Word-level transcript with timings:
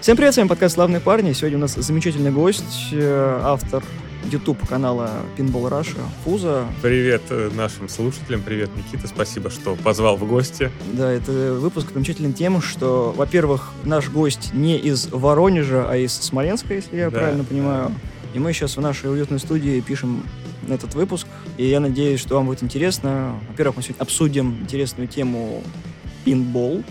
Всем 0.00 0.16
привет, 0.16 0.32
с 0.32 0.38
вами 0.38 0.48
подкаст 0.48 0.76
«Славные 0.76 0.98
парни». 0.98 1.34
Сегодня 1.34 1.58
у 1.58 1.60
нас 1.60 1.74
замечательный 1.74 2.30
гость, 2.30 2.88
э, 2.90 3.40
автор 3.42 3.84
YouTube-канала 4.24 5.10
Pinball 5.36 5.68
Russia, 5.68 6.00
Фуза. 6.24 6.64
Привет 6.80 7.20
э, 7.28 7.50
нашим 7.54 7.86
слушателям, 7.90 8.40
привет, 8.40 8.70
Никита, 8.74 9.06
спасибо, 9.08 9.50
что 9.50 9.76
позвал 9.76 10.16
в 10.16 10.26
гости. 10.26 10.70
Да, 10.94 11.12
это 11.12 11.52
выпуск 11.52 11.92
замечателен 11.92 12.32
тем, 12.32 12.62
что, 12.62 13.12
во-первых, 13.14 13.72
наш 13.84 14.08
гость 14.08 14.54
не 14.54 14.78
из 14.78 15.08
Воронежа, 15.12 15.86
а 15.86 15.98
из 15.98 16.14
Смоленска, 16.14 16.72
если 16.72 16.96
я 16.96 17.10
да, 17.10 17.18
правильно 17.18 17.44
понимаю. 17.44 17.88
Да. 17.88 17.94
И 18.32 18.38
мы 18.38 18.54
сейчас 18.54 18.78
в 18.78 18.80
нашей 18.80 19.12
уютной 19.12 19.38
студии 19.38 19.80
пишем 19.80 20.22
этот 20.66 20.94
выпуск, 20.94 21.26
и 21.58 21.66
я 21.66 21.78
надеюсь, 21.78 22.20
что 22.20 22.36
вам 22.36 22.46
будет 22.46 22.62
интересно. 22.62 23.38
Во-первых, 23.50 23.76
мы 23.76 23.82
сегодня 23.82 24.00
обсудим 24.00 24.60
интересную 24.62 25.08
тему 25.08 25.62
пинбол, 26.24 26.84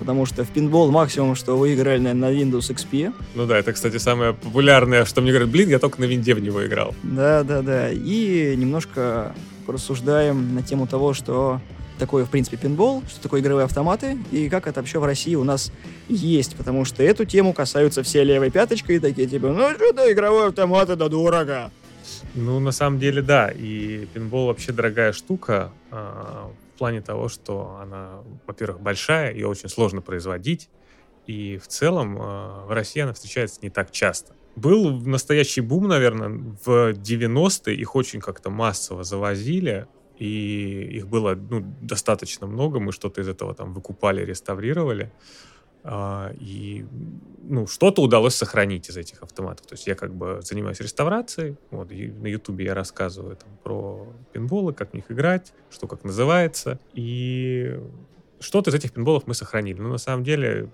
потому 0.00 0.26
что 0.26 0.44
в 0.44 0.48
пинбол 0.48 0.90
максимум, 0.90 1.36
что 1.36 1.56
вы 1.56 1.74
играли, 1.74 2.00
наверное, 2.00 2.30
на 2.30 2.34
Windows 2.34 2.74
XP. 2.74 3.14
Ну 3.34 3.46
да, 3.46 3.58
это, 3.58 3.72
кстати, 3.72 3.98
самое 3.98 4.32
популярное, 4.32 5.04
что 5.04 5.20
мне 5.20 5.30
говорят, 5.30 5.50
блин, 5.50 5.68
я 5.68 5.78
только 5.78 6.00
на 6.00 6.06
винде 6.06 6.34
в 6.34 6.40
него 6.40 6.66
играл. 6.66 6.94
Да, 7.02 7.44
да, 7.44 7.60
да. 7.60 7.90
И 7.92 8.56
немножко 8.56 9.34
порассуждаем 9.66 10.54
на 10.54 10.62
тему 10.62 10.86
того, 10.86 11.12
что 11.12 11.60
такое, 11.98 12.24
в 12.24 12.30
принципе, 12.30 12.56
пинбол, 12.56 13.02
что 13.08 13.20
такое 13.20 13.42
игровые 13.42 13.66
автоматы, 13.66 14.18
и 14.32 14.48
как 14.48 14.66
это 14.66 14.80
вообще 14.80 14.98
в 14.98 15.04
России 15.04 15.34
у 15.34 15.44
нас 15.44 15.70
есть, 16.08 16.56
потому 16.56 16.86
что 16.86 17.02
эту 17.02 17.26
тему 17.26 17.52
касаются 17.52 18.02
все 18.02 18.24
левой 18.24 18.50
пяточкой, 18.50 18.96
и 18.96 18.98
такие 18.98 19.28
типа, 19.28 19.48
ну 19.48 19.70
что-то 19.74 20.10
игровые 20.10 20.48
автоматы, 20.48 20.96
да 20.96 21.08
дорого. 21.08 21.70
Ну, 22.34 22.58
на 22.58 22.72
самом 22.72 22.98
деле, 22.98 23.20
да, 23.22 23.48
и 23.48 24.06
пинбол 24.14 24.46
вообще 24.46 24.72
дорогая 24.72 25.12
штука, 25.12 25.72
а, 25.90 26.50
плане 26.80 27.02
того, 27.02 27.28
что 27.28 27.78
она, 27.82 28.22
во-первых, 28.46 28.80
большая, 28.80 29.34
ее 29.34 29.48
очень 29.48 29.68
сложно 29.68 30.00
производить, 30.00 30.70
и 31.26 31.58
в 31.58 31.66
целом 31.68 32.16
э, 32.16 32.64
в 32.64 32.70
России 32.70 33.02
она 33.02 33.12
встречается 33.12 33.60
не 33.62 33.68
так 33.68 33.90
часто. 33.90 34.34
Был 34.56 34.90
настоящий 34.90 35.60
бум, 35.60 35.88
наверное, 35.88 36.30
в 36.64 36.92
90-е, 36.92 37.74
их 37.74 37.94
очень 37.94 38.20
как-то 38.20 38.48
массово 38.48 39.04
завозили, 39.04 39.88
и 40.18 40.96
их 40.96 41.06
было 41.06 41.34
ну, 41.34 41.60
достаточно 41.82 42.46
много, 42.46 42.80
мы 42.80 42.92
что-то 42.92 43.20
из 43.20 43.28
этого 43.28 43.54
там 43.54 43.74
выкупали, 43.74 44.24
реставрировали. 44.24 45.12
А, 45.82 46.32
и 46.38 46.84
ну, 47.42 47.66
что-то 47.66 48.02
удалось 48.02 48.34
сохранить 48.34 48.88
из 48.90 48.96
этих 48.96 49.22
автоматов. 49.22 49.66
То 49.66 49.74
есть 49.74 49.86
я 49.86 49.94
как 49.94 50.14
бы 50.14 50.40
занимаюсь 50.42 50.80
реставрацией. 50.80 51.56
Вот, 51.70 51.90
и 51.90 52.08
на 52.08 52.26
Ютубе 52.26 52.66
я 52.66 52.74
рассказываю 52.74 53.36
там, 53.36 53.48
про 53.62 54.12
пинболы, 54.32 54.74
как 54.74 54.90
в 54.90 54.94
них 54.94 55.10
играть, 55.10 55.52
что 55.70 55.86
как 55.86 56.04
называется. 56.04 56.78
И 56.92 57.80
что-то 58.40 58.70
из 58.70 58.74
этих 58.74 58.92
пинболов 58.92 59.26
мы 59.26 59.34
сохранили. 59.34 59.80
Но 59.80 59.88
на 59.88 59.98
самом 59.98 60.22
деле, 60.22 60.70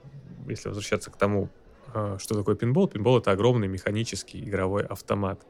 если 0.48 0.68
возвращаться 0.68 1.10
к 1.10 1.16
тому, 1.16 1.50
а, 1.94 2.18
что 2.18 2.34
такое 2.34 2.56
пинбол, 2.56 2.88
пинбол— 2.88 3.18
это 3.18 3.30
огромный 3.30 3.68
механический 3.68 4.40
игровой 4.40 4.84
автомат, 4.84 5.40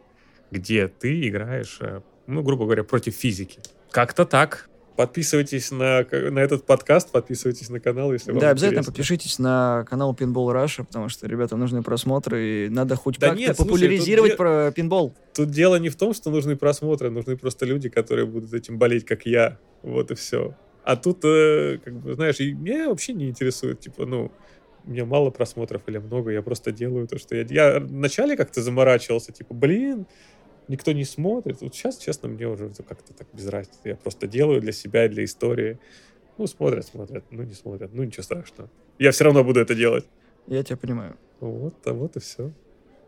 где 0.50 0.86
ты 0.86 1.28
играешь, 1.28 1.78
э, 1.80 2.02
ну, 2.26 2.42
грубо 2.42 2.64
говоря, 2.64 2.84
против 2.84 3.14
физики. 3.14 3.60
Как-то 3.90 4.24
так. 4.24 4.68
Подписывайтесь 4.96 5.70
на, 5.70 6.06
на 6.10 6.38
этот 6.38 6.64
подкаст, 6.64 7.12
подписывайтесь 7.12 7.68
на 7.68 7.80
канал, 7.80 8.12
если 8.12 8.32
вам 8.32 8.40
Да, 8.40 8.50
обязательно 8.50 8.80
интересно. 8.80 8.92
подпишитесь 8.92 9.38
на 9.38 9.84
канал 9.88 10.16
Pinball 10.18 10.52
Russia, 10.54 10.84
потому 10.84 11.08
что 11.08 11.26
ребятам 11.26 11.60
нужны 11.60 11.82
просмотры, 11.82 12.66
и 12.66 12.68
надо 12.70 12.96
хоть 12.96 13.18
да 13.18 13.34
как-то 13.34 13.54
популяризировать 13.54 14.32
слушай, 14.32 14.36
про 14.38 14.72
пинбол. 14.72 15.14
Тут 15.34 15.50
дело 15.50 15.76
не 15.76 15.90
в 15.90 15.96
том, 15.96 16.14
что 16.14 16.30
нужны 16.30 16.56
просмотры, 16.56 17.10
нужны 17.10 17.36
просто 17.36 17.66
люди, 17.66 17.90
которые 17.90 18.26
будут 18.26 18.54
этим 18.54 18.78
болеть, 18.78 19.04
как 19.04 19.26
я. 19.26 19.58
Вот 19.82 20.10
и 20.10 20.14
все. 20.14 20.54
А 20.82 20.96
тут, 20.96 21.24
э, 21.24 21.78
как 21.84 21.94
бы, 21.94 22.14
знаешь, 22.14 22.38
меня 22.38 22.88
вообще 22.88 23.12
не 23.12 23.28
интересует, 23.28 23.80
типа, 23.80 24.06
ну, 24.06 24.32
мне 24.84 25.04
мало 25.04 25.30
просмотров 25.30 25.82
или 25.88 25.98
много, 25.98 26.30
я 26.30 26.42
просто 26.42 26.72
делаю 26.72 27.06
то, 27.06 27.18
что 27.18 27.36
я... 27.36 27.44
Я 27.50 27.80
вначале 27.80 28.36
как-то 28.36 28.62
заморачивался, 28.62 29.32
типа, 29.32 29.52
блин, 29.52 30.06
никто 30.68 30.92
не 30.92 31.04
смотрит. 31.04 31.60
Вот 31.60 31.74
сейчас, 31.74 31.98
честно, 31.98 32.28
мне 32.28 32.46
уже 32.46 32.70
как-то 32.88 33.12
так 33.12 33.26
без 33.32 33.46
разницы. 33.48 33.78
Я 33.84 33.96
просто 33.96 34.26
делаю 34.26 34.60
для 34.60 34.72
себя, 34.72 35.08
для 35.08 35.24
истории. 35.24 35.78
Ну, 36.38 36.46
смотрят, 36.46 36.86
смотрят, 36.86 37.24
ну, 37.30 37.42
не 37.42 37.54
смотрят, 37.54 37.90
ну, 37.92 38.04
ничего 38.04 38.22
страшного. 38.22 38.70
Я 38.98 39.10
все 39.10 39.24
равно 39.24 39.44
буду 39.44 39.60
это 39.60 39.74
делать. 39.74 40.04
Я 40.46 40.62
тебя 40.62 40.76
понимаю. 40.76 41.16
Вот, 41.40 41.74
а 41.86 41.92
вот 41.92 42.16
и 42.16 42.20
все. 42.20 42.52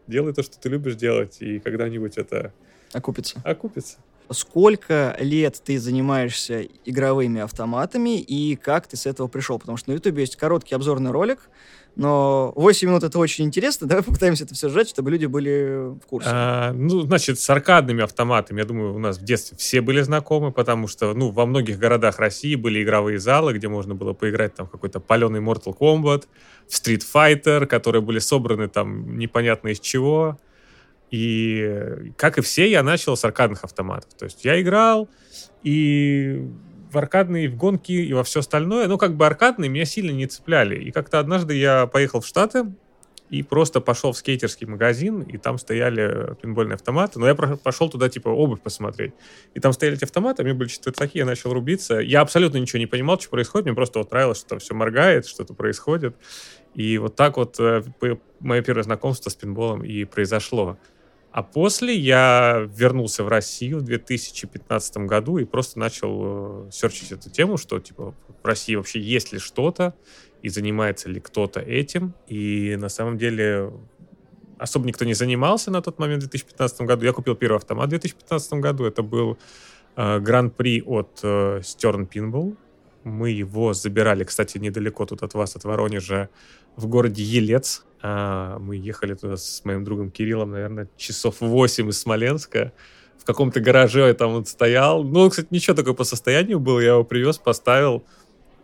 Делай 0.06 0.32
то, 0.32 0.42
что 0.42 0.58
ты 0.58 0.68
любишь 0.68 0.96
делать, 0.96 1.40
и 1.40 1.58
когда-нибудь 1.60 2.16
это... 2.16 2.52
Окупится. 2.92 3.40
Окупится. 3.44 3.98
Сколько 4.30 5.16
лет 5.20 5.60
ты 5.64 5.78
занимаешься 5.78 6.66
игровыми 6.84 7.40
автоматами 7.40 8.18
и 8.20 8.56
как 8.56 8.86
ты 8.86 8.96
с 8.96 9.06
этого 9.06 9.28
пришел? 9.28 9.58
Потому 9.58 9.78
что 9.78 9.90
на 9.90 9.94
YouTube 9.94 10.18
есть 10.18 10.36
короткий 10.36 10.74
обзорный 10.74 11.10
ролик, 11.10 11.50
но 11.98 12.52
8 12.54 12.88
минут 12.88 13.02
это 13.02 13.18
очень 13.18 13.44
интересно. 13.44 13.88
Давай 13.88 14.04
попытаемся 14.04 14.44
это 14.44 14.54
все 14.54 14.68
сжать, 14.68 14.88
чтобы 14.88 15.10
люди 15.10 15.26
были 15.26 15.96
в 16.00 16.06
курсе. 16.06 16.30
А, 16.32 16.72
ну, 16.72 17.00
значит, 17.00 17.40
с 17.40 17.50
аркадными 17.50 18.04
автоматами, 18.04 18.60
я 18.60 18.64
думаю, 18.64 18.94
у 18.94 19.00
нас 19.00 19.18
в 19.18 19.24
детстве 19.24 19.58
все 19.58 19.80
были 19.80 20.00
знакомы, 20.02 20.52
потому 20.52 20.86
что, 20.86 21.12
ну, 21.12 21.30
во 21.30 21.44
многих 21.44 21.76
городах 21.76 22.20
России 22.20 22.54
были 22.54 22.84
игровые 22.84 23.18
залы, 23.18 23.52
где 23.52 23.66
можно 23.66 23.96
было 23.96 24.12
поиграть 24.12 24.54
там 24.54 24.68
какой-то 24.68 25.00
паленый 25.00 25.40
Mortal 25.40 25.76
Kombat, 25.76 26.28
в 26.68 26.72
Street 26.72 27.02
Fighter, 27.12 27.66
которые 27.66 28.00
были 28.00 28.20
собраны 28.20 28.68
там 28.68 29.18
непонятно 29.18 29.68
из 29.68 29.80
чего. 29.80 30.38
И, 31.10 32.12
как 32.16 32.38
и 32.38 32.42
все, 32.42 32.70
я 32.70 32.84
начал 32.84 33.16
с 33.16 33.24
аркадных 33.24 33.64
автоматов. 33.64 34.14
То 34.14 34.26
есть 34.26 34.44
я 34.44 34.60
играл, 34.60 35.08
и 35.64 36.48
в 36.90 36.98
аркадные, 36.98 37.48
в 37.48 37.56
гонки 37.56 37.92
и 37.92 38.12
во 38.12 38.24
все 38.24 38.40
остальное. 38.40 38.88
Ну, 38.88 38.98
как 38.98 39.16
бы 39.16 39.26
аркадные 39.26 39.68
меня 39.68 39.84
сильно 39.84 40.10
не 40.10 40.26
цепляли. 40.26 40.76
И 40.76 40.90
как-то 40.90 41.18
однажды 41.18 41.54
я 41.54 41.86
поехал 41.86 42.20
в 42.20 42.26
Штаты 42.26 42.72
и 43.30 43.42
просто 43.42 43.80
пошел 43.80 44.12
в 44.12 44.16
скейтерский 44.16 44.66
магазин, 44.66 45.20
и 45.20 45.36
там 45.36 45.58
стояли 45.58 46.34
пинбольные 46.40 46.76
автоматы. 46.76 47.18
Но 47.18 47.26
я 47.26 47.34
пошел 47.34 47.90
туда, 47.90 48.08
типа, 48.08 48.28
обувь 48.28 48.60
посмотреть. 48.60 49.12
И 49.54 49.60
там 49.60 49.72
стояли 49.72 49.96
эти 49.96 50.04
автоматы, 50.04 50.42
мне 50.42 50.54
были 50.54 50.68
четвертаки, 50.68 51.18
я 51.18 51.26
начал 51.26 51.52
рубиться. 51.52 51.96
Я 51.98 52.22
абсолютно 52.22 52.58
ничего 52.58 52.78
не 52.78 52.86
понимал, 52.86 53.20
что 53.20 53.30
происходит. 53.30 53.66
Мне 53.66 53.74
просто 53.74 53.98
вот 53.98 54.10
нравилось, 54.10 54.40
что 54.40 54.58
все 54.58 54.74
моргает, 54.74 55.26
что-то 55.26 55.54
происходит. 55.54 56.16
И 56.74 56.96
вот 56.98 57.16
так 57.16 57.36
вот 57.36 57.56
э, 57.60 57.82
мое 58.40 58.62
первое 58.62 58.82
знакомство 58.82 59.30
с 59.30 59.34
пинболом 59.34 59.84
и 59.84 60.04
произошло. 60.04 60.78
А 61.38 61.44
после 61.44 61.94
я 61.94 62.68
вернулся 62.74 63.22
в 63.22 63.28
Россию 63.28 63.78
в 63.78 63.82
2015 63.82 64.96
году 65.06 65.38
и 65.38 65.44
просто 65.44 65.78
начал 65.78 66.66
э, 66.66 66.70
серчить 66.72 67.12
эту 67.12 67.30
тему, 67.30 67.56
что 67.56 67.78
типа 67.78 68.12
в 68.42 68.44
России 68.44 68.74
вообще 68.74 68.98
есть 68.98 69.32
ли 69.32 69.38
что-то 69.38 69.94
и 70.42 70.48
занимается 70.48 71.08
ли 71.08 71.20
кто-то 71.20 71.60
этим. 71.60 72.12
И 72.26 72.74
на 72.76 72.88
самом 72.88 73.18
деле 73.18 73.72
особо 74.58 74.88
никто 74.88 75.04
не 75.04 75.14
занимался 75.14 75.70
на 75.70 75.80
тот 75.80 76.00
момент 76.00 76.24
в 76.24 76.26
2015 76.28 76.80
году. 76.80 77.04
Я 77.04 77.12
купил 77.12 77.36
первый 77.36 77.58
автомат 77.58 77.86
в 77.86 77.90
2015 77.90 78.54
году. 78.54 78.84
Это 78.84 79.04
был 79.04 79.38
э, 79.94 80.18
гран-при 80.18 80.82
от 80.82 81.20
э, 81.22 81.60
Stern 81.60 82.08
Pinball. 82.08 82.56
Мы 83.04 83.30
его 83.30 83.74
забирали, 83.74 84.24
кстати, 84.24 84.58
недалеко 84.58 85.06
тут 85.06 85.22
от 85.22 85.34
вас, 85.34 85.54
от 85.54 85.62
Воронежа, 85.62 86.30
в 86.74 86.88
городе 86.88 87.22
Елец. 87.22 87.84
А, 88.00 88.58
мы 88.58 88.76
ехали 88.76 89.14
туда 89.14 89.36
с 89.36 89.64
моим 89.64 89.84
другом 89.84 90.10
Кириллом, 90.10 90.50
наверное, 90.50 90.88
часов 90.96 91.36
8 91.40 91.88
из 91.88 92.00
Смоленска. 92.00 92.72
В 93.18 93.24
каком-то 93.24 93.60
гараже 93.60 94.12
там 94.14 94.34
вот 94.34 94.48
стоял. 94.48 95.02
Ну, 95.02 95.28
кстати, 95.28 95.48
ничего 95.50 95.76
такое 95.76 95.94
по 95.94 96.04
состоянию 96.04 96.60
было. 96.60 96.80
Я 96.80 96.92
его 96.92 97.04
привез, 97.04 97.38
поставил. 97.38 98.04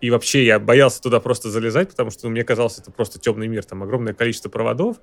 И 0.00 0.10
вообще 0.10 0.44
я 0.44 0.58
боялся 0.58 1.00
туда 1.00 1.18
просто 1.18 1.50
залезать, 1.50 1.90
потому 1.90 2.10
что 2.10 2.26
ну, 2.26 2.30
мне 2.30 2.44
казалось, 2.44 2.78
это 2.78 2.90
просто 2.90 3.18
темный 3.18 3.48
мир. 3.48 3.64
Там 3.64 3.82
огромное 3.82 4.12
количество 4.12 4.50
проводов. 4.50 4.98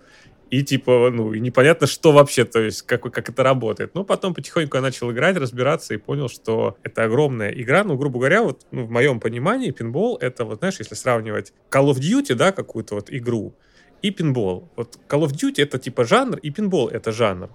И 0.52 0.64
типа, 0.64 1.09
ну, 1.12 1.34
и 1.34 1.40
непонятно, 1.40 1.88
что 1.88 2.12
вообще, 2.12 2.46
то 2.46 2.59
есть, 2.59 2.84
как, 2.84 3.02
как 3.02 3.30
это 3.30 3.41
работает. 3.41 3.96
Но 3.96 4.03
потом 4.03 4.34
потихоньку 4.34 4.78
я 4.78 4.81
начал 4.81 5.12
играть, 5.12 5.38
разбираться 5.38 5.94
и 5.94 5.97
понял, 5.97 6.30
что 6.30 6.78
это 6.84 7.03
огромная 7.03 7.52
игра. 7.52 7.84
Ну, 7.84 7.97
грубо 7.97 8.20
говоря, 8.20 8.44
вот 8.44 8.66
ну, 8.72 8.86
в 8.86 8.91
моем 8.91 9.20
понимании 9.20 9.72
пинбол— 9.72 10.18
это, 10.22 10.46
вот 10.46 10.59
знаешь, 10.59 10.75
если 10.80 10.94
сравнивать 10.94 11.53
Call 11.70 11.91
of 11.91 11.96
Duty, 11.96 12.35
да, 12.35 12.52
какую-то 12.52 12.96
вот 12.96 13.08
игру, 13.09 13.55
и 14.02 14.12
пинбол. 14.12 14.70
Вот 14.76 15.00
Call 15.08 15.24
of 15.26 15.32
Duty— 15.32 15.56
это 15.64 15.80
типа 15.80 16.03
жанр, 16.06 16.38
и 16.38 16.50
пинбол— 16.50 16.88
это 16.90 17.12
жанр 17.12 17.50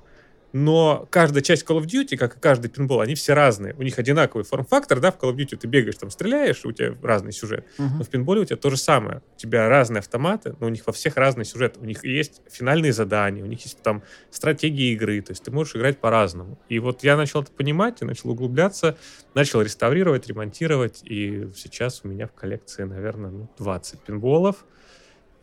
но 0.57 1.07
каждая 1.11 1.43
часть 1.43 1.67
Call 1.67 1.83
of 1.83 1.85
Duty, 1.85 2.17
как 2.17 2.37
и 2.39 2.41
каждый 2.41 2.69
пинбол, 2.69 3.01
они 3.01 3.15
все 3.15 3.35
разные. 3.35 3.75
У 3.75 3.83
них 3.83 3.99
одинаковый 3.99 4.45
форм-фактор, 4.45 5.01
да, 5.01 5.11
в 5.11 5.19
Call 5.19 5.33
of 5.33 5.37
Duty 5.37 5.57
ты 5.57 5.67
бегаешь, 5.67 5.97
там 5.97 6.11
стреляешь, 6.11 6.65
у 6.65 6.73
тебя 6.73 6.97
разный 7.03 7.33
сюжет. 7.33 7.67
Uh-huh. 7.79 7.89
Но 7.99 8.05
в 8.05 8.09
пинболе 8.09 8.41
у 8.41 8.45
тебя 8.47 8.57
то 8.57 8.71
же 8.71 8.79
самое. 8.79 9.23
У 9.37 9.39
тебя 9.39 9.69
разные 9.69 9.99
автоматы, 9.99 10.57
но 10.59 10.67
у 10.67 10.71
них 10.71 10.87
во 10.87 10.95
всех 10.95 11.17
разный 11.17 11.45
сюжет. 11.45 11.77
У 11.79 11.85
них 11.85 12.05
есть 12.05 12.41
финальные 12.51 12.95
задания, 12.95 13.43
у 13.43 13.47
них 13.47 13.61
есть 13.63 13.83
там 13.83 14.03
стратегии 14.31 14.93
игры, 14.93 15.21
то 15.21 15.33
есть 15.33 15.45
ты 15.45 15.51
можешь 15.51 15.77
играть 15.77 15.99
по-разному. 15.99 16.59
И 16.71 16.79
вот 16.79 17.05
я 17.05 17.19
начал 17.19 17.43
это 17.43 17.53
понимать, 17.53 18.01
и 18.01 18.07
начал 18.07 18.31
углубляться, 18.31 18.97
начал 19.35 19.61
реставрировать, 19.61 20.27
ремонтировать, 20.27 21.03
и 21.05 21.51
сейчас 21.55 22.01
у 22.03 22.09
меня 22.09 22.27
в 22.27 22.33
коллекции, 22.33 22.85
наверное, 22.85 23.31
ну, 23.31 23.51
20 23.59 24.01
пинболов, 24.01 24.65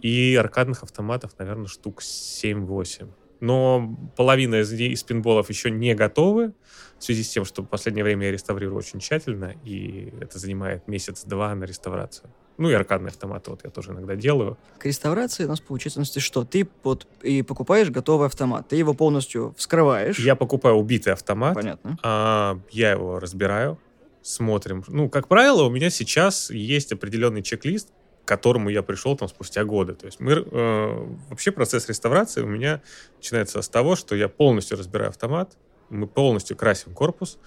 и 0.03 0.35
аркадных 0.35 0.83
автоматов, 0.83 1.31
наверное, 1.39 1.67
штук 1.67 2.01
7-8 2.01 3.09
но 3.43 3.93
половина 4.15 4.61
из, 4.61 4.71
из 4.71 5.03
пинболов 5.03 5.49
еще 5.49 5.69
не 5.69 5.93
готовы, 5.95 6.53
в 6.97 7.03
связи 7.03 7.23
с 7.23 7.29
тем, 7.29 7.43
что 7.43 7.61
в 7.61 7.65
последнее 7.65 8.05
время 8.05 8.27
я 8.27 8.31
реставрирую 8.31 8.77
очень 8.77 9.01
тщательно, 9.01 9.55
и 9.65 10.13
это 10.21 10.39
занимает 10.39 10.87
месяц-два 10.87 11.53
на 11.53 11.65
реставрацию. 11.65 12.29
Ну 12.57 12.69
и 12.69 12.73
аркадные 12.73 13.09
автоматы 13.09 13.51
вот 13.51 13.65
я 13.65 13.69
тоже 13.69 13.91
иногда 13.91 14.15
делаю. 14.15 14.57
К 14.77 14.85
реставрации 14.85 15.43
у 15.43 15.49
нас 15.49 15.59
получается 15.59 16.21
что? 16.21 16.45
Ты 16.45 16.69
вот 16.83 17.05
и 17.21 17.41
покупаешь 17.41 17.89
готовый 17.89 18.27
автомат, 18.27 18.69
ты 18.69 18.77
его 18.77 18.93
полностью 18.93 19.53
вскрываешь. 19.57 20.19
Я 20.19 20.37
покупаю 20.37 20.75
убитый 20.75 21.11
автомат. 21.11 21.55
Понятно. 21.55 21.97
А, 22.01 22.57
я 22.71 22.91
его 22.91 23.19
разбираю, 23.19 23.77
смотрим. 24.21 24.85
Ну, 24.87 25.09
как 25.09 25.27
правило, 25.27 25.63
у 25.63 25.69
меня 25.69 25.89
сейчас 25.89 26.49
есть 26.49 26.93
определенный 26.93 27.41
чек-лист, 27.41 27.89
к 28.23 28.27
которому 28.27 28.69
я 28.69 28.83
пришел 28.83 29.17
там 29.17 29.27
спустя 29.27 29.63
годы. 29.63 29.93
То 29.93 30.05
есть 30.05 30.19
мы, 30.19 30.31
э, 30.33 31.15
вообще 31.29 31.51
процесс 31.51 31.89
реставрации 31.89 32.41
у 32.41 32.47
меня 32.47 32.81
начинается 33.17 33.61
с 33.61 33.69
того, 33.69 33.95
что 33.95 34.15
я 34.15 34.29
полностью 34.29 34.77
разбираю 34.77 35.09
автомат, 35.09 35.57
мы 35.89 36.07
полностью 36.07 36.55
красим 36.55 36.93
корпус, 36.93 37.37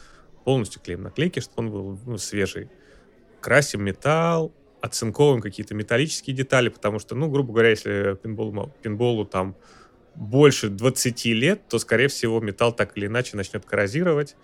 полностью 0.44 0.80
клеим 0.82 1.02
наклейки, 1.02 1.40
чтобы 1.40 1.56
он 1.58 1.70
был 1.70 1.98
ну, 2.06 2.18
свежий. 2.18 2.68
Красим 3.40 3.84
металл, 3.84 4.52
оцинковываем 4.80 5.40
какие-то 5.40 5.74
металлические 5.74 6.36
детали, 6.36 6.68
потому 6.68 6.98
что, 6.98 7.14
ну, 7.14 7.28
грубо 7.28 7.52
говоря, 7.52 7.70
если 7.70 8.16
пинбол, 8.22 8.72
пинболу 8.82 9.24
там 9.24 9.56
больше 10.14 10.68
20 10.68 11.24
лет, 11.26 11.68
то, 11.68 11.78
скорее 11.78 12.08
всего, 12.08 12.40
металл 12.40 12.72
так 12.72 12.96
или 12.96 13.06
иначе 13.06 13.36
начнет 13.36 13.64
коррозировать, 13.64 14.36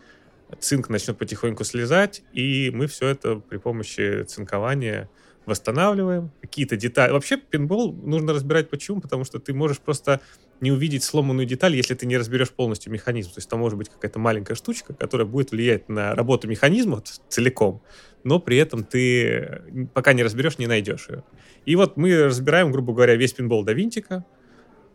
цинк 0.60 0.88
начнет 0.88 1.16
потихоньку 1.18 1.64
слезать, 1.64 2.22
и 2.32 2.70
мы 2.72 2.86
все 2.86 3.08
это 3.08 3.36
при 3.36 3.58
помощи 3.58 4.24
цинкования 4.24 5.08
восстанавливаем. 5.46 6.30
Какие-то 6.40 6.76
детали. 6.76 7.12
Вообще 7.12 7.36
пинбол 7.36 7.92
нужно 7.92 8.32
разбирать 8.32 8.70
почему? 8.70 9.00
Потому 9.00 9.24
что 9.24 9.38
ты 9.38 9.52
можешь 9.52 9.78
просто 9.78 10.20
не 10.60 10.70
увидеть 10.70 11.02
сломанную 11.02 11.46
деталь, 11.46 11.74
если 11.74 11.94
ты 11.94 12.06
не 12.06 12.16
разберешь 12.16 12.50
полностью 12.50 12.92
механизм. 12.92 13.30
То 13.30 13.38
есть 13.38 13.48
там 13.48 13.58
может 13.58 13.76
быть 13.76 13.88
какая-то 13.88 14.18
маленькая 14.18 14.54
штучка, 14.54 14.94
которая 14.94 15.26
будет 15.26 15.50
влиять 15.50 15.88
на 15.88 16.14
работу 16.14 16.48
механизма 16.48 17.02
целиком, 17.28 17.82
но 18.24 18.38
при 18.38 18.56
этом 18.58 18.84
ты 18.84 19.62
пока 19.92 20.12
не 20.12 20.22
разберешь, 20.22 20.58
не 20.58 20.68
найдешь 20.68 21.08
ее. 21.08 21.24
И 21.66 21.74
вот 21.74 21.96
мы 21.96 22.24
разбираем, 22.24 22.70
грубо 22.70 22.92
говоря, 22.92 23.16
весь 23.16 23.32
пинбол 23.32 23.64
до 23.64 23.72
винтика, 23.72 24.24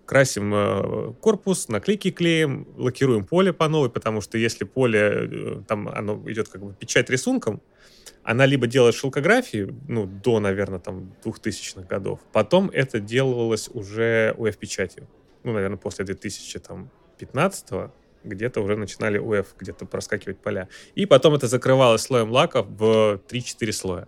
красим 0.07 0.53
э, 0.55 1.13
корпус, 1.21 1.67
наклейки 1.67 2.09
клеим, 2.09 2.67
лакируем 2.77 3.25
поле 3.25 3.53
по 3.53 3.67
новой, 3.67 3.89
потому 3.91 4.21
что 4.21 4.37
если 4.37 4.63
поле, 4.63 4.99
э, 4.99 5.61
там 5.67 5.89
оно 5.89 6.23
идет 6.31 6.47
как 6.47 6.63
бы 6.63 6.73
печать 6.73 7.09
рисунком, 7.09 7.61
она 8.23 8.45
либо 8.45 8.67
делает 8.67 8.95
шелкографии, 8.95 9.73
ну, 9.87 10.05
до, 10.05 10.39
наверное, 10.39 10.79
там, 10.79 11.13
2000-х 11.23 11.87
годов, 11.87 12.19
потом 12.31 12.69
это 12.73 12.99
делалось 12.99 13.69
уже 13.71 14.33
UF-печатью. 14.37 15.07
Ну, 15.43 15.53
наверное, 15.53 15.77
после 15.77 16.05
2015-го 16.05 17.93
где-то 18.23 18.61
уже 18.61 18.75
начинали 18.75 19.21
UF 19.21 19.47
где-то 19.59 19.85
проскакивать 19.85 20.39
поля. 20.39 20.67
И 20.95 21.05
потом 21.05 21.35
это 21.35 21.47
закрывалось 21.47 22.01
слоем 22.01 22.31
лака 22.31 22.63
в 22.63 23.21
3-4 23.29 23.71
слоя. 23.71 24.07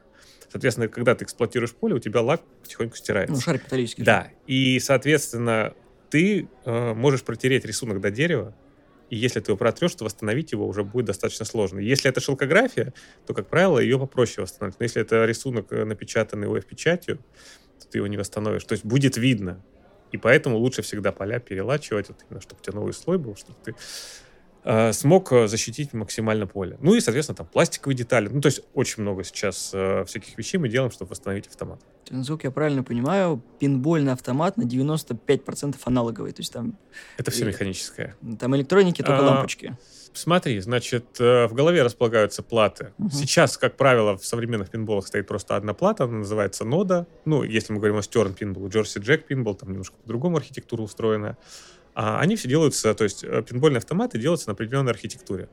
Соответственно, 0.51 0.87
когда 0.87 1.13
ты 1.15 1.25
эксплуатируешь 1.25 1.73
поле, 1.73 1.95
у 1.95 1.99
тебя 1.99 2.21
лак 2.21 2.41
потихоньку 2.63 2.95
стирается. 2.95 3.33
Ну, 3.33 3.39
шарик 3.39 3.63
металлический. 3.65 4.03
Да. 4.03 4.29
И, 4.47 4.79
соответственно, 4.79 5.73
ты 6.09 6.47
э, 6.65 6.93
можешь 6.93 7.23
протереть 7.23 7.65
рисунок 7.65 8.01
до 8.01 8.11
дерева, 8.11 8.55
и 9.09 9.15
если 9.15 9.39
ты 9.39 9.51
его 9.51 9.57
протрешь, 9.57 9.95
то 9.95 10.05
восстановить 10.05 10.51
его 10.51 10.67
уже 10.67 10.83
будет 10.83 11.05
достаточно 11.05 11.45
сложно. 11.45 11.79
Если 11.79 12.09
это 12.09 12.21
шелкография, 12.21 12.93
то, 13.25 13.33
как 13.33 13.47
правило, 13.47 13.79
ее 13.79 13.97
попроще 13.97 14.43
восстановить. 14.43 14.79
Но 14.79 14.83
если 14.83 15.01
это 15.01 15.25
рисунок, 15.25 15.71
э, 15.71 15.83
напечатанный 15.83 16.47
UF-печатью, 16.47 17.17
то 17.79 17.87
ты 17.89 17.97
его 17.97 18.07
не 18.07 18.17
восстановишь. 18.17 18.63
То 18.65 18.73
есть 18.73 18.85
будет 18.85 19.17
видно. 19.17 19.63
И 20.11 20.17
поэтому 20.17 20.57
лучше 20.57 20.81
всегда 20.81 21.11
поля 21.11 21.39
перелачивать, 21.39 22.09
вот 22.09 22.17
именно, 22.29 22.41
чтобы 22.41 22.59
у 22.61 22.63
тебя 22.63 22.75
новый 22.75 22.93
слой 22.93 23.17
был, 23.17 23.35
чтобы 23.35 23.57
ты 23.63 23.75
смог 24.91 25.31
э, 25.31 25.47
защитить 25.47 25.93
максимально 25.93 26.45
поле. 26.45 26.77
Ну 26.81 26.93
и, 26.93 26.99
соответственно, 26.99 27.37
там 27.37 27.47
пластиковые 27.47 27.95
детали. 27.95 28.27
Ну, 28.27 28.41
то 28.41 28.47
есть 28.47 28.61
очень 28.73 29.03
много 29.03 29.23
сейчас 29.23 29.71
э, 29.73 30.03
всяких 30.05 30.37
вещей 30.37 30.57
мы 30.57 30.67
делаем, 30.67 30.91
чтобы 30.91 31.09
восстановить 31.09 31.47
автомат. 31.47 31.79
Насколько 32.09 32.47
я 32.47 32.51
правильно 32.51 32.83
понимаю, 32.83 33.41
пинбольный 33.59 34.13
автомат 34.13 34.57
на 34.57 34.63
95% 34.63 35.77
аналоговый. 35.85 36.31
То 36.33 36.41
есть 36.41 36.51
там... 36.51 36.77
Это 37.17 37.31
все 37.31 37.45
механическое. 37.45 38.15
Там 38.39 38.55
электроники, 38.55 39.01
только 39.01 39.19
а, 39.19 39.29
лампочки. 39.29 39.77
Смотри, 40.13 40.59
значит, 40.59 41.05
э, 41.19 41.47
в 41.47 41.53
голове 41.53 41.83
располагаются 41.83 42.43
платы. 42.43 42.91
Угу. 42.97 43.11
Сейчас, 43.11 43.57
как 43.57 43.77
правило, 43.77 44.17
в 44.17 44.25
современных 44.25 44.69
пинболах 44.69 45.07
стоит 45.07 45.27
просто 45.27 45.55
одна 45.55 45.73
плата, 45.73 46.03
она 46.03 46.19
называется 46.19 46.65
нода. 46.65 47.07
Ну, 47.25 47.43
если 47.43 47.73
мы 47.73 47.79
говорим 47.79 47.97
о 47.97 48.01
Stern 48.01 48.33
пинбол, 48.33 48.67
Джорси 48.67 48.99
Джек 48.99 49.25
пинбол, 49.25 49.55
там 49.55 49.69
немножко 49.69 49.95
по-другому 50.01 50.37
архитектура 50.37 50.81
устроена. 50.81 51.37
А 52.01 52.21
они 52.21 52.37
все 52.37 52.47
делаются, 52.47 52.93
то 52.93 53.03
есть 53.03 53.25
э, 53.25 53.43
пинбольные 53.43 53.79
автоматы 53.79 54.17
делаются 54.17 54.47
на 54.47 54.53
определенной 54.53 54.93
архитектуре. 54.93 55.49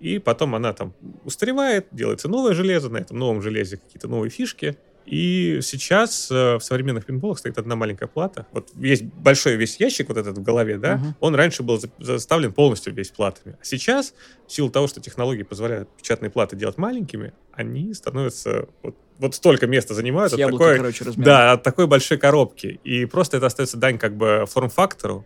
И 0.00 0.18
потом 0.18 0.54
она 0.54 0.74
там 0.74 0.92
устаревает, 1.24 1.86
делается 1.92 2.28
новое 2.28 2.52
железо, 2.52 2.90
на 2.90 2.98
этом 2.98 3.18
новом 3.18 3.40
железе 3.40 3.78
какие-то 3.78 4.06
новые 4.06 4.28
фишки. 4.28 4.76
И 5.06 5.60
сейчас 5.62 6.30
э, 6.30 6.56
в 6.56 6.60
современных 6.60 7.06
пинболах 7.06 7.38
стоит 7.38 7.56
одна 7.56 7.74
маленькая 7.74 8.06
плата. 8.06 8.46
Вот 8.52 8.68
есть 8.76 9.02
большой 9.02 9.56
весь 9.56 9.80
ящик 9.80 10.08
вот 10.08 10.18
этот 10.18 10.36
в 10.36 10.42
голове, 10.42 10.76
да, 10.76 10.96
uh-huh. 10.96 11.14
он 11.20 11.34
раньше 11.34 11.62
был 11.62 11.80
заставлен 11.98 12.52
полностью 12.52 12.92
весь 12.92 13.08
платами. 13.08 13.56
А 13.58 13.64
сейчас, 13.64 14.12
в 14.46 14.52
силу 14.52 14.68
того, 14.68 14.88
что 14.88 15.00
технологии 15.00 15.42
позволяют 15.42 15.88
печатные 15.96 16.28
платы 16.28 16.54
делать 16.54 16.76
маленькими, 16.76 17.32
они 17.52 17.94
становятся 17.94 18.68
вот, 18.82 18.94
вот 19.16 19.34
столько 19.34 19.66
места 19.66 19.94
занимают 19.94 20.34
от 20.34 20.38
яблоко, 20.38 20.64
такой, 20.64 20.76
короче, 20.76 21.04
да, 21.16 21.52
от 21.52 21.62
такой 21.62 21.86
большой 21.86 22.18
коробки. 22.18 22.78
И 22.84 23.06
просто 23.06 23.38
это 23.38 23.46
остается 23.46 23.78
дань 23.78 23.96
как 23.96 24.18
бы 24.18 24.44
форм-фактору, 24.46 25.24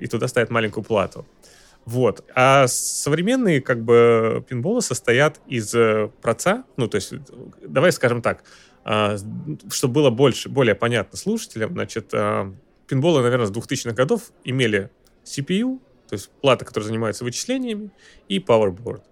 и 0.00 0.06
туда 0.06 0.28
ставят 0.28 0.50
маленькую 0.50 0.84
плату. 0.84 1.26
Вот. 1.84 2.22
А 2.34 2.66
современные 2.66 3.62
как 3.62 3.82
бы 3.82 4.44
пинболы 4.46 4.82
состоят 4.82 5.40
из 5.46 5.74
э, 5.74 6.10
проца, 6.20 6.64
ну, 6.76 6.86
то 6.86 6.96
есть, 6.96 7.14
давай 7.62 7.92
скажем 7.92 8.20
так, 8.20 8.44
а, 8.84 9.16
чтобы 9.70 9.94
было 9.94 10.10
больше, 10.10 10.48
более 10.48 10.74
понятно 10.74 11.16
слушателям, 11.16 11.72
значит, 11.72 12.10
а, 12.12 12.54
пинболы, 12.86 13.22
наверное, 13.22 13.46
с 13.46 13.50
2000-х 13.50 13.92
годов 13.92 14.32
имели 14.44 14.90
CPU, 15.24 15.80
то 16.08 16.14
есть 16.14 16.30
плата, 16.42 16.64
которая 16.64 16.88
занимается 16.88 17.24
вычислениями, 17.24 17.90
и 18.28 18.38
powerboard. 18.38 19.02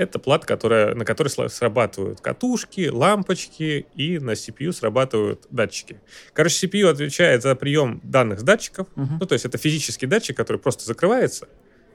Это 0.00 0.18
плата, 0.18 0.46
которая, 0.46 0.94
на 0.94 1.04
которой 1.04 1.28
срабатывают 1.28 2.22
катушки, 2.22 2.88
лампочки, 2.88 3.86
и 3.94 4.18
на 4.18 4.30
CPU 4.30 4.72
срабатывают 4.72 5.46
датчики. 5.50 6.00
Короче, 6.32 6.66
CPU 6.66 6.88
отвечает 6.88 7.42
за 7.42 7.54
прием 7.54 8.00
данных 8.02 8.40
с 8.40 8.42
датчиков. 8.42 8.86
Uh-huh. 8.96 9.18
Ну, 9.20 9.26
то 9.26 9.34
есть 9.34 9.44
это 9.44 9.58
физический 9.58 10.06
датчик, 10.06 10.34
который 10.34 10.56
просто 10.56 10.86
закрывается 10.86 11.48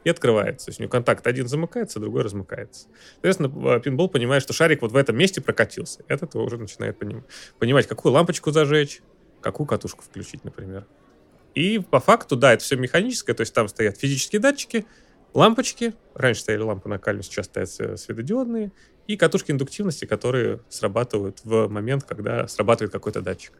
и 0.03 0.09
открывается. 0.11 0.67
То 0.67 0.69
есть 0.69 0.79
у 0.79 0.83
него 0.83 0.91
контакт 0.91 1.25
один 1.25 1.47
замыкается, 1.47 1.99
другой 1.99 2.21
размыкается. 2.21 2.89
Соответственно, 3.13 3.79
пинбол 3.79 4.07
понимает, 4.07 4.43
что 4.43 4.53
шарик 4.53 4.83
вот 4.83 4.91
в 4.91 4.95
этом 4.95 5.17
месте 5.17 5.41
прокатился. 5.41 6.03
Этот 6.07 6.35
уже 6.35 6.59
начинает 6.59 6.99
понимать, 7.57 7.87
какую 7.87 8.11
лампочку 8.11 8.51
зажечь, 8.51 9.01
какую 9.41 9.65
катушку 9.65 10.03
включить, 10.03 10.43
например. 10.43 10.85
И 11.55 11.79
по 11.79 11.99
факту, 11.99 12.35
да, 12.35 12.53
это 12.53 12.63
все 12.63 12.75
механическое, 12.75 13.33
то 13.33 13.41
есть 13.41 13.55
там 13.55 13.67
стоят 13.67 13.97
физические 13.97 14.41
датчики, 14.41 14.85
лампочки. 15.35 15.93
Раньше 16.15 16.41
стояли 16.41 16.63
лампы 16.63 16.89
на 16.89 16.97
кальме, 16.97 17.21
сейчас 17.21 17.45
стоят 17.45 17.69
светодиодные. 17.69 18.71
И 19.07 19.17
катушки 19.17 19.51
индуктивности, 19.51 20.05
которые 20.05 20.61
срабатывают 20.69 21.41
в 21.43 21.67
момент, 21.67 22.03
когда 22.05 22.47
срабатывает 22.47 22.91
какой-то 22.91 23.21
датчик. 23.21 23.53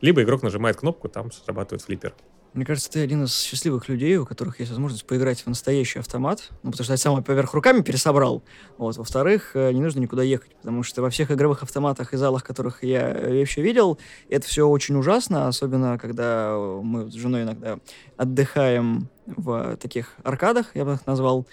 Либо 0.00 0.22
игрок 0.22 0.42
нажимает 0.42 0.78
кнопку, 0.78 1.08
там 1.08 1.30
срабатывает 1.30 1.82
флиппер. 1.82 2.14
Мне 2.54 2.66
кажется, 2.66 2.90
ты 2.90 3.00
один 3.00 3.24
из 3.24 3.34
счастливых 3.34 3.88
людей, 3.88 4.18
у 4.18 4.26
которых 4.26 4.60
есть 4.60 4.70
возможность 4.70 5.06
поиграть 5.06 5.40
в 5.40 5.46
настоящий 5.46 6.00
автомат. 6.00 6.50
Ну, 6.62 6.70
потому 6.70 6.84
что 6.84 6.92
я 6.92 6.96
сам 6.98 7.22
поверх 7.24 7.54
руками 7.54 7.80
пересобрал. 7.80 8.42
Вот. 8.76 8.98
Во-вторых, 8.98 9.52
э, 9.54 9.72
не 9.72 9.80
нужно 9.80 10.00
никуда 10.00 10.22
ехать, 10.22 10.54
потому 10.56 10.82
что 10.82 11.00
во 11.00 11.08
всех 11.08 11.30
игровых 11.30 11.62
автоматах 11.62 12.12
и 12.12 12.18
залах, 12.18 12.44
которых 12.44 12.82
я 12.82 13.16
вообще 13.26 13.62
видел, 13.62 13.98
это 14.28 14.46
все 14.46 14.68
очень 14.68 14.96
ужасно, 14.96 15.48
особенно 15.48 15.96
когда 15.98 16.54
мы 16.58 17.10
с 17.10 17.14
женой 17.14 17.44
иногда 17.44 17.78
отдыхаем 18.18 19.08
в 19.26 19.76
таких 19.76 20.14
аркадах, 20.22 20.74
я 20.74 20.84
бы 20.84 20.94
их 20.94 21.06
назвал. 21.06 21.46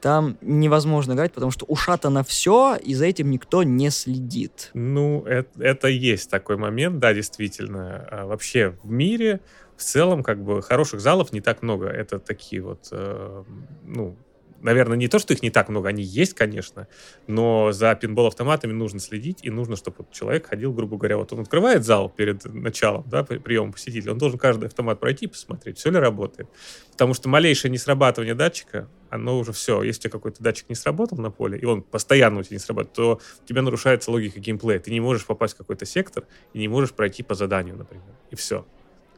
Там 0.00 0.36
невозможно 0.42 1.14
играть, 1.14 1.32
потому 1.32 1.50
что 1.50 1.64
ушатано 1.64 2.22
все, 2.22 2.76
и 2.76 2.94
за 2.94 3.06
этим 3.06 3.30
никто 3.30 3.62
не 3.62 3.90
следит. 3.90 4.70
Ну, 4.74 5.24
это, 5.24 5.62
это 5.62 5.88
есть 5.88 6.30
такой 6.30 6.56
момент, 6.56 6.98
да, 6.98 7.14
действительно. 7.14 8.06
А 8.10 8.26
вообще 8.26 8.76
в 8.82 8.90
мире 8.90 9.40
в 9.76 9.82
целом, 9.82 10.22
как 10.22 10.42
бы, 10.42 10.62
хороших 10.62 11.00
залов 11.00 11.32
не 11.32 11.40
так 11.40 11.62
много. 11.62 11.86
Это 11.86 12.18
такие 12.18 12.62
вот, 12.62 12.88
э, 12.92 13.44
ну, 13.84 14.16
наверное, 14.60 14.96
не 14.96 15.08
то, 15.08 15.18
что 15.18 15.32
их 15.34 15.42
не 15.42 15.50
так 15.50 15.68
много, 15.68 15.88
они 15.88 16.02
есть, 16.02 16.34
конечно, 16.34 16.88
но 17.26 17.72
за 17.72 17.94
пинбол-автоматами 17.94 18.72
нужно 18.72 19.00
следить, 19.00 19.40
и 19.42 19.50
нужно, 19.50 19.76
чтобы 19.76 20.06
человек 20.12 20.46
ходил, 20.48 20.72
грубо 20.72 20.96
говоря, 20.96 21.18
вот 21.18 21.32
он 21.32 21.40
открывает 21.40 21.84
зал 21.84 22.08
перед 22.08 22.44
началом, 22.44 23.04
да, 23.08 23.24
приема 23.24 23.72
посетителя, 23.72 24.12
он 24.12 24.18
должен 24.18 24.38
каждый 24.38 24.66
автомат 24.66 25.00
пройти 25.00 25.26
и 25.26 25.28
посмотреть, 25.28 25.78
все 25.78 25.90
ли 25.90 25.98
работает. 25.98 26.48
Потому 26.92 27.14
что 27.14 27.28
малейшее 27.28 27.70
несрабатывание 27.70 28.34
датчика, 28.34 28.88
оно 29.10 29.38
уже 29.38 29.52
все. 29.52 29.82
Если 29.82 30.00
у 30.00 30.02
тебя 30.02 30.10
какой-то 30.12 30.42
датчик 30.42 30.68
не 30.68 30.74
сработал 30.74 31.18
на 31.18 31.30
поле, 31.30 31.58
и 31.58 31.64
он 31.64 31.82
постоянно 31.82 32.40
у 32.40 32.42
тебя 32.42 32.56
не 32.56 32.60
срабатывает, 32.60 32.94
то 32.94 33.20
у 33.42 33.46
тебя 33.46 33.62
нарушается 33.62 34.10
логика 34.10 34.40
геймплея. 34.40 34.78
Ты 34.78 34.90
не 34.90 35.00
можешь 35.00 35.26
попасть 35.26 35.54
в 35.54 35.58
какой-то 35.58 35.84
сектор 35.84 36.24
и 36.54 36.58
не 36.58 36.68
можешь 36.68 36.92
пройти 36.92 37.22
по 37.22 37.34
заданию, 37.34 37.76
например. 37.76 38.06
И 38.30 38.36
все. 38.36 38.66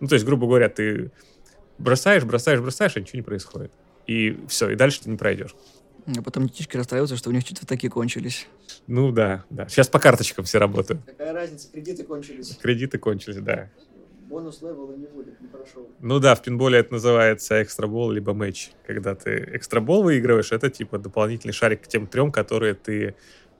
Ну, 0.01 0.09
то 0.09 0.15
есть, 0.15 0.25
грубо 0.25 0.47
говоря, 0.47 0.69
ты 0.69 1.11
бросаешь, 1.79 2.25
бросаешь, 2.25 2.61
бросаешь, 2.61 2.97
а 2.97 3.01
ничего 3.01 3.19
не 3.19 3.23
происходит. 3.23 3.73
И 4.09 4.41
все, 4.49 4.71
и 4.71 4.75
дальше 4.75 5.03
ты 5.03 5.11
не 5.11 5.17
пройдешь. 5.17 5.55
А 6.17 6.23
потом 6.23 6.47
детишки 6.47 6.77
расстраиваются, 6.79 7.17
что 7.19 7.29
у 7.29 7.33
них 7.33 7.43
что-то 7.43 7.67
такие 7.67 7.91
кончились. 7.91 8.49
Ну 8.87 9.13
да, 9.13 9.45
да. 9.51 9.69
Сейчас 9.69 9.89
по 9.89 10.01
карточкам 10.01 10.47
все 10.47 10.59
работают. 10.59 11.03
Какая 11.05 11.35
разница, 11.35 11.71
кредиты 11.71 12.05
кончились. 12.05 12.57
Кредиты 12.57 12.99
кончились, 12.99 13.37
да. 13.37 13.69
Бонус 14.23 14.63
левела 14.63 14.97
не 14.97 15.07
будет, 15.07 15.39
не 15.41 15.49
прошел. 15.49 15.87
Ну 16.01 16.19
да, 16.21 16.35
в 16.35 16.43
пинболе 16.43 16.79
это 16.79 16.95
называется 16.95 17.63
экстрабол 17.63 18.11
либо 18.11 18.33
матч. 18.33 18.71
Когда 18.87 19.15
ты 19.15 19.51
экстрабол 19.53 20.03
выигрываешь, 20.03 20.53
это 20.53 20.71
типа 20.71 20.99
дополнительный 20.99 21.53
шарик 21.53 21.83
к 21.83 21.89
тем 21.89 22.07
трем, 22.07 22.33
которые 22.33 22.73
ты 22.75 23.15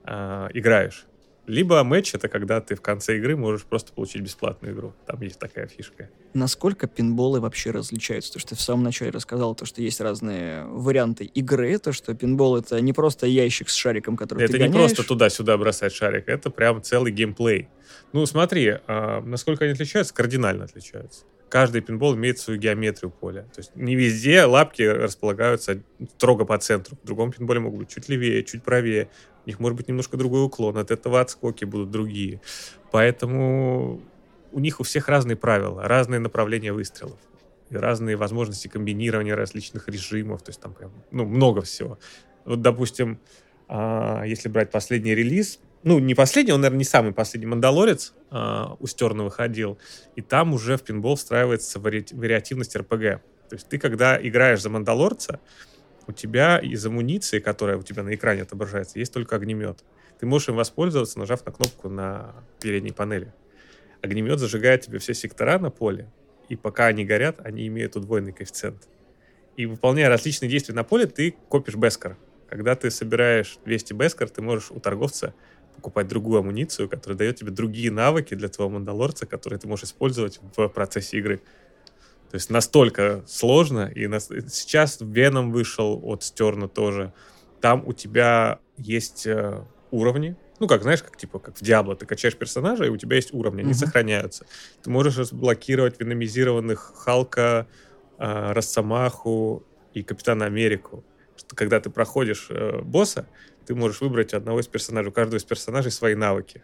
э, 0.05 0.47
играешь. 0.53 1.05
Либо 1.49 1.83
матч— 1.83 2.11
это 2.13 2.27
когда 2.27 2.61
ты 2.61 2.75
в 2.75 2.81
конце 2.81 3.17
игры 3.17 3.35
можешь 3.35 3.65
просто 3.65 3.91
получить 3.91 4.21
бесплатную 4.21 4.75
игру. 4.75 4.93
Там 5.07 5.19
есть 5.21 5.39
такая 5.39 5.65
фишка. 5.65 6.07
Насколько 6.35 6.85
пинболы 6.85 7.39
вообще 7.39 7.71
различаются? 7.71 8.33
То, 8.33 8.39
что 8.39 8.49
ты 8.49 8.55
в 8.55 8.61
самом 8.61 8.83
начале 8.83 9.09
рассказал, 9.09 9.55
то, 9.55 9.65
что 9.65 9.81
есть 9.81 9.99
разные 9.99 10.65
варианты 10.65 11.23
игры, 11.23 11.79
то, 11.79 11.91
что 11.91 12.13
пинбол— 12.13 12.57
это 12.59 12.79
не 12.81 12.93
просто 12.93 13.25
ящик 13.25 13.69
с 13.69 13.73
шариком, 13.73 14.15
который 14.15 14.43
это 14.43 14.53
ты 14.53 14.59
не 14.59 14.67
гоняешь. 14.67 14.91
просто 14.91 15.07
туда-сюда 15.07 15.57
бросать 15.57 15.91
шарик, 15.91 16.29
это 16.29 16.51
прям 16.51 16.83
целый 16.83 17.11
геймплей. 17.11 17.67
Ну, 18.13 18.27
смотри, 18.27 18.75
а, 18.85 19.21
насколько 19.21 19.65
они 19.65 19.73
отличаются, 19.73 20.13
кардинально 20.13 20.65
отличаются. 20.65 21.25
Каждый 21.49 21.81
пинбол 21.81 22.15
имеет 22.15 22.37
свою 22.37 22.59
геометрию 22.59 23.09
поля. 23.09 23.41
То 23.41 23.61
есть 23.61 23.75
не 23.75 23.95
везде 23.95 24.43
лапки 24.43 24.83
располагаются 24.83 25.81
строго 26.15 26.45
по 26.45 26.59
центру. 26.59 26.95
В 27.01 27.07
другом 27.07 27.31
пинболе 27.31 27.59
могут 27.59 27.79
быть 27.79 27.89
чуть 27.89 28.07
левее, 28.07 28.43
чуть 28.43 28.61
правее. 28.61 29.09
Них 29.49 29.59
может 29.59 29.75
быть 29.75 29.87
немножко 29.87 30.15
другой 30.15 30.45
уклон. 30.45 30.77
От 30.77 30.91
этого 30.91 31.19
отскоки 31.21 31.65
будут 31.65 31.89
другие. 31.89 32.39
Поэтому 32.91 33.99
у 34.51 34.59
них 34.59 34.79
у 34.79 34.83
всех 34.83 35.07
разные 35.07 35.35
правила, 35.35 35.87
разные 35.87 36.19
направления 36.19 36.71
выстрелов. 36.71 37.17
И 37.71 37.75
разные 37.75 38.15
возможности 38.15 38.67
комбинирования 38.67 39.35
различных 39.35 39.87
режимов. 39.87 40.43
То 40.43 40.51
есть 40.51 40.61
там 40.61 40.75
прям, 40.75 40.91
ну, 41.09 41.25
много 41.25 41.61
всего. 41.61 41.97
Вот, 42.45 42.61
допустим, 42.61 43.19
а, 43.67 44.23
если 44.23 44.49
брать 44.49 44.69
последний 44.69 45.15
релиз, 45.15 45.59
ну, 45.81 45.97
не 45.97 46.13
последний, 46.13 46.53
он, 46.53 46.61
наверное, 46.61 46.79
не 46.79 46.85
самый 46.85 47.11
последний 47.11 47.47
«Мандалорец» 47.47 48.13
э, 48.31 48.65
у 48.79 48.85
Стерна 48.85 49.23
выходил, 49.23 49.77
и 50.17 50.21
там 50.21 50.53
уже 50.53 50.75
в 50.75 50.83
пинбол 50.83 51.15
встраивается 51.15 51.79
вари- 51.79 52.13
вариативность 52.13 52.75
РПГ. 52.75 53.21
То 53.49 53.53
есть 53.53 53.69
ты, 53.69 53.79
когда 53.79 54.19
играешь 54.21 54.61
за 54.61 54.69
«Мандалорца», 54.69 55.39
у 56.09 56.11
тебя 56.11 56.57
из 56.57 56.83
амуниции, 56.83 57.37
которая 57.37 57.77
у 57.77 57.83
тебя 57.83 58.01
на 58.01 58.15
экране 58.15 58.41
отображается, 58.41 58.97
есть 58.97 59.13
только 59.13 59.35
огнемет. 59.35 59.83
Ты 60.19 60.25
можешь 60.25 60.49
им 60.49 60.55
воспользоваться, 60.55 61.19
нажав 61.19 61.45
на 61.45 61.51
кнопку 61.51 61.87
на 61.87 62.33
передней 62.59 62.91
панели. 62.91 63.31
Огнемет 64.01 64.39
зажигает 64.39 64.81
тебе 64.81 64.97
все 64.97 65.13
сектора 65.13 65.59
на 65.59 65.69
поле, 65.69 66.09
и 66.49 66.55
пока 66.55 66.87
они 66.87 67.05
горят, 67.05 67.39
они 67.43 67.67
имеют 67.67 67.95
удвоенный 67.95 68.33
коэффициент. 68.33 68.87
И 69.55 69.67
выполняя 69.67 70.09
различные 70.09 70.49
действия 70.49 70.73
на 70.73 70.83
поле, 70.83 71.05
ты 71.05 71.35
копишь 71.47 71.75
Бескар. 71.75 72.17
Когда 72.49 72.75
ты 72.75 72.89
собираешь 72.89 73.59
200 73.65 73.93
Бескар, 73.93 74.29
ты 74.29 74.41
можешь 74.41 74.71
у 74.71 74.79
торговца 74.79 75.35
покупать 75.75 76.07
другую 76.07 76.39
амуницию, 76.39 76.89
которая 76.89 77.19
дает 77.19 77.35
тебе 77.35 77.51
другие 77.51 77.91
навыки 77.91 78.33
для 78.33 78.49
твоего 78.49 78.73
мандалорца, 78.73 79.27
которые 79.27 79.59
ты 79.59 79.67
можешь 79.67 79.85
использовать 79.85 80.39
в 80.57 80.67
процессе 80.69 81.19
игры. 81.19 81.39
То 82.29 82.35
есть 82.35 82.49
настолько 82.49 83.23
сложно. 83.27 83.91
И 83.93 84.07
на... 84.07 84.19
сейчас 84.19 84.97
Веном 85.01 85.51
вышел 85.51 85.99
от 86.03 86.23
Стерна 86.23 86.67
тоже. 86.67 87.11
Там 87.59 87.83
у 87.87 87.93
тебя 87.93 88.59
есть 88.77 89.25
э, 89.25 89.63
уровни. 89.91 90.35
Ну, 90.59 90.67
как, 90.67 90.83
знаешь, 90.83 91.01
как 91.01 91.17
типа 91.17 91.39
как 91.39 91.57
в 91.57 91.63
Диабло. 91.63 91.95
Ты 91.95 92.05
качаешь 92.05 92.35
персонажа, 92.35 92.85
и 92.85 92.89
у 92.89 92.97
тебя 92.97 93.15
есть 93.15 93.33
уровни, 93.33 93.61
они 93.61 93.71
Мгм. 93.71 93.79
сохраняются. 93.79 94.45
Ты 94.83 94.89
можешь 94.89 95.17
разблокировать 95.17 95.99
веномизированных 95.99 96.93
Халка, 96.95 97.67
э, 98.17 98.51
Росомаху 98.51 99.63
и 99.93 100.03
Капитана 100.03 100.45
Америку. 100.45 101.03
Что 101.35 101.55
когда 101.55 101.79
ты 101.79 101.89
проходишь 101.89 102.47
э, 102.49 102.81
босса, 102.81 103.27
ты 103.65 103.73
можешь 103.73 104.01
выбрать 104.01 104.33
одного 104.33 104.59
из 104.59 104.67
персонажей. 104.67 105.09
У 105.09 105.13
каждого 105.13 105.37
из 105.37 105.43
персонажей 105.43 105.91
свои 105.91 106.15
навыки. 106.15 106.63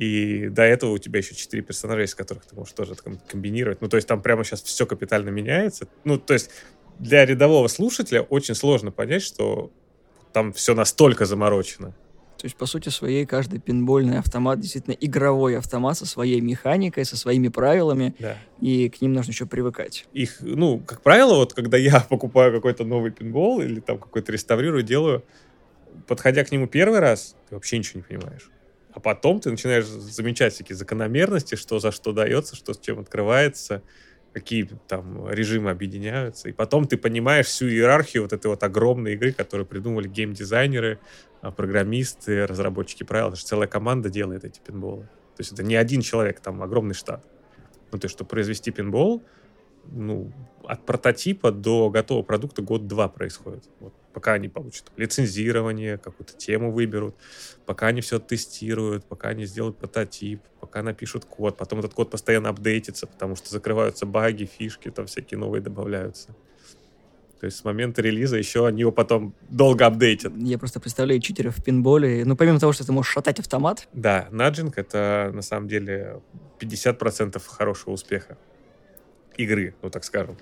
И 0.00 0.48
до 0.48 0.62
этого 0.62 0.92
у 0.92 0.98
тебя 0.98 1.18
еще 1.18 1.34
четыре 1.34 1.62
персонажа, 1.62 2.04
из 2.04 2.14
которых 2.14 2.46
ты 2.46 2.56
можешь 2.56 2.72
тоже 2.72 2.94
ком- 2.94 3.20
комбинировать. 3.28 3.82
Ну, 3.82 3.88
то 3.88 3.96
есть 3.96 4.08
там 4.08 4.22
прямо 4.22 4.44
сейчас 4.44 4.62
все 4.62 4.86
капитально 4.86 5.28
меняется. 5.28 5.88
Ну, 6.04 6.18
то 6.18 6.32
есть 6.32 6.50
для 6.98 7.26
рядового 7.26 7.68
слушателя 7.68 8.22
очень 8.22 8.54
сложно 8.54 8.90
понять, 8.92 9.22
что 9.22 9.70
там 10.32 10.54
все 10.54 10.74
настолько 10.74 11.26
заморочено. 11.26 11.94
То 12.38 12.46
есть, 12.46 12.56
по 12.56 12.64
сути 12.64 12.88
своей, 12.88 13.26
каждый 13.26 13.60
пинбольный 13.60 14.18
автомат 14.18 14.58
действительно 14.58 14.94
игровой 14.94 15.58
автомат 15.58 15.98
со 15.98 16.06
своей 16.06 16.40
механикой, 16.40 17.04
со 17.04 17.18
своими 17.18 17.48
правилами, 17.48 18.14
Да. 18.18 18.38
и 18.62 18.88
к 18.88 19.02
ним 19.02 19.12
нужно 19.12 19.32
еще 19.32 19.44
привыкать. 19.44 20.06
Их, 20.14 20.38
ну, 20.40 20.78
как 20.78 21.02
правило, 21.02 21.34
вот 21.34 21.52
когда 21.52 21.76
я 21.76 22.00
покупаю 22.08 22.54
какой-то 22.54 22.84
новый 22.84 23.10
пинбол 23.10 23.60
или 23.60 23.80
там 23.80 23.98
какой-то 23.98 24.32
реставрирую, 24.32 24.82
делаю, 24.82 25.22
подходя 26.06 26.42
к 26.42 26.50
нему 26.52 26.66
первый 26.66 27.00
раз, 27.00 27.36
ты 27.50 27.54
вообще 27.56 27.76
ничего 27.76 28.00
не 28.00 28.04
понимаешь. 28.18 28.48
А 28.92 29.00
потом 29.00 29.40
ты 29.40 29.50
начинаешь 29.50 29.86
замечать 29.86 30.54
всякие 30.54 30.76
закономерности, 30.76 31.54
что 31.54 31.78
за 31.78 31.92
что 31.92 32.12
дается, 32.12 32.56
что 32.56 32.74
с 32.74 32.78
чем 32.78 32.98
открывается, 32.98 33.82
какие 34.32 34.68
там 34.88 35.28
режимы 35.28 35.70
объединяются. 35.70 36.48
И 36.48 36.52
потом 36.52 36.86
ты 36.86 36.96
понимаешь 36.96 37.46
всю 37.46 37.66
иерархию 37.68 38.24
вот 38.24 38.32
этой 38.32 38.48
вот 38.48 38.62
огромной 38.62 39.14
игры, 39.14 39.32
которую 39.32 39.66
придумали 39.66 40.08
геймдизайнеры, 40.08 40.98
а, 41.40 41.50
программисты, 41.50 42.46
разработчики 42.46 43.04
правил. 43.04 43.28
Это 43.28 43.36
же 43.36 43.44
целая 43.44 43.68
команда 43.68 44.10
делает 44.10 44.44
эти 44.44 44.60
пинболы. 44.60 45.02
То 45.36 45.40
есть 45.40 45.52
это 45.52 45.62
не 45.62 45.76
один 45.76 46.02
человек, 46.02 46.40
там 46.40 46.62
огромный 46.62 46.94
штат. 46.94 47.24
Ну, 47.92 47.98
то 47.98 48.04
есть, 48.04 48.14
чтобы 48.14 48.28
произвести 48.28 48.70
пинбол, 48.70 49.22
ну, 49.86 50.32
от 50.64 50.84
прототипа 50.84 51.50
до 51.50 51.90
готового 51.90 52.22
продукта 52.22 52.62
год-два 52.62 53.08
происходит. 53.08 53.64
Вот, 53.80 53.94
пока 54.12 54.32
они 54.32 54.48
получат 54.48 54.90
лицензирование, 54.96 55.98
какую-то 55.98 56.36
тему 56.36 56.72
выберут, 56.72 57.14
пока 57.66 57.88
они 57.88 58.00
все 58.00 58.18
тестируют, 58.18 59.04
пока 59.04 59.28
они 59.28 59.46
сделают 59.46 59.78
прототип, 59.78 60.42
пока 60.60 60.82
напишут 60.82 61.24
код. 61.24 61.56
Потом 61.56 61.78
этот 61.80 61.94
код 61.94 62.10
постоянно 62.10 62.48
апдейтится, 62.48 63.06
потому 63.06 63.36
что 63.36 63.50
закрываются 63.50 64.06
баги, 64.06 64.44
фишки, 64.44 64.90
там 64.90 65.06
всякие 65.06 65.38
новые 65.38 65.62
добавляются. 65.62 66.34
То 67.40 67.46
есть 67.46 67.56
с 67.56 67.64
момента 67.64 68.02
релиза 68.02 68.36
еще 68.36 68.66
они 68.66 68.80
его 68.80 68.92
потом 68.92 69.34
долго 69.48 69.86
апдейтят. 69.86 70.32
Я 70.36 70.58
просто 70.58 70.78
представляю 70.78 71.20
читеров 71.20 71.56
в 71.56 71.64
пинболе. 71.64 72.22
Ну, 72.26 72.36
помимо 72.36 72.60
того, 72.60 72.74
что 72.74 72.84
ты 72.84 72.92
можешь 72.92 73.12
шатать 73.12 73.38
автомат, 73.40 73.88
Да, 73.94 74.28
наджинг— 74.30 74.74
это 74.76 75.30
на 75.32 75.40
самом 75.40 75.66
деле 75.66 76.20
50% 76.58 77.42
хорошего 77.46 77.94
успеха 77.94 78.36
игры, 79.42 79.74
ну 79.82 79.90
так 79.90 80.04
скажем. 80.04 80.36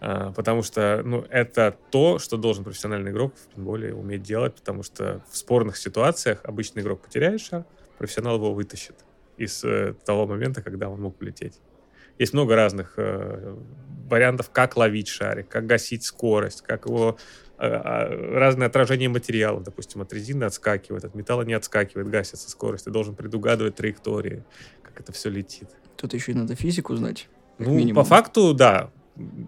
А, 0.00 0.32
потому 0.32 0.62
что 0.62 1.02
ну, 1.04 1.24
это 1.30 1.76
то, 1.90 2.18
что 2.18 2.36
должен 2.36 2.64
профессиональный 2.64 3.10
игрок 3.10 3.34
в 3.36 3.54
пинболе 3.54 3.94
уметь 3.94 4.22
делать, 4.22 4.54
потому 4.54 4.82
что 4.82 5.22
в 5.30 5.36
спорных 5.36 5.76
ситуациях 5.76 6.40
обычный 6.44 6.82
игрок 6.82 7.00
потеряет 7.02 7.40
шар, 7.40 7.64
профессионал 7.98 8.36
его 8.36 8.52
вытащит 8.52 8.96
из 9.36 9.64
э, 9.64 9.94
того 10.04 10.26
момента, 10.26 10.62
когда 10.62 10.88
он 10.88 11.00
мог 11.00 11.20
улететь. 11.20 11.60
Есть 12.18 12.32
много 12.32 12.54
разных 12.54 12.94
э, 12.96 13.56
вариантов, 14.08 14.50
как 14.50 14.76
ловить 14.76 15.08
шарик, 15.08 15.48
как 15.48 15.66
гасить 15.66 16.04
скорость, 16.04 16.62
как 16.62 16.86
его 16.86 17.16
э, 17.58 17.66
э, 17.66 18.38
разные 18.38 18.66
отражения 18.66 19.08
материалов. 19.08 19.64
Допустим, 19.64 20.02
от 20.02 20.12
резины 20.12 20.44
отскакивает, 20.44 21.04
от 21.04 21.14
металла 21.14 21.42
не 21.42 21.54
отскакивает, 21.54 22.08
гасится 22.08 22.50
скорость. 22.50 22.84
Ты 22.84 22.90
должен 22.90 23.14
предугадывать 23.14 23.76
траектории, 23.76 24.44
как 24.82 25.00
это 25.00 25.12
все 25.12 25.30
летит. 25.30 25.68
тут 25.96 26.14
еще 26.14 26.32
и 26.32 26.34
надо 26.34 26.54
физику 26.54 26.94
знать. 26.94 27.28
Ну, 27.58 27.74
минимум. 27.74 28.02
по 28.02 28.04
факту, 28.04 28.54
да. 28.54 28.90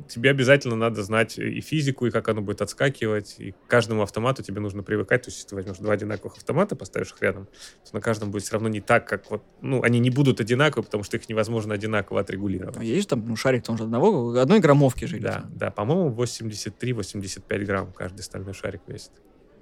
Тебе 0.09 0.31
обязательно 0.31 0.77
надо 0.77 1.03
знать 1.03 1.39
и 1.39 1.61
физику, 1.61 2.07
и 2.07 2.13
как 2.13 2.29
оно 2.29 2.41
будет 2.41 2.63
отскакивать. 2.63 3.35
И 3.39 3.51
к 3.51 3.57
каждому 3.67 4.03
автомату 4.03 4.45
тебе 4.45 4.61
нужно 4.61 4.85
привыкать. 4.85 5.23
То 5.23 5.29
есть, 5.29 5.39
если 5.39 5.49
ты 5.49 5.55
возьмешь 5.57 5.79
два 5.79 5.95
одинаковых 5.95 6.37
автомата, 6.37 6.77
поставишь 6.77 7.11
их 7.11 7.21
рядом, 7.21 7.47
то 7.85 7.95
на 7.95 8.01
каждом 8.01 8.31
будет 8.31 8.45
все 8.45 8.53
равно 8.53 8.69
не 8.69 8.81
так, 8.81 9.09
как 9.09 9.29
вот... 9.29 9.43
Ну, 9.63 9.83
они 9.83 9.99
не 9.99 10.11
будут 10.11 10.41
одинаковые, 10.41 10.85
потому 10.85 11.03
что 11.03 11.17
их 11.17 11.29
невозможно 11.29 11.75
одинаково 11.75 12.21
отрегулировать. 12.21 12.77
А 12.77 12.85
есть 12.85 13.09
там, 13.09 13.27
ну, 13.27 13.35
шарик 13.35 13.65
там 13.65 13.77
же 13.77 13.85
одного, 13.85 14.39
одной 14.39 14.61
граммовки 14.61 15.07
же. 15.07 15.19
Да, 15.19 15.33
там. 15.33 15.53
да, 15.57 15.71
по-моему, 15.73 16.15
83-85 16.15 17.65
грамм 17.65 17.93
каждый 17.93 18.23
стальной 18.23 18.55
шарик 18.55 18.83
весит. 18.87 19.11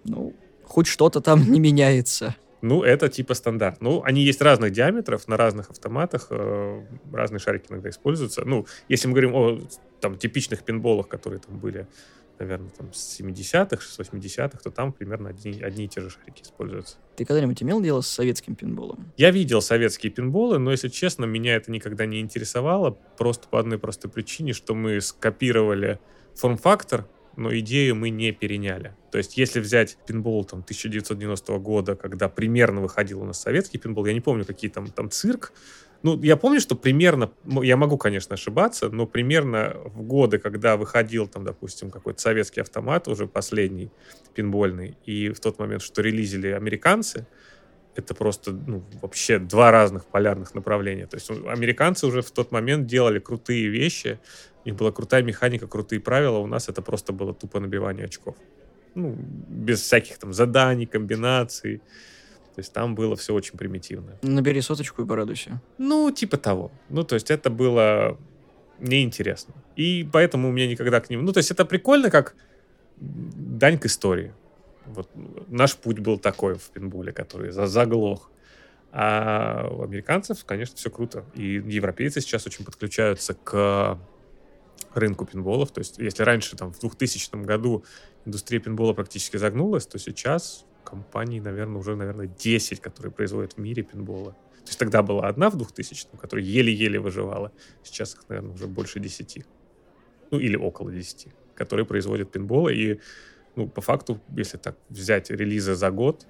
Ну, 0.04 0.34
хоть 0.64 0.86
что-то 0.86 1.22
там 1.22 1.42
не 1.50 1.60
меняется. 1.60 2.36
Ну, 2.64 2.82
это 2.82 3.10
типа 3.10 3.34
стандарт. 3.34 3.82
Ну, 3.82 4.02
они 4.04 4.22
есть 4.22 4.40
разных 4.40 4.72
диаметров, 4.72 5.28
на 5.28 5.36
разных 5.36 5.70
автоматах 5.70 6.28
э, 6.30 6.82
разные 7.12 7.38
шарики 7.38 7.66
иногда 7.68 7.90
используются. 7.90 8.42
Ну, 8.46 8.66
если 8.88 9.06
мы 9.06 9.12
говорим 9.12 9.34
о 9.34 9.60
там 10.00 10.16
типичных 10.16 10.62
пинболах, 10.62 11.06
которые 11.06 11.40
там 11.40 11.58
были, 11.58 11.86
наверное, 12.38 12.70
там 12.70 12.90
с 12.94 13.20
70-х, 13.20 13.82
с 13.82 13.98
80-х, 13.98 14.58
то 14.62 14.70
там 14.70 14.94
примерно 14.94 15.28
одни, 15.28 15.60
одни 15.60 15.84
и 15.84 15.88
те 15.88 16.00
же 16.00 16.08
шарики 16.08 16.40
используются. 16.40 16.96
Ты 17.16 17.26
когда-нибудь 17.26 17.62
имел 17.62 17.82
дело 17.82 18.00
с 18.00 18.08
советским 18.08 18.54
пинболом? 18.54 19.12
Я 19.18 19.30
видел 19.30 19.60
советские 19.60 20.10
пинболы, 20.10 20.58
но, 20.58 20.70
если 20.70 20.88
честно, 20.88 21.26
меня 21.26 21.56
это 21.56 21.70
никогда 21.70 22.06
не 22.06 22.18
интересовало, 22.20 22.96
просто 23.18 23.46
по 23.46 23.60
одной 23.60 23.78
простой 23.78 24.10
причине, 24.10 24.54
что 24.54 24.74
мы 24.74 25.02
скопировали 25.02 26.00
форм-фактор, 26.34 27.06
но 27.36 27.56
идею 27.58 27.96
мы 27.96 28.10
не 28.10 28.32
переняли. 28.32 28.94
То 29.10 29.18
есть, 29.18 29.36
если 29.36 29.60
взять 29.60 29.96
пинбол 30.06 30.44
там, 30.44 30.60
1990 30.60 31.58
года, 31.58 31.94
когда 31.96 32.28
примерно 32.28 32.80
выходил 32.80 33.22
у 33.22 33.24
нас 33.24 33.40
советский 33.40 33.78
пинбол, 33.78 34.06
я 34.06 34.12
не 34.12 34.20
помню, 34.20 34.44
какие 34.44 34.70
там, 34.70 34.86
там 34.88 35.10
цирк, 35.10 35.52
Ну, 36.02 36.20
я 36.22 36.36
помню, 36.36 36.60
что 36.60 36.76
примерно, 36.76 37.30
я 37.62 37.76
могу, 37.76 37.96
конечно, 37.96 38.34
ошибаться, 38.34 38.90
но 38.90 39.06
примерно 39.06 39.74
в 39.86 40.02
годы, 40.02 40.38
когда 40.38 40.76
выходил, 40.76 41.26
там, 41.26 41.44
допустим, 41.44 41.90
какой-то 41.90 42.20
советский 42.20 42.60
автомат, 42.60 43.08
уже 43.08 43.26
последний, 43.26 43.90
пинбольный, 44.34 44.98
и 45.06 45.30
в 45.30 45.40
тот 45.40 45.58
момент, 45.58 45.82
что 45.82 46.02
релизили 46.02 46.48
американцы, 46.48 47.26
это 47.96 48.14
просто 48.14 48.52
ну, 48.52 48.82
вообще 49.02 49.38
два 49.38 49.70
разных 49.70 50.04
полярных 50.04 50.54
направления. 50.54 51.06
То 51.06 51.16
есть 51.16 51.30
американцы 51.30 52.06
уже 52.06 52.20
в 52.22 52.30
тот 52.30 52.52
момент 52.52 52.86
делали 52.86 53.18
крутые 53.18 53.68
вещи, 53.68 54.18
них 54.64 54.76
была 54.76 54.92
крутая 54.92 55.22
механика, 55.22 55.66
крутые 55.66 56.00
правила, 56.00 56.38
у 56.38 56.46
нас 56.46 56.68
это 56.68 56.82
просто 56.82 57.12
было 57.12 57.34
тупо 57.34 57.60
набивание 57.60 58.06
очков. 58.06 58.36
Ну, 58.94 59.16
без 59.48 59.80
всяких 59.80 60.18
там 60.18 60.32
заданий, 60.32 60.86
комбинаций. 60.86 61.78
То 62.54 62.60
есть 62.60 62.72
там 62.72 62.94
было 62.94 63.16
все 63.16 63.34
очень 63.34 63.58
примитивно. 63.58 64.16
Набери 64.22 64.60
соточку 64.60 65.02
и 65.02 65.06
порадуйся. 65.06 65.60
Ну, 65.78 66.10
типа 66.12 66.36
того. 66.36 66.70
Ну, 66.88 67.02
то 67.02 67.16
есть 67.16 67.30
это 67.30 67.50
было 67.50 68.16
неинтересно. 68.78 69.54
И 69.74 70.08
поэтому 70.12 70.48
у 70.48 70.52
меня 70.52 70.68
никогда 70.68 71.00
к 71.00 71.10
ним... 71.10 71.24
Ну, 71.24 71.32
то 71.32 71.38
есть 71.38 71.50
это 71.50 71.64
прикольно, 71.64 72.10
как 72.10 72.36
дань 72.96 73.78
к 73.78 73.86
истории. 73.86 74.32
Вот 74.86 75.10
наш 75.48 75.74
путь 75.76 75.98
был 75.98 76.18
такой 76.18 76.54
в 76.54 76.70
пинболе, 76.70 77.12
который 77.12 77.50
заглох. 77.50 78.30
А 78.92 79.66
у 79.72 79.82
американцев, 79.82 80.44
конечно, 80.44 80.76
все 80.76 80.90
круто. 80.90 81.24
И 81.34 81.54
европейцы 81.66 82.20
сейчас 82.20 82.46
очень 82.46 82.64
подключаются 82.64 83.34
к 83.34 83.98
рынку 84.96 85.26
пинболов. 85.26 85.70
То 85.70 85.80
есть, 85.80 85.98
если 85.98 86.22
раньше, 86.22 86.56
там, 86.56 86.72
в 86.72 86.80
2000 86.80 87.44
году 87.44 87.84
индустрия 88.24 88.60
пинбола 88.60 88.92
практически 88.92 89.36
загнулась, 89.36 89.86
то 89.86 89.98
сейчас 89.98 90.64
компаний, 90.84 91.40
наверное, 91.40 91.78
уже, 91.78 91.96
наверное, 91.96 92.26
10, 92.26 92.80
которые 92.80 93.12
производят 93.12 93.54
в 93.54 93.58
мире 93.58 93.82
пинболы. 93.82 94.32
То 94.64 94.68
есть 94.68 94.78
тогда 94.78 95.02
была 95.02 95.28
одна 95.28 95.50
в 95.50 95.56
2000 95.56 96.08
которая 96.18 96.44
еле-еле 96.44 96.98
выживала. 96.98 97.52
Сейчас 97.82 98.14
их, 98.14 98.28
наверное, 98.28 98.54
уже 98.54 98.66
больше 98.66 99.00
10. 99.00 99.44
Ну, 100.30 100.38
или 100.38 100.56
около 100.56 100.90
10, 100.90 101.28
которые 101.54 101.84
производят 101.84 102.32
пинболы. 102.32 102.74
И 102.74 103.00
ну, 103.56 103.68
по 103.68 103.82
факту, 103.82 104.20
если 104.36 104.56
так 104.56 104.76
взять 104.88 105.30
релизы 105.30 105.74
за 105.74 105.90
год, 105.90 106.26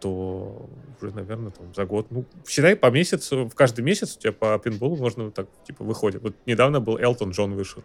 то 0.00 0.68
уже, 1.00 1.14
наверное, 1.14 1.50
там, 1.50 1.74
за 1.74 1.84
год, 1.84 2.06
ну, 2.10 2.24
считай, 2.46 2.76
по 2.76 2.90
месяцу, 2.90 3.48
в 3.48 3.54
каждый 3.54 3.82
месяц 3.82 4.16
у 4.16 4.20
тебя 4.20 4.32
по 4.32 4.58
пинболу 4.58 4.96
можно 4.96 5.30
так, 5.30 5.48
типа, 5.66 5.84
выходит. 5.84 6.22
Вот 6.22 6.34
недавно 6.46 6.80
был 6.80 6.98
Элтон 6.98 7.30
Джон 7.30 7.54
вышел 7.54 7.82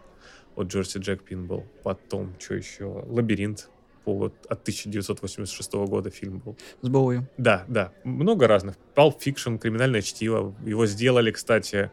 от 0.55 0.67
Джерси 0.67 0.99
Джек 0.99 1.23
Пинбол. 1.23 1.65
Потом, 1.83 2.33
что 2.39 2.55
еще? 2.55 2.85
Лабиринт 2.85 3.69
по, 4.05 4.13
вот, 4.13 4.33
от 4.49 4.61
1986 4.61 5.73
года 5.73 6.09
фильм 6.09 6.39
был. 6.39 6.57
С 6.81 6.89
Боуи. 6.89 7.21
Да, 7.37 7.65
да. 7.67 7.93
Много 8.03 8.47
разных. 8.47 8.75
Pulp 8.95 9.15
Fiction, 9.19 9.57
Криминальное 9.57 10.01
чтиво. 10.01 10.53
Его 10.65 10.85
сделали, 10.85 11.31
кстати, 11.31 11.91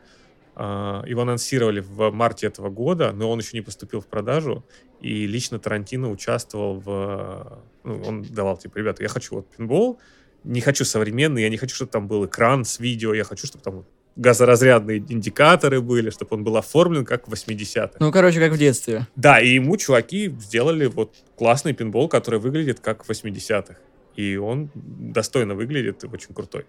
его 0.60 1.22
анонсировали 1.22 1.80
в 1.80 2.10
марте 2.10 2.46
этого 2.46 2.68
года, 2.68 3.12
но 3.12 3.30
он 3.30 3.38
еще 3.38 3.56
не 3.56 3.62
поступил 3.62 4.00
в 4.00 4.06
продажу, 4.06 4.64
и 5.00 5.26
лично 5.26 5.58
Тарантино 5.58 6.10
участвовал 6.10 6.78
в... 6.78 7.62
Ну, 7.84 8.02
он 8.06 8.22
давал, 8.22 8.58
типа, 8.58 8.78
ребята, 8.78 9.02
я 9.02 9.08
хочу 9.08 9.36
вот 9.36 9.46
пинбол, 9.56 9.98
не 10.44 10.60
хочу 10.60 10.84
современный, 10.84 11.42
я 11.42 11.48
не 11.48 11.56
хочу, 11.56 11.74
чтобы 11.74 11.90
там 11.90 12.08
был 12.08 12.26
экран 12.26 12.64
с 12.64 12.78
видео, 12.78 13.14
я 13.14 13.24
хочу, 13.24 13.46
чтобы 13.46 13.64
там 13.64 13.84
газоразрядные 14.16 14.98
индикаторы 14.98 15.80
были, 15.80 16.10
чтобы 16.10 16.36
он 16.36 16.44
был 16.44 16.56
оформлен 16.56 17.04
как 17.04 17.28
в 17.28 17.32
80-х. 17.32 17.96
Ну, 18.00 18.12
короче, 18.12 18.38
как 18.40 18.52
в 18.52 18.58
детстве. 18.58 19.06
Да, 19.16 19.40
и 19.40 19.54
ему 19.54 19.76
чуваки 19.76 20.28
сделали 20.40 20.86
вот 20.86 21.14
классный 21.36 21.72
пинбол, 21.72 22.08
который 22.08 22.40
выглядит 22.40 22.80
как 22.80 23.04
в 23.04 23.10
80-х. 23.10 23.76
И 24.16 24.36
он 24.36 24.70
достойно 24.74 25.54
выглядит 25.54 26.04
и 26.04 26.06
очень 26.06 26.34
крутой. 26.34 26.66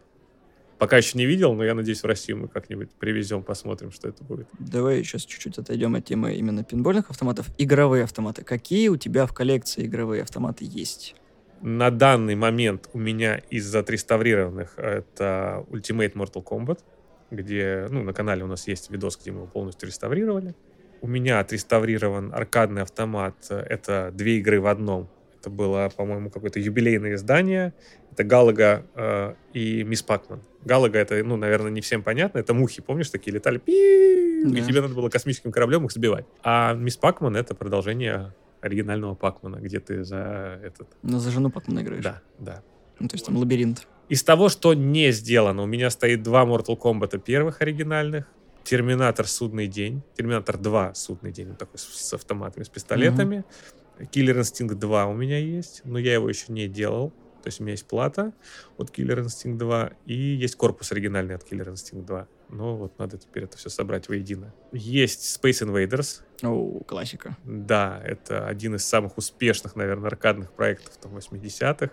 Пока 0.82 0.98
еще 0.98 1.16
не 1.16 1.28
видел, 1.28 1.54
но 1.54 1.64
я 1.64 1.76
надеюсь, 1.76 2.02
в 2.02 2.08
Россию 2.08 2.40
мы 2.40 2.48
как-нибудь 2.48 2.90
привезем, 2.90 3.44
посмотрим, 3.44 3.92
что 3.92 4.10
это 4.10 4.24
будет. 4.24 4.48
Давай 4.58 5.04
сейчас 5.04 5.26
чуть-чуть 5.26 5.60
отойдем 5.60 5.94
от 5.94 6.06
темы 6.06 6.34
именно 6.34 6.64
пинбольных 6.64 7.12
автоматов. 7.12 7.46
Игровые 7.60 8.04
автоматы. 8.04 8.44
Какие 8.44 8.88
у 8.88 8.98
тебя 8.98 9.28
в 9.28 9.32
коллекции 9.32 9.86
игровые 9.86 10.24
автоматы 10.24 10.66
есть? 10.68 11.16
На 11.62 11.92
данный 11.92 12.34
момент 12.34 12.90
у 12.94 12.98
меня 12.98 13.36
из 13.52 13.76
отреставрированных 13.76 14.74
это 14.80 15.64
Ultimate 15.70 16.14
Mortal 16.14 16.44
Kombat, 16.44 16.80
где, 17.30 17.86
ну, 17.92 18.02
на 18.02 18.14
канале 18.14 18.44
у 18.44 18.48
нас 18.48 18.68
есть 18.68 18.90
видос, 18.90 19.20
где 19.22 19.30
мы 19.30 19.42
его 19.42 19.48
полностью 19.48 19.86
реставрировали. 19.86 20.56
У 21.02 21.08
меня 21.08 21.42
отреставрирован 21.42 22.34
аркадный 22.34 22.82
автомат. 22.82 23.36
Это 23.52 24.10
две 24.16 24.40
игры 24.40 24.60
в 24.60 24.66
одном. 24.66 25.12
Это 25.40 25.52
было, 25.52 25.92
по-моему, 25.96 26.32
какое-то 26.32 26.60
юбилейное 26.60 27.14
издание. 27.16 27.74
Это 28.12 28.24
Галага 28.24 28.86
э, 28.96 29.34
и 29.54 29.84
Мисс 29.84 30.04
Пакман. 30.04 30.42
Галага 30.66 31.00
это, 31.00 31.24
ну, 31.24 31.38
наверное, 31.38 31.72
не 31.72 31.82
всем 31.82 32.04
понятно. 32.04 32.40
Это 32.40 32.54
мухи, 32.54 32.82
помнишь, 32.82 33.10
такие 33.10 33.34
летали, 33.34 33.58
пи 33.58 34.44
да. 34.46 34.60
и 34.60 34.62
тебе 34.62 34.82
надо 34.82 34.94
было 34.94 35.10
космическим 35.10 35.52
кораблем 35.52 35.86
их 35.86 35.92
сбивать. 35.92 36.26
А 36.44 36.74
Мисс 36.74 36.98
Пакман 36.98 37.36
это 37.36 37.56
продолжение 37.56 38.34
оригинального 38.60 39.16
Пакмана, 39.16 39.58
где 39.58 39.80
ты 39.80 40.04
за 40.04 40.60
этот... 40.64 40.88
Ну, 41.02 41.20
за 41.20 41.32
жену 41.32 41.50
Пакмана 41.50 41.82
играешь? 41.82 42.04
Да, 42.04 42.22
да. 42.40 42.62
Ну, 43.00 43.08
то 43.08 43.16
есть 43.16 43.26
там 43.26 43.38
лабиринт. 43.38 43.88
Из 44.10 44.24
того, 44.24 44.50
что 44.50 44.74
не 44.74 45.12
сделано, 45.12 45.64
у 45.64 45.66
меня 45.66 45.90
стоит 45.90 46.22
два 46.22 46.44
Mortal 46.44 46.78
Kombat 46.78 47.20
первых 47.20 47.62
оригинальных, 47.62 48.28
Терминатор 48.64 49.28
Судный 49.28 49.68
день, 49.68 50.04
Терминатор 50.16 50.58
2 50.58 50.94
Судный 50.94 51.32
день, 51.32 51.50
вот 51.50 51.58
такой 51.58 51.80
с, 51.80 51.84
с 51.84 52.14
автоматами, 52.14 52.64
с 52.64 52.70
пистолетами. 52.70 53.44
Киллер 54.12 54.38
Инстинкт 54.40 54.78
2 54.78 55.06
у 55.08 55.14
меня 55.14 55.40
есть, 55.40 55.82
но 55.84 55.98
я 55.98 56.14
его 56.14 56.30
еще 56.30 56.52
не 56.52 56.68
делал. 56.68 57.14
То 57.42 57.48
есть 57.48 57.60
у 57.60 57.64
меня 57.64 57.72
есть 57.72 57.86
плата 57.86 58.34
от 58.78 58.90
Killer 58.90 59.24
Instinct 59.24 59.58
2 59.58 59.92
и 60.06 60.14
есть 60.14 60.56
корпус 60.56 60.92
оригинальный 60.92 61.36
от 61.36 61.44
Killer 61.44 61.72
Instinct 61.72 62.06
2. 62.06 62.28
Но 62.50 62.76
вот 62.76 63.00
надо 63.00 63.18
теперь 63.18 63.46
это 63.46 63.58
все 63.58 63.70
собрать 63.70 64.10
воедино. 64.10 64.54
Есть 64.72 65.40
Space 65.42 65.66
Invaders. 65.66 66.22
О, 66.44 66.82
классика. 66.82 67.38
Да, 67.44 68.02
это 68.04 68.46
один 68.46 68.76
из 68.76 68.86
самых 68.86 69.18
успешных, 69.18 69.76
наверное, 69.76 70.08
аркадных 70.08 70.52
проектов 70.52 70.98
там 70.98 71.16
80-х. 71.16 71.92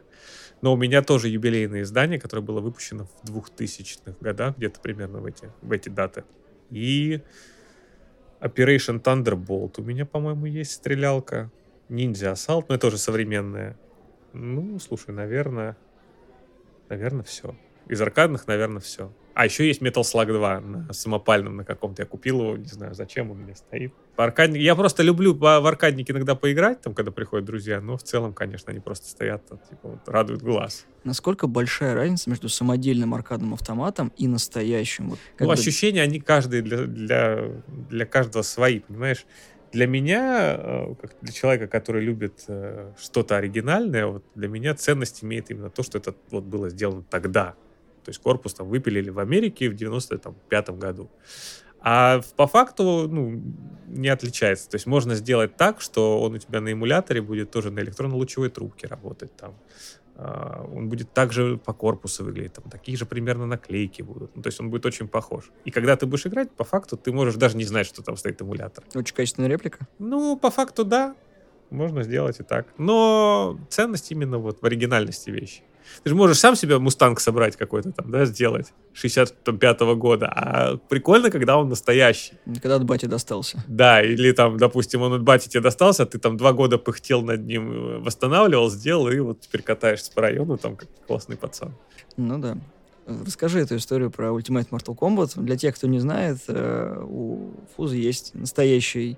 Но 0.60 0.72
у 0.72 0.76
меня 0.76 1.02
тоже 1.02 1.28
юбилейное 1.28 1.82
издание, 1.82 2.18
которое 2.18 2.42
было 2.42 2.60
выпущено 2.60 3.04
в 3.04 3.30
2000-х 3.30 4.16
годах, 4.20 4.56
где-то 4.56 4.80
примерно 4.80 5.20
в 5.20 5.26
эти, 5.26 5.50
в 5.62 5.70
эти 5.70 5.88
даты. 5.88 6.24
И 6.70 7.22
Operation 8.40 9.02
Thunderbolt. 9.02 9.74
У 9.78 9.82
меня, 9.82 10.06
по-моему, 10.06 10.46
есть 10.46 10.72
стрелялка. 10.72 11.50
Ninja 11.88 12.34
Assault, 12.34 12.66
но 12.68 12.74
это 12.74 12.82
тоже 12.82 12.98
современная. 12.98 13.78
Ну, 14.40 14.78
слушай, 14.78 15.10
наверное, 15.10 15.76
наверное, 16.88 17.24
все. 17.24 17.56
Из 17.88 18.00
аркадных, 18.00 18.46
наверное, 18.46 18.80
все. 18.80 19.12
А 19.34 19.44
еще 19.44 19.66
есть 19.66 19.82
Metal 19.82 20.02
Slug 20.02 20.32
2 20.32 20.60
на 20.60 20.92
самопальном 20.92 21.56
на 21.56 21.64
каком-то. 21.64 22.02
Я 22.02 22.06
купил 22.06 22.40
его, 22.40 22.56
не 22.56 22.66
знаю, 22.66 22.94
зачем 22.94 23.30
он 23.30 23.38
у 23.38 23.40
меня 23.40 23.54
стоит. 23.54 23.92
По 24.16 24.24
аркадник... 24.24 24.60
Я 24.60 24.74
просто 24.74 25.02
люблю 25.02 25.34
в 25.34 25.66
аркаднике 25.66 26.12
иногда 26.12 26.34
поиграть, 26.34 26.80
там, 26.80 26.94
когда 26.94 27.10
приходят 27.10 27.46
друзья, 27.46 27.80
но 27.80 27.96
в 27.96 28.02
целом, 28.02 28.32
конечно, 28.32 28.70
они 28.70 28.80
просто 28.80 29.08
стоят, 29.08 29.46
там, 29.46 29.58
типа, 29.58 29.88
вот, 29.88 30.08
радуют 30.08 30.42
глаз. 30.42 30.86
Насколько 31.04 31.46
большая 31.46 31.94
разница 31.94 32.30
между 32.30 32.48
самодельным 32.48 33.14
аркадным 33.14 33.54
автоматом 33.54 34.12
и 34.16 34.26
настоящим? 34.26 35.10
Вот, 35.10 35.18
ну, 35.38 35.46
бы... 35.46 35.52
ощущения, 35.52 36.02
они 36.02 36.20
каждый 36.20 36.62
для, 36.62 36.84
для, 36.84 37.62
для 37.90 38.06
каждого 38.06 38.42
свои, 38.42 38.80
понимаешь? 38.80 39.24
Для 39.72 39.86
меня, 39.86 40.56
э, 40.58 40.94
как 41.00 41.16
для 41.20 41.32
человека, 41.32 41.66
который 41.66 42.02
любит 42.02 42.44
э, 42.48 42.92
что-то 42.98 43.36
оригинальное, 43.36 44.06
вот 44.06 44.24
для 44.34 44.48
меня 44.48 44.74
ценность 44.74 45.22
имеет 45.24 45.50
именно 45.50 45.70
то, 45.70 45.82
что 45.82 45.98
это 45.98 46.14
вот 46.30 46.44
было 46.44 46.68
сделано 46.68 47.04
тогда. 47.08 47.54
То 48.04 48.10
есть 48.10 48.20
корпус 48.20 48.54
там 48.54 48.68
выпилили 48.68 49.10
в 49.10 49.18
Америке 49.18 49.68
в 49.68 49.74
95 49.74 50.70
году. 50.70 51.10
А 51.80 52.20
по 52.36 52.46
факту 52.46 53.06
ну, 53.08 53.40
не 53.86 54.08
отличается. 54.08 54.68
То 54.68 54.76
есть 54.76 54.86
можно 54.86 55.14
сделать 55.14 55.56
так, 55.56 55.80
что 55.80 56.20
он 56.20 56.34
у 56.34 56.38
тебя 56.38 56.60
на 56.60 56.72
эмуляторе 56.72 57.22
будет 57.22 57.50
тоже 57.50 57.70
на 57.70 57.80
электронно-лучевой 57.80 58.50
трубке 58.50 58.86
работать 58.86 59.36
там. 59.36 59.54
А, 60.20 60.68
он 60.74 60.88
будет 60.88 61.12
также 61.12 61.58
по 61.58 61.72
корпусу 61.72 62.24
выглядеть, 62.24 62.54
там 62.54 62.64
такие 62.68 62.98
же 62.98 63.06
примерно 63.06 63.46
наклейки 63.46 64.02
будут. 64.02 64.34
Ну, 64.34 64.42
то 64.42 64.48
есть 64.48 64.58
он 64.60 64.68
будет 64.68 64.84
очень 64.84 65.06
похож. 65.06 65.52
И 65.64 65.70
когда 65.70 65.96
ты 65.96 66.06
будешь 66.06 66.26
играть, 66.26 66.50
по 66.50 66.64
факту 66.64 66.96
ты 66.96 67.12
можешь 67.12 67.36
даже 67.36 67.56
не 67.56 67.64
знать, 67.64 67.86
что 67.86 68.02
там 68.02 68.16
стоит 68.16 68.42
эмулятор. 68.42 68.84
Очень 68.94 69.14
качественная 69.14 69.48
реплика? 69.48 69.86
Ну, 70.00 70.36
по 70.36 70.50
факту 70.50 70.84
да. 70.84 71.14
Можно 71.70 72.02
сделать 72.02 72.40
и 72.40 72.42
так. 72.42 72.66
Но 72.78 73.60
ценность 73.68 74.10
именно 74.10 74.38
вот 74.38 74.60
в 74.60 74.66
оригинальности 74.66 75.30
вещи. 75.30 75.62
Ты 76.02 76.10
же 76.10 76.16
можешь 76.16 76.38
сам 76.38 76.56
себе 76.56 76.78
мустанг 76.78 77.20
собрать 77.20 77.56
какой-то 77.56 77.92
там, 77.92 78.10
да, 78.10 78.24
сделать 78.24 78.72
65-го 78.94 79.96
года. 79.96 80.26
А 80.26 80.76
прикольно, 80.76 81.30
когда 81.30 81.56
он 81.56 81.68
настоящий. 81.68 82.34
Когда 82.46 82.76
от 82.76 82.84
бати 82.84 83.06
достался. 83.06 83.62
Да, 83.68 84.02
или 84.02 84.32
там, 84.32 84.56
допустим, 84.56 85.02
он 85.02 85.12
от 85.12 85.22
бати 85.22 85.48
тебе 85.48 85.62
достался, 85.62 86.04
а 86.04 86.06
ты 86.06 86.18
там 86.18 86.36
два 86.36 86.52
года 86.52 86.78
пыхтел 86.78 87.22
над 87.22 87.46
ним, 87.46 88.02
восстанавливал, 88.02 88.70
сделал, 88.70 89.08
и 89.08 89.18
вот 89.20 89.40
теперь 89.40 89.62
катаешься 89.62 90.12
по 90.12 90.22
району 90.22 90.58
там 90.58 90.76
как 90.76 90.88
классный 91.06 91.36
пацан. 91.36 91.74
Ну 92.16 92.38
да. 92.38 92.58
Расскажи 93.06 93.60
эту 93.60 93.76
историю 93.76 94.10
про 94.10 94.26
Ultimate 94.28 94.68
Mortal 94.68 94.94
Kombat. 94.94 95.40
Для 95.42 95.56
тех, 95.56 95.74
кто 95.74 95.86
не 95.86 95.98
знает, 95.98 96.38
э, 96.48 97.02
у 97.02 97.54
Фузы 97.74 97.96
есть 97.96 98.34
настоящий 98.34 99.16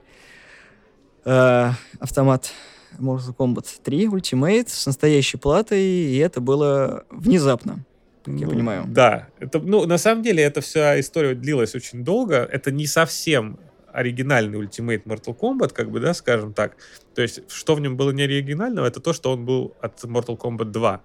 э, 1.24 1.70
автомат 1.98 2.52
Mortal 2.98 3.34
Kombat 3.36 3.66
3 3.82 4.06
Ultimate 4.06 4.68
с 4.68 4.86
настоящей 4.86 5.38
платой, 5.38 5.82
и 5.82 6.16
это 6.18 6.40
было 6.40 7.04
внезапно. 7.10 7.84
как 8.24 8.34
ну, 8.34 8.40
я 8.40 8.48
понимаю. 8.48 8.84
Да. 8.88 9.28
Это, 9.38 9.58
ну, 9.58 9.86
на 9.86 9.98
самом 9.98 10.22
деле, 10.22 10.42
эта 10.42 10.60
вся 10.60 10.98
история 11.00 11.34
длилась 11.34 11.74
очень 11.74 12.04
долго. 12.04 12.36
Это 12.36 12.70
не 12.70 12.86
совсем 12.86 13.58
оригинальный 13.92 14.60
Ultimate 14.60 15.04
Mortal 15.04 15.36
Kombat, 15.36 15.72
как 15.72 15.90
бы, 15.90 16.00
да, 16.00 16.14
скажем 16.14 16.52
так. 16.52 16.76
То 17.14 17.22
есть, 17.22 17.50
что 17.50 17.74
в 17.74 17.80
нем 17.80 17.96
было 17.96 18.10
не 18.10 18.22
оригинального, 18.22 18.86
это 18.86 19.00
то, 19.00 19.12
что 19.12 19.32
он 19.32 19.44
был 19.44 19.74
от 19.80 20.02
Mortal 20.04 20.38
Kombat 20.38 20.66
2. 20.66 21.02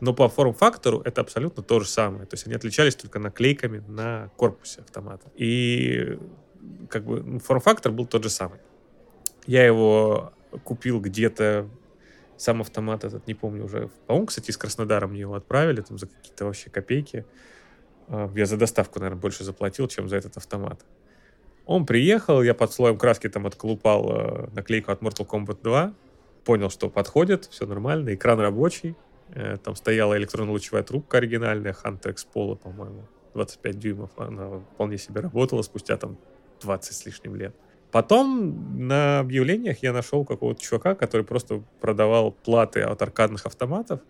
Но 0.00 0.14
по 0.14 0.28
форм-фактору 0.28 1.00
это 1.04 1.20
абсолютно 1.20 1.62
то 1.62 1.80
же 1.80 1.88
самое. 1.88 2.26
То 2.26 2.34
есть 2.34 2.46
они 2.46 2.54
отличались 2.54 2.94
только 2.94 3.18
наклейками 3.18 3.82
на 3.88 4.30
корпусе 4.36 4.82
автомата. 4.82 5.30
И 5.34 6.18
как 6.88 7.04
бы 7.04 7.22
ну, 7.22 7.38
форм-фактор 7.40 7.92
был 7.92 8.06
тот 8.06 8.22
же 8.22 8.30
самый. 8.30 8.60
Я 9.46 9.64
его 9.64 10.32
купил 10.64 11.00
где-то 11.00 11.68
сам 12.36 12.60
автомат 12.60 13.04
этот, 13.04 13.26
не 13.26 13.34
помню 13.34 13.64
уже. 13.64 13.90
По-моему, 14.06 14.26
кстати, 14.26 14.50
из 14.50 14.56
Краснодара 14.56 15.06
мне 15.06 15.20
его 15.20 15.34
отправили 15.34 15.80
там 15.80 15.98
за 15.98 16.06
какие-то 16.06 16.44
вообще 16.44 16.70
копейки. 16.70 17.26
А, 18.06 18.30
я 18.34 18.46
за 18.46 18.56
доставку, 18.56 19.00
наверное, 19.00 19.20
больше 19.20 19.44
заплатил, 19.44 19.88
чем 19.88 20.08
за 20.08 20.16
этот 20.16 20.36
автомат. 20.36 20.84
Он 21.66 21.84
приехал, 21.84 22.42
я 22.42 22.54
под 22.54 22.72
слоем 22.72 22.96
краски 22.96 23.28
там 23.28 23.46
отколупал 23.46 24.10
э, 24.10 24.48
наклейку 24.54 24.90
от 24.90 25.02
Mortal 25.02 25.26
Kombat 25.26 25.62
2, 25.62 25.92
понял, 26.44 26.70
что 26.70 26.88
подходит, 26.88 27.44
все 27.44 27.66
нормально, 27.66 28.14
экран 28.14 28.40
рабочий, 28.40 28.96
э, 29.34 29.58
там 29.58 29.76
стояла 29.76 30.16
электронно-лучевая 30.16 30.82
трубка 30.82 31.18
оригинальная, 31.18 31.74
Hunter 31.74 32.12
X 32.12 32.26
Polo, 32.32 32.56
по-моему, 32.56 33.06
25 33.34 33.78
дюймов, 33.78 34.10
она 34.16 34.60
вполне 34.74 34.96
себе 34.96 35.20
работала 35.20 35.60
спустя 35.60 35.98
там 35.98 36.16
20 36.62 36.94
с 36.94 37.04
лишним 37.04 37.36
лет. 37.36 37.54
Потом 37.90 38.86
на 38.86 39.20
объявлениях 39.20 39.82
я 39.82 39.92
нашел 39.92 40.24
какого-то 40.24 40.60
чувака, 40.60 40.94
который 40.94 41.24
просто 41.24 41.62
продавал 41.80 42.32
платы 42.32 42.82
от 42.82 43.00
аркадных 43.00 43.46
автоматов, 43.46 44.00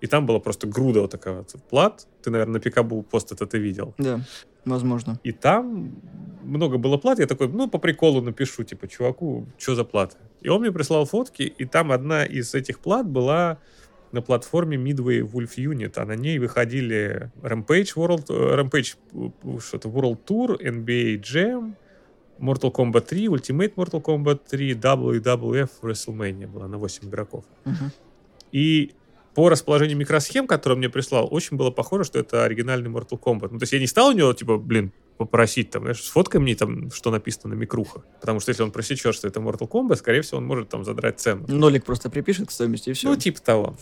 и 0.00 0.06
там 0.06 0.26
была 0.26 0.38
просто 0.38 0.66
груда 0.66 1.00
вот 1.02 1.10
такая 1.10 1.34
вот 1.34 1.54
плат. 1.68 2.06
Ты, 2.22 2.30
наверное, 2.30 2.54
на 2.54 2.60
Пикабу 2.60 3.02
пост 3.02 3.32
это 3.32 3.46
ты 3.46 3.58
видел. 3.58 3.94
Да, 3.98 4.20
возможно. 4.64 5.18
И 5.24 5.32
там 5.32 5.96
много 6.44 6.78
было 6.78 6.98
плат. 6.98 7.18
Я 7.18 7.26
такой, 7.26 7.48
ну, 7.48 7.68
по 7.68 7.78
приколу 7.78 8.20
напишу, 8.20 8.62
типа, 8.62 8.88
чуваку, 8.88 9.46
что 9.58 9.74
за 9.74 9.84
платы? 9.84 10.16
И 10.42 10.48
он 10.48 10.60
мне 10.60 10.70
прислал 10.70 11.06
фотки, 11.06 11.42
и 11.42 11.64
там 11.64 11.92
одна 11.92 12.24
из 12.24 12.54
этих 12.54 12.78
плат 12.80 13.08
была 13.08 13.58
на 14.12 14.22
платформе 14.22 14.76
Midway 14.76 15.20
Wolf 15.20 15.56
Unit, 15.56 15.94
а 15.96 16.04
на 16.04 16.14
ней 16.14 16.38
выходили 16.38 17.30
Rampage 17.42 17.94
World, 17.96 18.26
э, 18.28 18.60
Rampage 18.60 18.96
э, 19.12 19.58
что-то 19.60 19.88
World 19.88 20.18
Tour, 20.26 20.60
NBA 20.60 21.20
Jam, 21.20 21.74
Mortal 22.38 22.72
Kombat 22.72 23.06
3, 23.06 23.26
Ultimate 23.26 23.74
Mortal 23.74 24.02
Kombat 24.02 24.40
3, 24.48 24.74
WWF 24.74 25.70
WrestleMania 25.82 26.46
была 26.46 26.68
на 26.68 26.78
8 26.78 27.08
игроков. 27.08 27.44
И 28.52 28.92
по 29.34 29.50
расположению 29.50 29.98
микросхем, 29.98 30.46
которые 30.46 30.78
мне 30.78 30.88
прислал, 30.88 31.28
очень 31.30 31.58
было 31.58 31.70
похоже, 31.70 32.04
что 32.04 32.18
это 32.18 32.44
оригинальный 32.44 32.90
Mortal 32.90 33.20
Kombat. 33.20 33.48
Ну, 33.52 33.58
то 33.58 33.64
есть 33.64 33.72
я 33.72 33.78
не 33.78 33.86
стал 33.86 34.08
у 34.08 34.12
него, 34.12 34.32
типа, 34.32 34.56
блин, 34.56 34.92
попросить, 35.18 35.70
там, 35.70 35.82
знаешь, 35.82 36.02
сфоткай 36.02 36.40
мне 36.40 36.54
там, 36.54 36.90
что 36.90 37.10
написано 37.10 37.54
на 37.54 37.58
микрухах. 37.58 38.04
Потому 38.20 38.40
что 38.40 38.50
если 38.50 38.62
он 38.62 38.70
просечет, 38.70 39.14
что 39.14 39.28
это 39.28 39.40
Mortal 39.40 39.68
Kombat, 39.68 39.96
скорее 39.96 40.22
всего, 40.22 40.38
он 40.38 40.46
может 40.46 40.68
там 40.70 40.84
задрать 40.84 41.20
цену. 41.20 41.44
Нолик 41.48 41.84
просто 41.84 42.08
припишет 42.08 42.48
к 42.48 42.50
стоимости, 42.50 42.90
и 42.90 42.92
все. 42.94 43.08
Ну, 43.08 43.16
типа 43.16 43.40
того. 43.40 43.76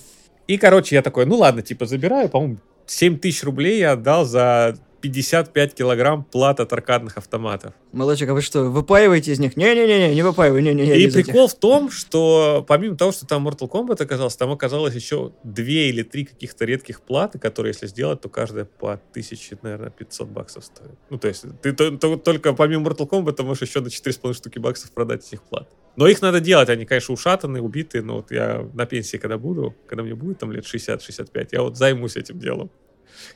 И, 0.46 0.58
короче, 0.58 0.96
я 0.96 1.02
такой, 1.02 1.24
ну 1.26 1.36
ладно, 1.36 1.62
типа, 1.62 1.86
забираю, 1.86 2.28
по-моему, 2.28 2.58
7 2.86 3.18
тысяч 3.18 3.42
рублей 3.44 3.78
я 3.78 3.92
отдал 3.92 4.24
за 4.24 4.76
55 5.08 5.74
килограмм 5.74 6.24
плат 6.24 6.60
от 6.60 6.72
аркадных 6.72 7.18
автоматов. 7.18 7.74
Молодчик, 7.92 8.30
а 8.30 8.32
вы 8.34 8.40
что, 8.40 8.62
выпаиваете 8.70 9.32
из 9.32 9.38
них? 9.38 9.54
Не-не-не, 9.54 10.14
не 10.14 10.22
выпаивай, 10.22 10.62
не-не-не. 10.62 10.96
И 10.96 11.04
без 11.04 11.14
этих. 11.16 11.26
прикол 11.26 11.48
в 11.48 11.54
том, 11.54 11.90
что 11.90 12.64
помимо 12.66 12.96
того, 12.96 13.12
что 13.12 13.26
там 13.26 13.46
Mortal 13.46 13.68
Kombat 13.70 14.02
оказался, 14.02 14.38
там 14.38 14.50
оказалось 14.50 14.94
еще 14.94 15.32
две 15.42 15.90
или 15.90 16.02
три 16.02 16.24
каких-то 16.24 16.64
редких 16.64 17.02
платы, 17.02 17.38
которые, 17.38 17.72
если 17.72 17.86
сделать, 17.86 18.22
то 18.22 18.30
каждая 18.30 18.64
по 18.64 18.92
1000, 18.94 19.58
наверное, 19.60 19.90
500 19.90 20.28
баксов 20.28 20.64
стоит. 20.64 20.92
Ну, 21.10 21.18
то 21.18 21.28
есть 21.28 21.44
ты 21.60 21.72
то- 21.74 21.90
то- 21.98 22.16
только 22.16 22.54
помимо 22.54 22.88
Mortal 22.88 23.06
Kombat 23.06 23.42
можешь 23.42 23.68
еще 23.68 23.80
на 23.80 23.90
4,5 23.90 24.32
штуки 24.32 24.58
баксов 24.58 24.90
продать 24.92 25.26
этих 25.26 25.42
плат. 25.42 25.68
Но 25.96 26.08
их 26.08 26.22
надо 26.22 26.40
делать, 26.40 26.70
они, 26.70 26.86
конечно, 26.86 27.12
ушатанные, 27.12 27.62
убитые, 27.62 28.02
но 28.02 28.16
вот 28.16 28.30
я 28.32 28.66
на 28.72 28.86
пенсии, 28.86 29.18
когда 29.18 29.36
буду, 29.36 29.74
когда 29.86 30.02
мне 30.02 30.14
будет 30.14 30.38
там 30.38 30.50
лет 30.50 30.64
60-65, 30.64 31.48
я 31.52 31.60
вот 31.62 31.76
займусь 31.76 32.16
этим 32.16 32.38
делом. 32.40 32.70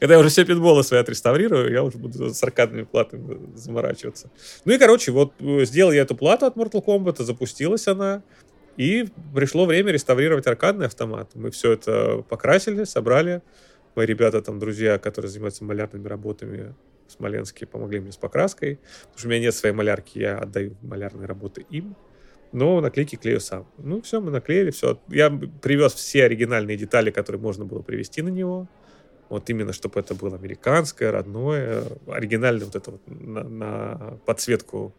Когда 0.01 0.14
я 0.14 0.21
уже 0.21 0.29
все 0.29 0.45
пинболы 0.45 0.83
свои 0.83 1.01
отреставрирую, 1.01 1.71
я 1.73 1.83
уже 1.83 1.99
буду 1.99 2.33
с 2.33 2.43
аркадными 2.43 2.85
платами 2.85 3.57
заморачиваться. 3.57 4.31
Ну 4.64 4.73
и, 4.73 4.79
короче, 4.79 5.12
вот 5.12 5.33
э, 5.41 5.64
сделал 5.64 5.93
я 5.93 6.03
эту 6.03 6.14
плату 6.14 6.47
от 6.47 6.57
Mortal 6.57 6.85
Kombat, 6.85 7.23
запустилась 7.23 7.87
она, 7.88 8.23
и 8.77 9.09
пришло 9.35 9.67
время 9.67 9.91
реставрировать 9.93 10.47
аркадный 10.47 10.87
автомат. 10.87 11.31
Мы 11.35 11.51
все 11.51 11.73
это 11.73 12.25
покрасили, 12.29 12.85
собрали. 12.85 13.43
Мои 13.97 14.07
ребята, 14.07 14.41
там, 14.41 14.61
друзья, 14.61 14.99
которые 14.99 15.31
занимаются 15.31 15.64
малярными 15.64 16.07
работами 16.07 16.75
в 17.09 17.12
Смоленске, 17.12 17.67
помогли 17.67 17.99
мне 17.99 18.12
с 18.12 18.17
покраской. 18.17 18.79
Потому 19.01 19.19
что 19.19 19.27
у 19.27 19.31
меня 19.31 19.41
нет 19.41 19.55
своей 19.57 19.75
малярки, 19.75 20.19
я 20.21 20.38
отдаю 20.38 20.77
малярные 20.83 21.27
работы 21.27 21.67
им. 21.71 21.97
Но 22.53 22.81
наклейки 22.81 23.17
клею 23.17 23.41
сам. 23.41 23.67
Ну, 23.79 24.01
все, 24.03 24.21
мы 24.21 24.31
наклеили, 24.31 24.71
все. 24.71 25.01
Я 25.09 25.31
привез 25.31 25.95
все 25.95 26.25
оригинальные 26.25 26.77
детали, 26.77 27.11
которые 27.11 27.43
можно 27.43 27.64
было 27.64 27.83
привезти 27.83 28.23
на 28.23 28.29
него. 28.29 28.69
Вот 29.29 29.51
именно, 29.51 29.73
чтобы 29.73 30.01
это 30.01 30.14
было 30.14 30.37
американское, 30.37 31.11
родное, 31.12 31.85
оригинальное 32.07 32.64
вот 32.64 32.77
это 32.77 32.91
вот 32.93 33.01
на, 33.07 33.45
на 33.45 34.19
подсветку 34.25 34.95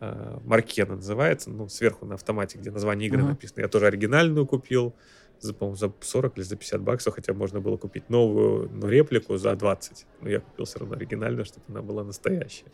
э, 0.00 0.38
Маркена 0.44 0.96
называется, 0.96 1.50
ну, 1.50 1.68
сверху 1.68 2.04
на 2.04 2.14
автомате, 2.14 2.58
где 2.58 2.70
название 2.70 3.08
игры 3.08 3.20
Мгм. 3.22 3.28
написано. 3.30 3.60
Я 3.60 3.68
тоже 3.68 3.86
оригинальную 3.86 4.46
купил, 4.46 4.94
за, 5.40 5.54
по-моему, 5.54 5.76
за 5.76 5.92
40 6.00 6.36
или 6.36 6.44
за 6.44 6.56
50 6.56 6.80
баксов, 6.82 7.14
хотя 7.14 7.32
можно 7.32 7.60
было 7.60 7.76
купить 7.78 8.10
новую, 8.10 8.68
но 8.70 8.88
реплику 8.88 9.38
за 9.38 9.56
20. 9.56 10.06
Но 10.20 10.28
я 10.28 10.40
купил 10.40 10.66
все 10.66 10.78
равно 10.78 10.96
оригинальную, 10.96 11.44
чтобы 11.44 11.64
она 11.68 11.80
была 11.82 12.04
настоящая. 12.04 12.72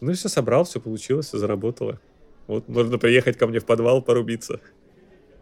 Ну 0.00 0.10
и 0.10 0.14
все 0.14 0.28
собрал, 0.28 0.64
все 0.64 0.80
получилось, 0.80 1.26
все 1.26 1.38
заработало. 1.38 2.00
Вот 2.46 2.68
можно 2.68 2.98
приехать 2.98 3.38
ко 3.38 3.46
мне 3.46 3.60
в 3.60 3.64
подвал 3.64 4.02
порубиться. 4.02 4.60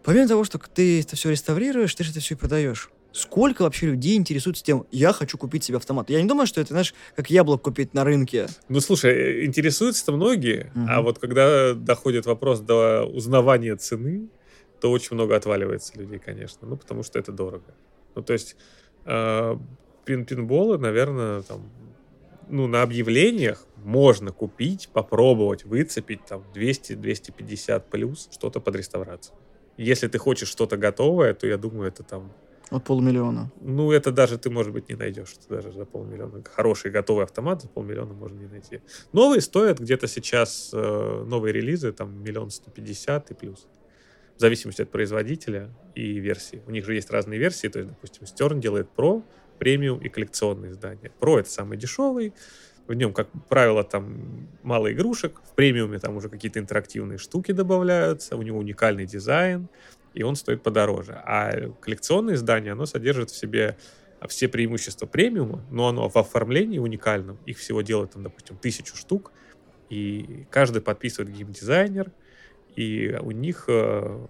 Помимо 0.05 0.29
того, 0.29 0.45
что 0.45 0.59
ты 0.59 1.01
это 1.01 1.17
все 1.17 1.31
реставрируешь, 1.31 1.95
ты 1.95 2.05
же 2.05 2.11
это 2.11 2.21
все 2.21 2.35
и 2.35 2.39
продаешь. 2.39 2.91
Сколько 3.13 3.63
вообще 3.63 3.87
людей 3.87 4.17
интересуется 4.17 4.63
тем, 4.63 4.87
я 4.91 5.13
хочу 5.13 5.39
купить 5.39 5.65
себе 5.65 5.79
автомат? 5.79 6.11
Я 6.11 6.21
не 6.23 6.29
думаю, 6.29 6.47
что 6.47 6.61
это, 6.61 6.69
знаешь, 6.71 6.95
как 7.17 7.31
яблок 7.31 7.63
купить 7.63 7.95
на 7.95 8.05
рынке. 8.05 8.49
Ну, 8.69 8.81
слушай, 8.81 9.13
э, 9.13 9.45
интересуются-то 9.47 10.13
многие, 10.13 10.71
Мгм. 10.75 10.87
а 10.91 11.01
вот 11.01 11.19
когда 11.19 11.73
доходит 11.75 12.27
вопрос 12.27 12.61
до 12.61 13.05
узнавания 13.05 13.77
цены, 13.77 14.29
то 14.81 14.91
очень 14.91 15.15
много 15.17 15.35
отваливается 15.37 15.99
людей, 15.99 16.19
конечно. 16.19 16.69
Ну, 16.69 16.77
потому 16.77 17.03
что 17.03 17.19
это 17.19 17.33
дорого. 17.33 17.75
Ну, 18.15 18.23
то 18.23 18.33
есть 18.35 18.57
э, 19.07 19.57
пин 20.05 20.25
пинболы, 20.27 20.79
наверное, 20.79 21.43
там, 21.43 21.71
ну, 22.49 22.67
на 22.67 22.83
объявлениях 22.83 23.67
можно 23.77 24.33
купить, 24.33 24.91
попробовать, 24.93 25.65
выцепить 25.65 26.25
там 26.27 26.45
200-250 26.55 27.89
плюс 27.91 28.29
что-то 28.31 28.61
под 28.61 28.77
реставрацию. 28.77 29.35
Если 29.79 30.09
ты 30.09 30.19
хочешь 30.19 30.49
что-то 30.49 30.77
готовое, 30.77 31.33
то 31.35 31.47
я 31.47 31.57
думаю, 31.57 31.89
это 31.89 32.03
там 32.03 32.33
От 32.71 32.85
полумиллиона. 32.85 33.51
ну, 33.61 33.93
это 33.93 34.13
даже 34.13 34.37
ты, 34.37 34.51
может 34.51 34.73
быть, 34.73 34.91
не 34.91 34.95
найдешь. 34.95 35.35
Даже 35.49 35.73
за 35.73 35.85
полмиллиона. 35.87 36.43
Хороший 36.45 36.91
готовый 36.91 37.25
автомат 37.25 37.63
за 37.63 37.69
полмиллиона 37.69 38.13
можно 38.13 38.39
не 38.39 38.47
найти. 38.47 38.81
Новые 39.13 39.41
стоят 39.41 39.81
где-то 39.81 40.07
сейчас, 40.07 40.71
э, 40.75 41.25
новые 41.27 41.53
релизы, 41.53 41.93
там, 41.93 42.23
миллион 42.23 42.51
сто 42.51 42.71
пятьдесят 42.71 43.31
и 43.31 43.35
плюс. 43.35 43.67
В 44.37 44.41
зависимости 44.41 44.83
от 44.83 44.91
производителя 44.91 45.71
и 45.95 46.19
версии. 46.21 46.63
У 46.67 46.71
них 46.71 46.85
же 46.85 46.95
есть 46.95 47.11
разные 47.11 47.41
версии. 47.41 47.69
То 47.69 47.79
есть, 47.79 47.91
допустим, 47.91 48.25
Stern 48.25 48.61
делает 48.61 48.89
Pro, 48.97 49.23
премиум 49.59 49.99
и 50.01 50.09
коллекционные 50.09 50.73
издания. 50.73 51.11
Pro— 51.21 51.39
это 51.41 51.51
самый 51.51 51.79
дешевый. 51.79 52.35
В 52.87 52.95
нем, 52.95 53.13
как 53.13 53.29
правило, 53.49 53.83
там 53.83 54.49
мало 54.63 54.93
игрушек. 54.93 55.41
В 55.45 55.55
премиуме 55.55 55.99
там 55.99 56.17
уже 56.17 56.29
какие-то 56.29 56.59
интерактивные 56.59 57.19
штуки 57.19 57.53
добавляются. 57.53 58.37
У 58.37 58.43
него 58.43 58.59
уникальный 58.59 59.07
дизайн 59.07 59.69
и 60.19 60.25
он 60.25 60.35
стоит 60.35 60.65
подороже. 60.65 61.13
А 61.25 61.71
коллекционное 61.81 62.35
издание, 62.35 62.73
оно 62.73 62.87
содержит 62.87 63.31
в 63.31 63.37
себе 63.37 63.77
все 64.29 64.49
преимущества 64.49 65.07
премиума, 65.07 65.65
но 65.71 65.87
оно 65.87 66.09
в 66.09 66.17
оформлении 66.17 66.81
уникальном. 66.81 67.39
Их 67.47 67.59
всего 67.59 67.83
делают, 67.83 68.15
там, 68.15 68.25
допустим, 68.25 68.57
тысячу 68.57 68.97
штук, 68.97 69.31
и 69.91 70.45
каждый 70.51 70.83
подписывает 70.83 71.33
геймдизайнер, 71.33 72.11
и 72.75 73.17
у 73.23 73.31
них 73.31 73.67
э, 73.69 74.27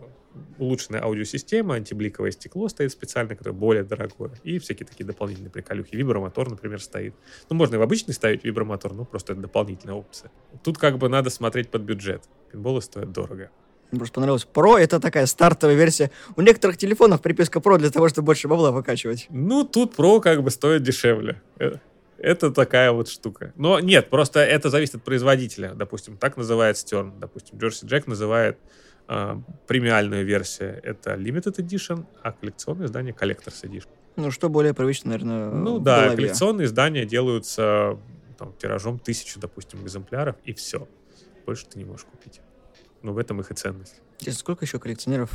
улучшенная 0.59 1.03
аудиосистема, 1.03 1.77
антибликовое 1.77 2.33
стекло 2.33 2.69
стоит 2.69 2.93
специально, 2.93 3.35
которое 3.35 3.57
более 3.57 3.83
дорогое, 3.83 4.33
и 4.45 4.59
всякие 4.59 4.87
такие 4.87 5.07
дополнительные 5.07 5.51
приколюхи. 5.51 5.97
Вибромотор, 5.97 6.51
например, 6.51 6.83
стоит. 6.83 7.15
Ну, 7.49 7.57
можно 7.57 7.77
и 7.77 7.79
в 7.79 7.83
обычный 7.83 8.13
ставить 8.13 8.45
вибромотор, 8.45 8.93
но 8.93 9.07
просто 9.07 9.33
это 9.33 9.41
дополнительная 9.41 9.95
опция. 9.95 10.31
Тут 10.63 10.77
как 10.77 10.99
бы 10.99 11.09
надо 11.09 11.31
смотреть 11.31 11.71
под 11.71 11.81
бюджет. 11.81 12.25
Пинболы 12.53 12.83
стоят 12.83 13.11
дорого. 13.11 13.51
Мне 13.91 13.99
просто 13.99 14.15
понравилось. 14.15 14.47
Pro— 14.53 14.79
это 14.79 15.01
такая 15.01 15.27
стартовая 15.27 15.75
версия. 15.77 16.11
У 16.37 16.41
некоторых 16.43 16.77
телефонов 16.77 17.23
приписка 17.23 17.59
Pro 17.59 17.79
для 17.79 17.91
того, 17.91 18.09
чтобы 18.09 18.27
больше 18.27 18.47
бабла 18.49 18.71
выкачивать. 18.71 19.27
Ну, 19.31 19.65
тут 19.65 19.95
Pro 19.97 20.21
как 20.21 20.43
бы 20.43 20.51
стоит 20.51 20.83
дешевле. 20.83 21.41
Э, 21.59 21.77
Это 22.19 22.51
такая 22.51 22.93
вот 22.93 23.09
штука. 23.09 23.53
Но 23.57 23.81
нет, 23.81 24.11
просто 24.11 24.41
это 24.41 24.69
зависит 24.71 24.97
от 24.97 25.03
производителя. 25.05 25.73
Допустим, 25.75 26.17
так 26.17 26.37
называет 26.37 26.77
Stern. 26.77 27.19
Допустим, 27.19 27.57
Jersey 27.59 27.87
Jack 27.89 28.05
называет 28.07 28.59
э, 29.09 29.37
премиальную 29.67 30.27
версию. 30.27 30.81
Это 30.83 31.15
Limited 31.15 31.57
Edition, 31.57 32.05
а 32.23 32.33
коллекционное 32.33 32.87
издание 32.87 33.15
Collector's 33.19 33.63
Edition. 33.63 33.89
Ну, 34.17 34.31
что 34.33 34.49
более 34.51 34.75
привычно, 34.75 35.11
наверное, 35.13 35.49
Ну 35.51 35.79
да, 35.79 36.01
голове. 36.01 36.17
коллекционные 36.17 36.65
издания 36.67 37.07
делаются 37.07 37.97
там, 38.37 38.53
тиражом 38.59 38.99
тысячу, 38.99 39.39
допустим, 39.41 39.83
экземпляров, 39.85 40.35
и 40.45 40.53
все. 40.53 40.87
Больше 41.47 41.67
ты 41.67 41.79
не 41.79 41.85
можешь 41.85 42.05
купить. 42.05 42.41
Но 43.03 43.13
в 43.13 43.19
этом 43.19 43.41
их 43.41 43.51
и 43.53 43.55
ценность. 43.55 44.01
Интересно, 44.19 44.41
сколько 44.41 44.65
еще 44.65 44.81
коллекционеров 44.81 45.31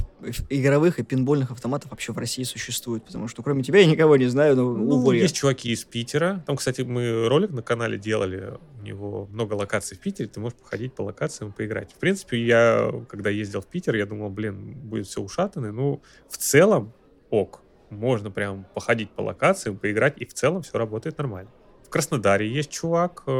игровых 0.49 0.99
и 0.99 1.03
пинбольных 1.03 1.51
автоматов 1.51 1.91
вообще 1.91 2.11
в 2.11 2.17
России 2.17 2.43
существует? 2.43 3.05
Потому 3.05 3.29
что 3.29 3.41
кроме 3.41 3.63
тебя 3.63 3.79
я 3.79 3.85
никого 3.85 4.17
не 4.17 4.25
знаю, 4.25 4.57
но 4.57 4.73
ну, 4.73 4.95
уволь. 4.95 5.17
есть 5.17 5.35
чуваки 5.35 5.71
из 5.71 5.85
Питера. 5.85 6.43
Там, 6.45 6.57
кстати, 6.57 6.81
мы 6.81 7.29
ролик 7.29 7.51
на 7.51 7.61
канале 7.61 7.97
делали. 7.97 8.55
У 8.81 8.83
него 8.83 9.27
много 9.31 9.53
локаций 9.53 9.95
в 9.95 10.01
Питере. 10.01 10.27
Ты 10.27 10.41
можешь 10.41 10.57
походить 10.57 10.93
по 10.93 11.03
локациям 11.03 11.51
и 11.51 11.53
поиграть. 11.53 11.93
В 11.93 11.99
принципе, 11.99 12.43
я, 12.43 12.91
когда 13.07 13.29
ездил 13.29 13.61
в 13.61 13.67
Питер, 13.67 13.95
я 13.95 14.05
думал, 14.05 14.29
блин, 14.29 14.73
будет 14.73 15.07
все 15.07 15.21
ушатано. 15.21 15.71
Ну, 15.71 16.01
в 16.27 16.37
целом, 16.37 16.93
ок. 17.29 17.61
Можно 17.89 18.31
прям 18.31 18.65
походить 18.73 19.11
по 19.11 19.21
локациям, 19.21 19.77
поиграть, 19.77 20.15
и 20.17 20.25
в 20.25 20.33
целом 20.33 20.63
все 20.63 20.77
работает 20.77 21.17
нормально. 21.17 21.51
Краснодаре 21.93 22.47
есть 22.49 22.71
чувак, 22.71 23.21
э, 23.27 23.31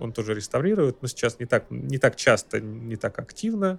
он 0.00 0.12
тоже 0.14 0.34
реставрирует, 0.34 1.02
но 1.02 1.08
сейчас 1.08 1.38
не 1.38 1.44
так, 1.44 1.70
не 1.70 1.98
так 1.98 2.16
часто, 2.16 2.58
не 2.58 2.96
так 2.96 3.18
активно 3.18 3.78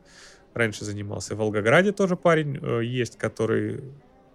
раньше 0.54 0.86
занимался. 0.86 1.34
В 1.34 1.39
Волгограде 1.39 1.93
тоже 1.93 2.15
парень 2.15 2.60
э, 2.62 2.84
есть, 2.84 3.17
который 3.17 3.84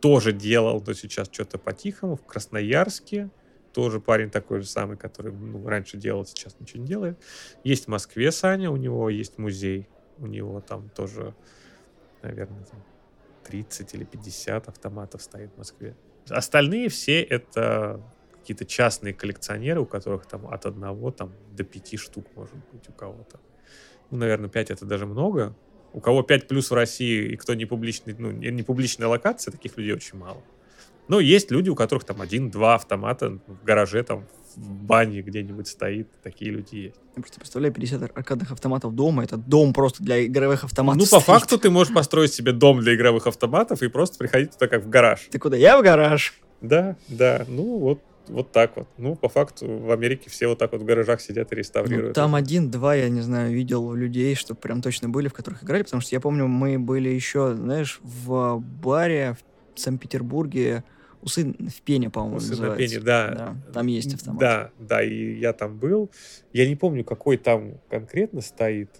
тоже 0.00 0.32
делал, 0.32 0.82
но 0.84 0.92
сейчас 0.94 1.28
что-то 1.30 1.58
по-тихому. 1.58 2.16
В 2.16 2.26
Красноярске 2.26 3.30
тоже 3.72 4.00
парень 4.00 4.30
такой 4.30 4.62
же 4.62 4.66
самый, 4.66 4.96
который 4.96 5.32
ну, 5.32 5.64
раньше 5.68 5.96
делал, 5.96 6.26
сейчас 6.26 6.56
ничего 6.58 6.82
не 6.82 6.88
делает. 6.88 7.18
Есть 7.62 7.84
в 7.84 7.88
Москве 7.88 8.32
Саня, 8.32 8.72
у 8.72 8.76
него 8.76 9.08
есть 9.08 9.38
музей. 9.38 9.86
У 10.18 10.26
него 10.26 10.60
там 10.60 10.88
тоже, 10.88 11.36
наверное, 12.22 12.64
там 12.64 12.82
30 13.44 13.94
или 13.94 14.02
50 14.02 14.66
автоматов 14.66 15.22
стоит 15.22 15.52
в 15.54 15.58
Москве. 15.58 15.94
Остальные 16.28 16.88
все 16.88 17.22
это 17.22 18.02
какие-то 18.48 18.64
частные 18.64 19.12
коллекционеры, 19.12 19.82
у 19.82 19.84
которых 19.84 20.24
там 20.24 20.46
от 20.46 20.64
одного 20.64 21.10
там, 21.10 21.32
до 21.52 21.64
пяти 21.64 21.98
штук 21.98 22.24
может 22.34 22.54
быть 22.72 22.88
у 22.88 22.92
кого-то. 22.92 23.38
Ну, 24.10 24.16
наверное, 24.16 24.48
5 24.48 24.70
это 24.70 24.86
даже 24.86 25.04
много, 25.04 25.54
у 25.92 26.00
кого 26.00 26.22
5 26.22 26.48
плюс 26.48 26.70
в 26.70 26.74
России 26.74 27.32
и 27.32 27.36
кто 27.36 27.52
не 27.52 27.66
публичный, 27.66 28.14
ну, 28.18 28.30
не 28.30 28.62
публичная 28.62 29.06
локация, 29.06 29.52
таких 29.52 29.76
людей 29.76 29.92
очень 29.92 30.16
мало. 30.16 30.42
Но 31.08 31.20
есть 31.20 31.50
люди, 31.50 31.68
у 31.68 31.74
которых 31.74 32.04
там 32.04 32.22
один-два 32.22 32.76
автомата 32.76 33.38
в 33.46 33.64
гараже, 33.64 34.02
там, 34.02 34.26
в 34.56 34.82
бане 34.82 35.20
где-нибудь 35.20 35.68
стоит. 35.68 36.08
Такие 36.22 36.50
люди 36.50 36.74
есть. 36.74 36.96
Я 37.16 37.22
просто 37.22 37.40
представляю 37.40 37.74
50 37.74 38.02
аркадных 38.02 38.50
автоматов 38.50 38.94
дома. 38.94 39.24
Это 39.24 39.36
дом 39.36 39.74
просто 39.74 40.02
для 40.02 40.24
игровых 40.24 40.64
автоматов. 40.64 41.00
Ну, 41.00 41.04
по 41.04 41.20
стоит. 41.20 41.24
факту 41.24 41.58
ты 41.58 41.70
можешь 41.70 41.92
построить 41.92 42.32
себе 42.32 42.52
дом 42.52 42.80
для 42.80 42.94
игровых 42.94 43.26
автоматов 43.26 43.82
и 43.82 43.88
просто 43.88 44.18
приходить 44.18 44.52
туда 44.52 44.68
как 44.68 44.84
в 44.84 44.88
гараж. 44.88 45.28
Ты 45.30 45.38
куда? 45.38 45.56
Я 45.56 45.78
в 45.78 45.82
гараж. 45.82 46.34
Да, 46.60 46.96
да. 47.08 47.44
Ну, 47.48 47.78
вот 47.78 48.02
вот 48.28 48.52
так 48.52 48.76
вот. 48.76 48.88
Ну, 48.96 49.16
по 49.16 49.28
факту, 49.28 49.66
в 49.66 49.90
Америке 49.90 50.30
все 50.30 50.46
вот 50.46 50.58
так 50.58 50.72
вот 50.72 50.82
в 50.82 50.84
гаражах 50.84 51.20
сидят 51.20 51.52
и 51.52 51.56
реставрируют. 51.56 52.08
Ну, 52.08 52.12
там 52.14 52.34
один-два, 52.34 52.94
я 52.94 53.08
не 53.08 53.20
знаю, 53.20 53.52
видел 53.52 53.92
людей, 53.92 54.34
что 54.34 54.54
прям 54.54 54.82
точно 54.82 55.08
были, 55.08 55.28
в 55.28 55.32
которых 55.32 55.64
играли, 55.64 55.82
потому 55.82 56.00
что 56.00 56.14
я 56.14 56.20
помню, 56.20 56.46
мы 56.46 56.78
были 56.78 57.08
еще, 57.08 57.54
знаешь, 57.54 58.00
в 58.02 58.58
баре 58.58 59.36
в 59.74 59.80
Санкт-Петербурге, 59.80 60.84
Усы 61.20 61.52
в 61.52 61.82
пене, 61.82 62.10
по-моему, 62.10 62.36
Усы 62.36 62.50
называется. 62.50 62.80
на 62.80 62.88
пене, 62.88 63.00
да. 63.00 63.28
да. 63.34 63.72
Там 63.72 63.86
есть 63.88 64.14
автомат. 64.14 64.40
Да, 64.40 64.70
да, 64.78 65.02
и 65.02 65.38
я 65.38 65.52
там 65.52 65.76
был. 65.76 66.10
Я 66.52 66.68
не 66.68 66.76
помню, 66.76 67.04
какой 67.04 67.36
там 67.36 67.80
конкретно 67.90 68.40
стоит. 68.40 68.90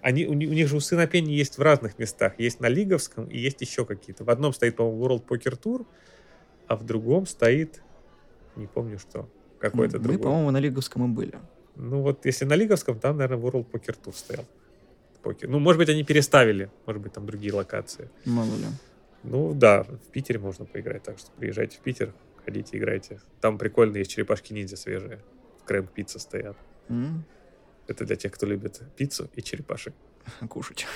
Они, 0.00 0.26
у, 0.26 0.30
у 0.30 0.34
них 0.34 0.68
же 0.68 0.76
усы 0.76 0.96
на 0.96 1.06
пене 1.06 1.34
есть 1.34 1.58
в 1.58 1.62
разных 1.62 1.98
местах. 1.98 2.34
Есть 2.38 2.60
на 2.60 2.68
Лиговском 2.68 3.26
и 3.26 3.36
есть 3.36 3.60
еще 3.60 3.84
какие-то. 3.84 4.24
В 4.24 4.30
одном 4.30 4.52
стоит, 4.52 4.76
по-моему, 4.76 5.04
World 5.04 5.26
Poker 5.26 5.60
Tour, 5.60 5.86
а 6.68 6.76
в 6.76 6.84
другом 6.84 7.26
стоит 7.26 7.82
не 8.56 8.66
помню 8.66 8.98
что. 8.98 9.28
Какой-то 9.58 9.98
Мы, 9.98 10.02
другой. 10.04 10.18
Мы, 10.18 10.22
по-моему, 10.22 10.50
на 10.50 10.58
Лиговском 10.58 11.04
и 11.04 11.08
были. 11.14 11.34
Ну 11.76 12.02
вот, 12.02 12.26
если 12.26 12.44
на 12.44 12.54
Лиговском, 12.54 12.98
там, 12.98 13.16
наверное, 13.16 13.42
World 13.42 13.70
Poker 13.70 13.96
Tour 14.02 14.14
стоял. 14.14 14.44
Покер. 15.22 15.48
Ну, 15.48 15.58
может 15.58 15.78
быть, 15.78 15.88
они 15.88 16.02
переставили. 16.02 16.70
Может 16.86 17.02
быть, 17.02 17.12
там 17.12 17.26
другие 17.26 17.52
локации. 17.52 18.10
Мало 18.24 18.54
ли. 18.56 18.66
Ну, 19.22 19.52
да, 19.54 19.82
в 19.82 20.10
Питере 20.12 20.38
можно 20.38 20.64
поиграть. 20.64 21.02
Так 21.02 21.18
что 21.18 21.30
приезжайте 21.32 21.76
в 21.76 21.80
Питер, 21.80 22.14
ходите, 22.44 22.78
играйте. 22.78 23.20
Там 23.40 23.58
прикольно 23.58 23.98
есть 23.98 24.10
черепашки-ниндзя 24.10 24.76
свежие. 24.76 25.20
Крэнк 25.66 25.90
пицца 25.90 26.18
стоят. 26.18 26.56
Mm. 26.88 27.20
Это 27.86 28.04
для 28.04 28.16
тех, 28.16 28.32
кто 28.32 28.46
любит 28.46 28.80
пиццу 28.96 29.28
и 29.34 29.42
черепашек. 29.42 29.94
Кушать. 30.48 30.86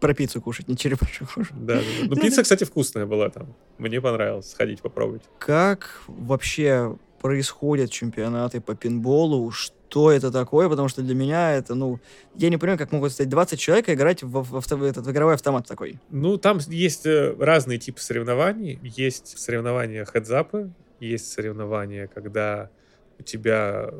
Про 0.00 0.14
пиццу 0.14 0.40
кушать, 0.40 0.68
не 0.68 0.76
черепашек 0.76 1.32
кушать. 1.32 1.56
Да, 1.66 1.74
да, 1.74 1.80
да. 1.80 2.06
Ну, 2.08 2.16
пицца, 2.16 2.42
кстати, 2.42 2.64
вкусная 2.64 3.06
была 3.06 3.28
там. 3.30 3.56
Мне 3.78 4.00
понравилось. 4.00 4.50
Сходить 4.50 4.82
попробовать. 4.82 5.22
Как 5.38 6.02
вообще 6.06 6.96
происходят 7.20 7.90
чемпионаты 7.90 8.60
по 8.60 8.74
пинболу? 8.74 9.50
Что 9.50 10.10
это 10.10 10.30
такое? 10.30 10.68
Потому 10.68 10.88
что 10.88 11.02
для 11.02 11.14
меня 11.14 11.52
это, 11.52 11.74
ну, 11.74 12.00
я 12.34 12.50
не 12.50 12.56
понимаю, 12.56 12.78
как 12.78 12.92
могут 12.92 13.12
стоять 13.12 13.30
20 13.30 13.58
человек 13.58 13.88
и 13.88 13.94
играть 13.94 14.22
в, 14.22 14.42
в, 14.42 14.60
в, 14.60 14.82
этот 14.82 15.06
в 15.06 15.10
игровой 15.10 15.34
автомат 15.34 15.66
такой. 15.66 15.98
Ну, 16.10 16.36
там 16.36 16.58
есть 16.68 17.06
э, 17.06 17.34
разные 17.38 17.78
типы 17.78 18.00
соревнований. 18.00 18.78
Есть 18.82 19.38
соревнования 19.38 20.04
хедзапы, 20.04 20.70
есть 21.00 21.30
соревнования, 21.32 22.08
когда 22.08 22.70
у 23.18 23.22
тебя 23.22 23.90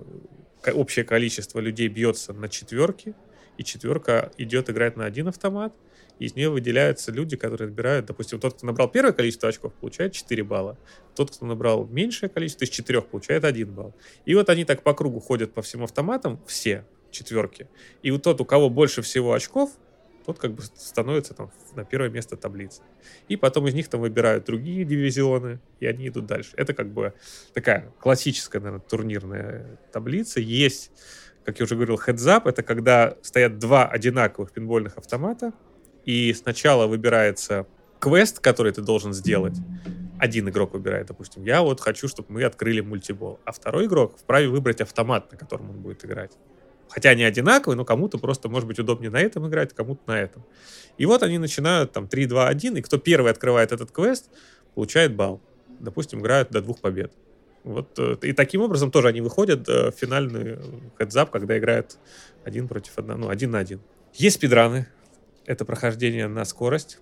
общее 0.75 1.05
количество 1.05 1.61
людей 1.61 1.89
бьется 1.89 2.33
на 2.33 2.49
четверки, 2.49 3.15
и 3.57 3.65
четверка 3.65 4.31
идет 4.39 4.71
играть 4.71 4.97
на 4.97 5.05
один 5.05 5.29
автомат, 5.29 5.73
из 6.19 6.35
нее 6.35 6.51
выделяются 6.51 7.13
люди, 7.13 7.37
которые 7.37 7.69
набирают, 7.69 8.07
допустим, 8.07 8.41
тот, 8.41 8.55
кто 8.55 8.67
набрал 8.67 8.89
первое 8.89 9.13
количество 9.13 9.49
очков, 9.49 9.73
получает 9.75 10.13
4 10.13 10.43
балла, 10.45 10.77
тот, 11.15 11.31
кто 11.31 11.47
набрал 11.47 11.87
меньшее 11.87 12.29
количество, 12.29 12.65
из 12.65 12.71
4 12.71 13.03
получает 13.03 13.45
1 13.45 13.73
балл. 13.73 13.95
И 14.25 14.35
вот 14.35 14.49
они 14.49 14.65
так 14.65 14.83
по 14.83 14.95
кругу 14.95 15.21
ходят 15.21 15.53
по 15.53 15.63
всем 15.63 15.85
автоматам, 15.85 16.41
все 16.47 16.85
четверки. 17.11 17.69
И 18.03 18.11
вот 18.11 18.23
тот, 18.23 18.41
у 18.41 18.45
кого 18.45 18.69
больше 18.69 19.03
всего 19.03 19.33
очков, 19.33 19.71
тот 20.29 20.39
как 20.39 20.53
бы 20.53 20.63
становится 20.63 21.33
там 21.33 21.51
на 21.75 21.85
первое 21.85 22.11
место 22.11 22.37
таблицы. 22.37 22.83
И 23.29 23.37
потом 23.37 23.67
из 23.67 23.73
них 23.73 23.89
там 23.89 24.03
выбирают 24.03 24.45
другие 24.45 24.85
дивизионы, 24.85 25.59
и 25.81 25.87
они 25.87 26.09
идут 26.09 26.27
дальше. 26.27 26.51
Это 26.57 26.75
как 26.75 26.93
бы 26.93 27.15
такая 27.55 27.91
классическая, 27.99 28.61
наверное, 28.61 28.87
турнирная 28.87 29.79
таблица. 29.91 30.41
Есть, 30.41 30.91
как 31.45 31.59
я 31.61 31.65
уже 31.65 31.77
говорил, 31.77 31.97
heads-up, 31.97 32.47
это 32.47 32.63
когда 32.63 33.17
стоят 33.23 33.59
два 33.59 33.89
одинаковых 33.89 34.53
пинбольных 34.53 34.99
автомата, 34.99 35.55
и 36.09 36.33
сначала 36.33 36.87
выбирается 36.87 37.67
квест, 38.01 38.39
который 38.41 38.73
ты 38.73 38.81
должен 38.81 39.13
сделать. 39.13 39.57
Один 40.19 40.49
игрок 40.49 40.73
выбирает, 40.73 41.09
допустим, 41.09 41.45
я 41.45 41.61
вот 41.61 41.81
хочу, 41.81 42.09
чтобы 42.09 42.33
мы 42.33 42.45
открыли 42.45 42.81
мультибол. 42.81 43.41
А 43.45 43.53
второй 43.53 43.85
игрок 43.85 44.17
вправе 44.17 44.49
выбрать 44.49 44.81
автомат, 44.81 45.31
на 45.31 45.37
котором 45.37 45.69
он 45.69 45.77
будет 45.81 46.07
играть. 46.07 46.33
Хотя 46.89 47.11
они 47.11 47.25
одинаковые, 47.25 47.77
но 47.77 47.85
кому-то 47.85 48.17
просто 48.17 48.49
может 48.49 48.67
быть 48.67 48.79
удобнее 48.79 49.11
на 49.11 49.21
этом 49.21 49.47
играть, 49.49 49.75
кому-то 49.75 50.01
на 50.07 50.19
этом. 50.19 50.47
И 50.97 51.05
вот 51.05 51.23
они 51.23 51.37
начинают 51.37 51.93
там 51.93 52.09
3, 52.09 52.25
2, 52.25 52.49
1, 52.49 52.77
и 52.79 52.81
кто 52.81 52.97
первый 52.97 53.31
открывает 53.31 53.73
этот 53.73 53.91
квест, 53.91 54.31
получает 54.75 55.15
балл. 55.15 55.43
Допустим, 55.79 56.21
играют 56.21 56.51
до 56.51 56.63
двух 56.63 56.81
побед. 56.81 57.13
Вот, 57.65 57.99
э, 57.99 58.17
и 58.23 58.33
таким 58.33 58.63
образом 58.63 58.91
тоже 58.91 59.09
они 59.09 59.21
выходят 59.21 59.69
э, 59.69 59.91
в 59.91 59.95
финальный 59.95 60.57
хедзап, 60.97 61.29
когда 61.31 61.59
играют 61.59 61.99
один 62.45 62.67
против 62.67 62.97
одного, 62.97 63.21
ну, 63.21 63.29
один 63.29 63.51
на 63.51 63.59
один. 63.59 63.81
Есть 64.15 64.37
спидраны, 64.37 64.89
это 65.49 65.65
прохождение 65.65 66.29
на 66.29 66.45
скорость. 66.45 67.01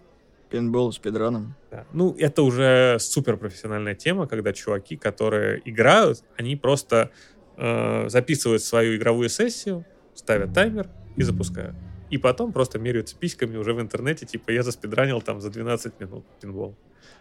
Пинбол 0.50 0.92
с 0.92 0.98
пидраном. 0.98 1.56
Да. 1.72 1.85
Ну, 1.92 2.14
это 2.16 2.42
уже 2.42 2.96
супер 3.00 3.37
профессиональная 3.37 3.96
тема, 3.96 4.28
когда 4.28 4.52
чуваки, 4.52 4.96
которые 4.96 5.61
играют, 5.64 6.22
они 6.37 6.54
просто 6.54 7.11
э, 7.56 8.09
записывают 8.09 8.62
свою 8.62 8.96
игровую 8.96 9.28
сессию, 9.28 9.85
ставят 10.14 10.54
таймер 10.54 10.88
и 11.16 11.22
запускают. 11.24 11.74
И 12.09 12.18
потом 12.18 12.52
просто 12.52 12.78
меряются 12.78 13.16
письками 13.16 13.56
уже 13.56 13.74
в 13.74 13.80
интернете, 13.80 14.24
типа, 14.24 14.52
я 14.52 14.62
заспидранил 14.62 15.20
там 15.20 15.40
за 15.40 15.50
12 15.50 15.98
минут 15.98 16.24
пинбол. 16.40 16.76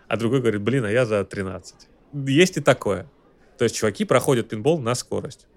А 0.07 0.17
другой 0.17 0.41
говорит, 0.41 0.61
блин, 0.61 0.85
а 0.85 0.91
я 0.91 1.07
за 1.07 1.25
13. 1.25 1.87
Есть 2.27 2.57
и 2.57 2.61
такое. 2.61 3.09
То 3.57 3.63
есть 3.63 3.75
чуваки 3.75 4.05
проходят 4.05 4.47
пинбол 4.47 4.79
на 4.79 4.93
скорость. 4.93 5.47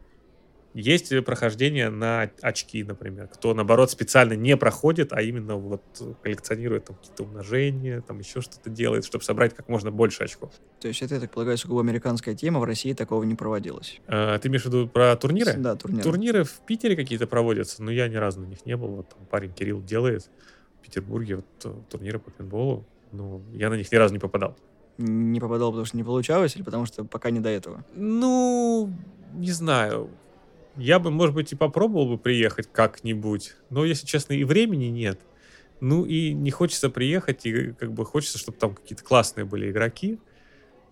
Есть 0.75 1.13
прохождение 1.25 1.89
на 1.89 2.31
очки, 2.43 2.85
например. 2.85 3.29
Кто, 3.29 3.55
наоборот, 3.55 3.91
специально 3.91 4.35
не 4.35 4.57
проходит, 4.57 5.13
а 5.13 5.23
именно 5.23 5.57
вот 5.57 5.83
коллекционирует 6.23 6.85
там 6.85 6.97
какие-то 6.97 7.23
умножения, 7.25 8.03
там 8.03 8.19
еще 8.19 8.41
что-то 8.43 8.69
делает, 8.69 9.05
чтобы 9.05 9.25
собрать 9.25 9.55
как 9.55 9.69
можно 9.69 9.91
больше 9.91 10.25
очков. 10.25 10.53
То 10.81 10.89
есть 10.89 11.03
это, 11.03 11.15
я 11.15 11.21
так 11.21 11.31
полагаю, 11.31 11.57
сугубо 11.57 11.81
американская 11.81 12.35
тема, 12.35 12.61
в 12.61 12.65
России 12.65 12.93
такого 12.93 13.25
не 13.25 13.35
проводилось. 13.35 14.01
А, 14.07 14.39
ты 14.39 14.49
имеешь 14.49 14.63
в 14.63 14.67
виду 14.67 14.89
про 14.89 15.17
турниры? 15.17 15.55
Да, 15.55 15.75
турниры. 15.75 16.03
Турниры 16.03 16.45
в 16.45 16.61
Питере 16.67 16.97
какие-то 16.97 17.27
проводятся, 17.27 17.83
но 17.83 17.91
я 17.91 18.07
ни 18.09 18.17
разу 18.17 18.41
на 18.41 18.47
них 18.47 18.67
не 18.67 18.77
был. 18.77 18.89
Вот 18.89 19.09
там 19.09 19.27
парень 19.27 19.53
Кирилл 19.53 19.83
делает 19.83 20.31
в 20.81 20.85
Петербурге 20.85 21.37
вот, 21.37 21.47
э, 21.65 21.73
турниры 21.89 22.19
по 22.19 22.31
пинболу. 22.31 22.87
Ну, 23.11 23.43
я 23.55 23.71
на 23.71 23.75
них 23.75 23.91
ни 23.91 23.97
разу 23.97 24.13
не 24.13 24.21
попадал. 24.21 24.55
Не 24.99 25.41
попадал, 25.41 25.71
потому 25.71 25.87
что 25.87 25.97
не 25.97 26.05
получалось, 26.05 26.57
или 26.57 26.63
потому 26.63 26.85
что 26.85 27.05
пока 27.05 27.31
не 27.31 27.41
до 27.41 27.49
этого? 27.49 27.85
Ну, 27.95 28.93
не 29.33 29.51
знаю 29.51 30.11
я 30.79 30.99
бы, 30.99 31.11
может 31.11 31.35
быть, 31.35 31.53
и 31.53 31.57
попробовал 31.57 32.09
бы 32.09 32.19
приехать 32.19 32.69
как-нибудь, 32.73 33.55
но, 33.71 33.85
если 33.85 34.07
честно, 34.07 34.33
и 34.33 34.45
времени 34.45 34.87
нет. 34.87 35.21
Ну 35.81 36.05
и 36.05 36.33
не 36.33 36.51
хочется 36.51 36.91
приехать, 36.91 37.47
и 37.47 37.73
как 37.73 37.93
бы 37.93 38.05
хочется, 38.05 38.39
чтобы 38.39 38.59
там 38.59 38.75
какие-то 38.75 39.05
классные 39.05 39.45
были 39.45 39.71
игроки. 39.71 40.19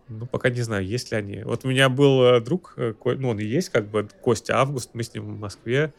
Ну, 0.08 0.26
пока 0.26 0.50
не 0.50 0.62
знаю, 0.62 0.86
есть 0.86 1.10
ли 1.10 1.16
они. 1.16 1.42
Вот 1.42 1.64
у 1.64 1.68
меня 1.68 1.88
был 1.88 2.22
э, 2.22 2.40
друг, 2.40 2.74
э, 2.76 2.94
ну, 3.04 3.30
он 3.30 3.40
и 3.40 3.44
есть, 3.44 3.70
как 3.70 3.90
бы, 3.90 4.08
Костя 4.20 4.58
Август, 4.60 4.90
мы 4.94 5.02
с 5.02 5.12
ним 5.12 5.24
в 5.34 5.40
Москве 5.40 5.92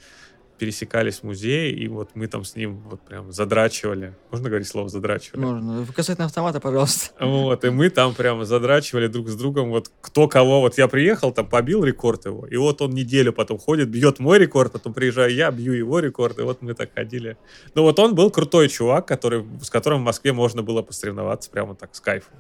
пересекались 0.57 1.19
в 1.19 1.23
музее, 1.23 1.71
и 1.71 1.87
вот 1.87 2.11
мы 2.15 2.27
там 2.27 2.43
с 2.43 2.55
ним 2.55 2.81
вот 2.89 3.01
прям 3.01 3.31
задрачивали. 3.31 4.15
Можно 4.31 4.49
говорить 4.49 4.67
слово 4.67 4.89
задрачивали? 4.89 5.39
Можно. 5.39 5.85
Касательно 5.93 6.25
автомата, 6.25 6.59
пожалуйста. 6.59 7.11
Вот, 7.23 7.63
и 7.63 7.69
мы 7.69 7.89
там 7.89 8.13
прямо 8.13 8.45
задрачивали 8.45 9.07
друг 9.07 9.29
с 9.29 9.35
другом, 9.35 9.69
вот 9.69 9.91
кто 10.01 10.27
кого. 10.27 10.61
Вот 10.61 10.77
я 10.77 10.87
приехал, 10.87 11.31
там 11.31 11.47
побил 11.47 11.83
рекорд 11.83 12.25
его, 12.25 12.45
и 12.45 12.57
вот 12.57 12.81
он 12.81 12.91
неделю 12.91 13.33
потом 13.33 13.57
ходит, 13.57 13.89
бьет 13.89 14.19
мой 14.19 14.39
рекорд, 14.39 14.71
потом 14.71 14.93
приезжаю 14.93 15.33
я, 15.33 15.51
бью 15.51 15.73
его 15.73 15.99
рекорд, 15.99 16.39
и 16.39 16.41
вот 16.41 16.61
мы 16.61 16.73
так 16.73 16.93
ходили. 16.93 17.37
Ну 17.75 17.83
вот 17.83 17.99
он 17.99 18.15
был 18.15 18.31
крутой 18.31 18.69
чувак, 18.69 19.07
который, 19.07 19.45
с 19.61 19.69
которым 19.69 20.01
в 20.01 20.03
Москве 20.03 20.33
можно 20.33 20.63
было 20.63 20.81
посоревноваться 20.81 21.49
прямо 21.49 21.75
так 21.75 21.95
с 21.95 21.99
кайфом. 21.99 22.37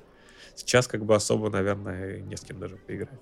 Сейчас 0.55 0.87
как 0.87 1.05
бы 1.05 1.15
особо, 1.15 1.49
наверное, 1.49 2.19
не 2.21 2.35
с 2.35 2.41
кем 2.41 2.59
даже 2.59 2.77
поиграть. 2.77 3.21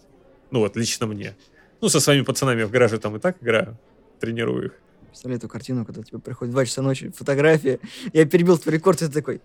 Ну 0.52 0.60
вот, 0.60 0.78
лично 0.78 1.06
мне. 1.06 1.36
Ну, 1.82 1.90
со 1.90 2.00
своими 2.00 2.24
пацанами 2.24 2.64
в 2.64 2.72
гараже 2.72 2.98
там 2.98 3.18
и 3.18 3.20
так 3.20 3.38
играю, 3.42 3.78
тренирую 4.20 4.68
их. 4.68 4.74
Представляю 5.16 5.38
эту 5.38 5.48
картину, 5.48 5.86
когда 5.86 6.04
тебе 6.04 6.20
приходит 6.20 6.54
2 6.54 6.66
часа 6.66 6.82
ночи, 6.82 7.10
фотография, 7.16 7.80
я 8.12 8.26
перебил 8.26 8.58
твой 8.58 8.76
рекорд, 8.76 9.02
и 9.02 9.06
ты 9.06 9.14
такой, 9.14 9.42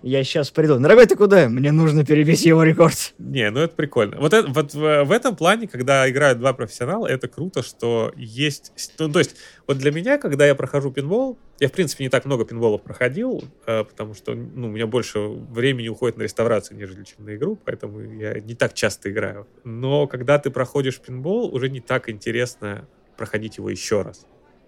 я 0.00 0.22
сейчас 0.22 0.52
приду. 0.52 0.78
Дорогой, 0.78 1.06
ты 1.06 1.16
куда? 1.16 1.48
Мне 1.48 1.72
нужно 1.72 2.04
перебить 2.04 2.46
его 2.46 2.62
рекорд. 2.62 3.14
Не, 3.18 3.50
ну 3.50 3.58
это 3.58 3.74
прикольно. 3.74 4.20
Вот, 4.20 4.32
это, 4.32 4.48
вот 4.48 4.74
в, 4.74 5.04
в 5.06 5.10
этом 5.10 5.34
плане, 5.34 5.66
когда 5.66 6.08
играют 6.08 6.38
два 6.38 6.52
профессионала, 6.52 7.08
это 7.08 7.26
круто, 7.26 7.64
что 7.64 8.12
есть... 8.14 8.72
Ну, 9.00 9.10
то 9.10 9.18
есть, 9.18 9.34
вот 9.66 9.78
для 9.78 9.90
меня, 9.90 10.18
когда 10.18 10.46
я 10.46 10.54
прохожу 10.54 10.92
пинбол, 10.92 11.36
я, 11.58 11.66
в 11.66 11.72
принципе, 11.72 12.04
не 12.04 12.10
так 12.10 12.24
много 12.24 12.44
пинболов 12.44 12.82
проходил, 12.82 13.42
э, 13.66 13.82
потому 13.82 14.14
что 14.14 14.34
ну, 14.34 14.68
у 14.68 14.70
меня 14.70 14.86
больше 14.86 15.18
времени 15.18 15.88
уходит 15.88 16.16
на 16.16 16.22
реставрацию, 16.22 16.78
нежели 16.78 17.02
чем 17.02 17.24
на 17.24 17.34
игру, 17.34 17.58
поэтому 17.64 18.00
я 18.00 18.38
не 18.38 18.54
так 18.54 18.72
часто 18.72 19.10
играю. 19.10 19.48
Но 19.64 20.06
когда 20.06 20.38
ты 20.38 20.50
проходишь 20.50 21.00
пинбол, 21.00 21.52
уже 21.52 21.68
не 21.68 21.80
так 21.80 22.08
интересно 22.08 22.86
проходить 23.16 23.56
его 23.56 23.68
еще 23.68 24.02
раз. 24.02 24.24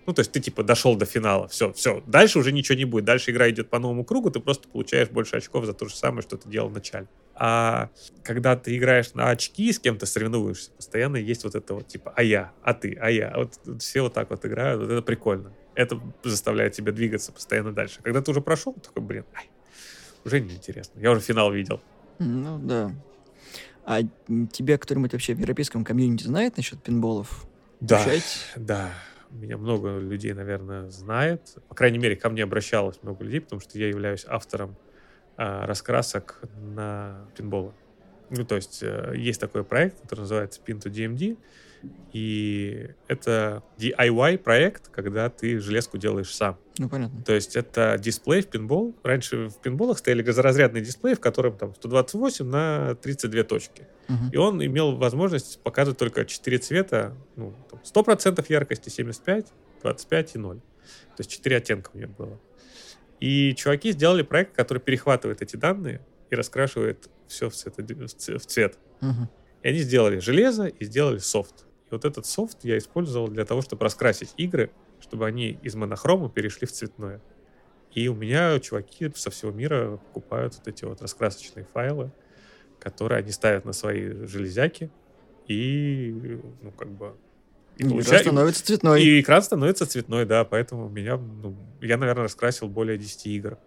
Ну, 0.06 0.14
то 0.14 0.20
есть 0.20 0.32
ты, 0.32 0.40
типа, 0.40 0.62
дошел 0.62 0.96
до 0.96 1.04
финала, 1.04 1.46
все, 1.48 1.72
все. 1.72 2.02
Дальше 2.06 2.38
уже 2.38 2.52
ничего 2.52 2.76
не 2.76 2.84
будет. 2.84 3.04
Дальше 3.04 3.30
игра 3.30 3.50
идет 3.50 3.68
по 3.68 3.78
новому 3.78 4.04
кругу, 4.04 4.30
ты 4.30 4.40
просто 4.40 4.68
получаешь 4.68 5.08
больше 5.08 5.36
очков 5.36 5.66
за 5.66 5.74
то 5.74 5.86
же 5.86 5.94
самое, 5.94 6.22
что 6.22 6.36
ты 6.36 6.48
делал 6.48 6.68
в 6.68 6.72
начале. 6.72 7.06
А 7.34 7.90
когда 8.22 8.56
ты 8.56 8.76
играешь 8.76 9.14
на 9.14 9.30
очки, 9.30 9.72
с 9.72 9.78
кем-то 9.78 10.06
соревнуешься, 10.06 10.70
постоянно 10.72 11.16
есть 11.16 11.44
вот 11.44 11.54
это 11.54 11.74
вот, 11.74 11.86
типа, 11.86 12.12
а 12.16 12.22
я, 12.22 12.52
а 12.62 12.74
ты, 12.74 12.98
а 13.00 13.10
я. 13.10 13.32
Вот 13.36 13.80
все 13.80 14.02
вот 14.02 14.14
так 14.14 14.30
вот 14.30 14.44
играют, 14.44 14.80
вот 14.80 14.90
это 14.90 15.02
прикольно. 15.02 15.52
Это 15.74 16.00
заставляет 16.24 16.72
тебя 16.72 16.92
двигаться 16.92 17.32
постоянно 17.32 17.72
дальше. 17.72 18.00
Когда 18.02 18.20
ты 18.20 18.30
уже 18.30 18.40
прошел, 18.40 18.72
такой, 18.72 19.02
блин, 19.02 19.24
ай, 19.36 19.50
уже 20.24 20.40
неинтересно. 20.40 20.98
Я 20.98 21.12
уже 21.12 21.20
финал 21.20 21.52
видел. 21.52 21.80
Ну, 22.18 22.58
да. 22.58 22.92
А 23.84 24.00
тебя 24.52 24.76
кто-нибудь 24.76 25.12
вообще 25.12 25.34
в 25.34 25.38
европейском 25.38 25.84
комьюнити 25.84 26.24
знает 26.24 26.56
насчет 26.56 26.82
пинболов? 26.82 27.46
Да, 27.80 27.98
Общаетесь? 27.98 28.46
да 28.56 28.92
меня 29.30 29.56
много 29.56 29.98
людей, 29.98 30.32
наверное, 30.32 30.88
знает. 30.90 31.56
По 31.68 31.74
крайней 31.74 31.98
мере, 31.98 32.16
ко 32.16 32.28
мне 32.28 32.42
обращалось 32.42 33.02
много 33.02 33.24
людей, 33.24 33.40
потому 33.40 33.60
что 33.60 33.78
я 33.78 33.88
являюсь 33.88 34.24
автором 34.26 34.76
а, 35.36 35.66
раскрасок 35.66 36.40
на 36.74 37.26
пинболы. 37.36 37.72
Ну, 38.30 38.44
то 38.44 38.56
есть 38.56 38.82
э, 38.82 39.14
есть 39.16 39.40
такой 39.40 39.64
проект, 39.64 40.00
который 40.02 40.20
называется 40.20 40.60
Pin 40.64 40.80
to 40.80 40.90
DMD, 40.90 41.36
и 42.12 42.90
это 43.08 43.62
DIY 43.78 44.38
проект, 44.38 44.88
когда 44.88 45.28
ты 45.30 45.58
железку 45.58 45.98
делаешь 45.98 46.32
сам. 46.32 46.58
Ну, 46.80 46.88
понятно. 46.88 47.22
То 47.22 47.34
есть 47.34 47.56
это 47.56 47.98
дисплей 47.98 48.40
в 48.40 48.46
пинбол. 48.46 48.96
Раньше 49.02 49.50
в 49.50 49.60
пинболах 49.60 49.98
стояли 49.98 50.22
газоразрядные 50.22 50.82
дисплеи, 50.82 51.12
в 51.12 51.20
котором 51.20 51.58
там 51.58 51.74
128 51.74 52.46
на 52.46 52.94
32 52.94 53.42
точки. 53.42 53.86
Угу. 54.08 54.30
И 54.32 54.36
он 54.38 54.64
имел 54.64 54.96
возможность 54.96 55.60
показывать 55.62 55.98
только 55.98 56.24
4 56.24 56.56
цвета, 56.56 57.14
ну, 57.36 57.54
100% 57.84 58.42
яркости, 58.48 58.88
75, 58.88 59.52
25 59.82 60.34
и 60.34 60.38
0. 60.38 60.56
То 60.56 60.62
есть 61.18 61.30
4 61.30 61.56
оттенка 61.58 61.90
у 61.92 61.98
него 61.98 62.14
было. 62.16 62.40
И 63.20 63.54
чуваки 63.56 63.92
сделали 63.92 64.22
проект, 64.22 64.56
который 64.56 64.78
перехватывает 64.78 65.42
эти 65.42 65.56
данные 65.56 66.00
и 66.30 66.34
раскрашивает 66.34 67.10
все 67.26 67.50
в 67.50 67.54
цвет. 67.54 67.76
В 67.76 68.46
цвет. 68.46 68.78
Угу. 69.02 69.28
И 69.64 69.68
они 69.68 69.80
сделали 69.80 70.18
железо 70.18 70.64
и 70.64 70.84
сделали 70.86 71.18
софт. 71.18 71.66
И 71.90 71.90
вот 71.90 72.06
этот 72.06 72.24
софт 72.24 72.64
я 72.64 72.78
использовал 72.78 73.28
для 73.28 73.44
того, 73.44 73.60
чтобы 73.60 73.84
раскрасить 73.84 74.32
игры, 74.38 74.70
чтобы 75.00 75.26
они 75.26 75.58
из 75.62 75.74
монохрома 75.74 76.28
перешли 76.28 76.66
в 76.66 76.72
цветное. 76.72 77.20
И 77.92 78.08
у 78.08 78.14
меня 78.14 78.58
чуваки 78.60 79.10
со 79.14 79.30
всего 79.30 79.50
мира 79.50 79.96
покупают 79.96 80.54
вот 80.56 80.68
эти 80.68 80.84
вот 80.84 81.02
раскрасочные 81.02 81.64
файлы, 81.64 82.12
которые 82.78 83.18
они 83.18 83.32
ставят 83.32 83.64
на 83.64 83.72
свои 83.72 84.26
железяки, 84.26 84.90
и, 85.48 86.40
ну, 86.62 86.70
как 86.72 86.90
бы... 86.90 87.16
И 87.76 87.84
получаю... 87.84 88.20
экран 88.20 88.22
становится 88.22 88.64
цветной. 88.66 89.02
И 89.02 89.20
экран 89.20 89.42
становится 89.42 89.86
цветной, 89.86 90.24
да, 90.26 90.44
поэтому 90.44 90.88
меня, 90.88 91.16
ну, 91.16 91.56
я, 91.80 91.96
наверное, 91.96 92.24
раскрасил 92.24 92.68
более 92.68 92.96
10 92.98 93.26
игр. 93.26 93.58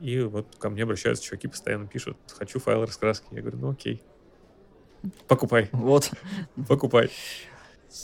И 0.00 0.20
вот 0.20 0.56
ко 0.56 0.70
мне 0.70 0.84
обращаются 0.84 1.24
чуваки, 1.24 1.48
постоянно 1.48 1.86
пишут, 1.86 2.16
хочу 2.36 2.58
файл 2.58 2.82
раскраски. 2.82 3.26
Я 3.32 3.42
говорю, 3.42 3.58
ну 3.58 3.70
окей, 3.70 4.02
покупай. 5.26 5.68
Вот. 5.72 6.10
Покупай. 6.68 7.10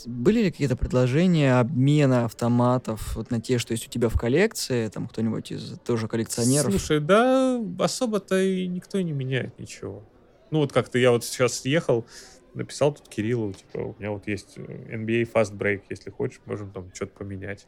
Были 0.05 0.41
ли 0.41 0.51
какие-то 0.51 0.75
предложения 0.75 1.59
обмена 1.59 2.25
автоматов 2.25 3.15
вот 3.15 3.29
на 3.29 3.39
те, 3.39 3.59
что 3.59 3.73
есть 3.73 3.87
у 3.87 3.89
тебя 3.89 4.09
в 4.09 4.19
коллекции, 4.19 4.87
там 4.89 5.07
кто-нибудь 5.07 5.51
из 5.51 5.77
тоже 5.85 6.07
коллекционеров? 6.07 6.71
Слушай, 6.71 6.99
да, 6.99 7.61
особо-то 7.79 8.39
и 8.41 8.67
никто 8.67 8.99
не 9.01 9.11
меняет 9.11 9.59
ничего. 9.59 10.03
Ну 10.49 10.59
вот 10.59 10.73
как-то 10.73 10.97
я 10.97 11.11
вот 11.11 11.23
сейчас 11.23 11.65
ехал, 11.65 12.05
написал 12.55 12.93
тут 12.93 13.07
Кириллу, 13.09 13.53
типа, 13.53 13.77
у 13.77 13.95
меня 13.99 14.11
вот 14.11 14.27
есть 14.27 14.57
NBA 14.57 15.31
Fast 15.31 15.55
Break, 15.55 15.83
если 15.89 16.09
хочешь, 16.09 16.41
можем 16.45 16.71
там 16.71 16.89
что-то 16.93 17.13
поменять. 17.13 17.67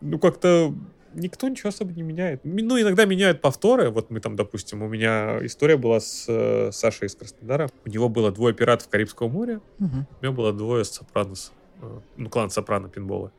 Ну 0.00 0.18
как-то 0.18 0.74
никто 1.14 1.48
ничего 1.48 1.68
особо 1.68 1.92
не 1.92 2.02
меняет. 2.02 2.40
Ну, 2.44 2.80
иногда 2.80 3.04
меняют 3.04 3.40
повторы. 3.40 3.90
Вот 3.90 4.10
мы 4.10 4.20
там, 4.20 4.36
допустим, 4.36 4.82
у 4.82 4.88
меня 4.88 5.44
история 5.44 5.76
была 5.76 6.00
с 6.00 6.26
э, 6.28 6.70
Сашей 6.72 7.06
из 7.06 7.14
Краснодара. 7.14 7.68
У 7.84 7.90
него 7.90 8.08
было 8.08 8.30
двое 8.30 8.54
пиратов 8.54 8.88
Карибского 8.88 9.28
моря. 9.28 9.60
Угу. 9.80 10.06
У 10.20 10.24
меня 10.24 10.32
было 10.32 10.52
двое 10.52 10.84
Сопранос. 10.84 11.52
Э, 11.82 12.00
ну, 12.16 12.28
клан 12.28 12.50
Сопрано 12.50 12.88
пинбола. 12.88 13.32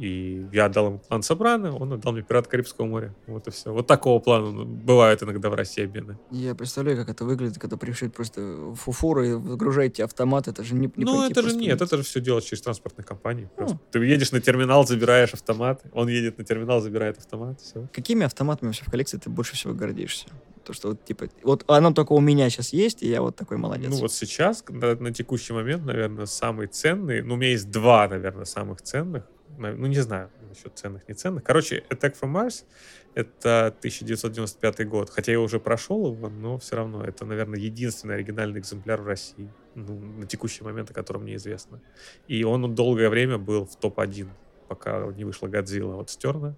И 0.00 0.46
я 0.50 0.64
отдал 0.64 0.86
ему 0.86 0.98
клан 0.98 1.22
Сопрано, 1.22 1.76
он 1.76 1.92
отдал 1.92 2.14
мне 2.14 2.22
Пират 2.22 2.46
Карибского 2.46 2.86
моря. 2.86 3.14
Вот 3.26 3.46
и 3.48 3.50
все. 3.50 3.70
Вот 3.70 3.86
такого 3.86 4.18
плана 4.18 4.64
бывают 4.64 5.22
иногда 5.22 5.50
в 5.50 5.54
России 5.54 5.84
обмены. 5.84 6.18
Я 6.30 6.54
представляю, 6.54 6.96
как 6.96 7.10
это 7.10 7.26
выглядит, 7.26 7.58
когда 7.58 7.76
пришлют 7.76 8.14
просто 8.14 8.74
фуфуру 8.76 9.22
и 9.22 9.32
загружаете 9.32 10.04
автомат. 10.04 10.48
Это 10.48 10.64
же 10.64 10.74
не, 10.74 10.90
не 10.96 11.04
Ну, 11.04 11.28
это 11.28 11.42
же 11.42 11.54
нет, 11.54 11.82
это 11.82 11.98
же 11.98 12.02
все 12.02 12.22
делать 12.22 12.46
через 12.46 12.62
транспортные 12.62 13.04
компании. 13.04 13.50
Просто. 13.54 13.78
Ты 13.90 13.98
едешь 13.98 14.32
на 14.32 14.40
терминал, 14.40 14.86
забираешь 14.86 15.34
автомат, 15.34 15.82
он 15.92 16.08
едет 16.08 16.38
на 16.38 16.44
терминал, 16.44 16.80
забирает 16.80 17.18
автомат, 17.18 17.60
все. 17.60 17.86
Какими 17.92 18.24
автоматами 18.24 18.68
вообще 18.68 18.84
в 18.86 18.90
коллекции 18.90 19.18
ты 19.18 19.28
больше 19.28 19.54
всего 19.54 19.74
гордишься? 19.74 20.28
То, 20.64 20.72
что 20.72 20.88
вот, 20.88 21.04
типа, 21.04 21.28
вот 21.42 21.64
оно 21.66 21.92
только 21.92 22.12
у 22.14 22.20
меня 22.20 22.48
сейчас 22.48 22.72
есть, 22.72 23.02
и 23.02 23.08
я 23.08 23.20
вот 23.20 23.36
такой 23.36 23.58
молодец. 23.58 23.90
Ну, 23.90 23.96
вот 23.98 24.12
сейчас, 24.12 24.64
на, 24.68 24.94
на 24.94 25.12
текущий 25.12 25.52
момент, 25.52 25.84
наверное, 25.84 26.24
самый 26.24 26.68
ценный, 26.68 27.22
ну, 27.22 27.34
у 27.34 27.36
меня 27.36 27.50
есть 27.50 27.70
два, 27.70 28.08
наверное, 28.08 28.46
самых 28.46 28.80
ценных 28.80 29.24
ну 29.60 29.86
не 29.86 30.00
знаю 30.00 30.30
насчет 30.48 30.76
ценных, 30.76 31.08
не 31.08 31.14
ценных. 31.14 31.44
Короче, 31.44 31.84
Attack 31.90 32.16
from 32.20 32.32
Mars— 32.32 32.64
это 33.14 33.66
1995 33.66 34.88
год. 34.88 35.10
Хотя 35.10 35.32
я 35.32 35.40
уже 35.40 35.60
прошел 35.60 36.12
его, 36.12 36.28
но 36.28 36.58
все 36.58 36.76
равно 36.76 37.04
это, 37.04 37.24
наверное, 37.24 37.58
единственный 37.58 38.14
оригинальный 38.14 38.60
экземпляр 38.60 39.00
в 39.02 39.06
России. 39.06 39.50
Ну, 39.74 39.98
на 39.98 40.26
текущий 40.26 40.64
момент, 40.64 40.90
о 40.90 40.94
котором 40.94 41.22
мне 41.22 41.36
известно. 41.36 41.80
И 42.26 42.42
он 42.44 42.74
долгое 42.74 43.08
время 43.08 43.38
был 43.38 43.66
в 43.66 43.76
топ-1, 43.76 44.28
пока 44.68 45.06
не 45.16 45.24
вышла 45.24 45.46
Годзилла 45.46 46.00
от 46.00 46.10
Стерна, 46.10 46.56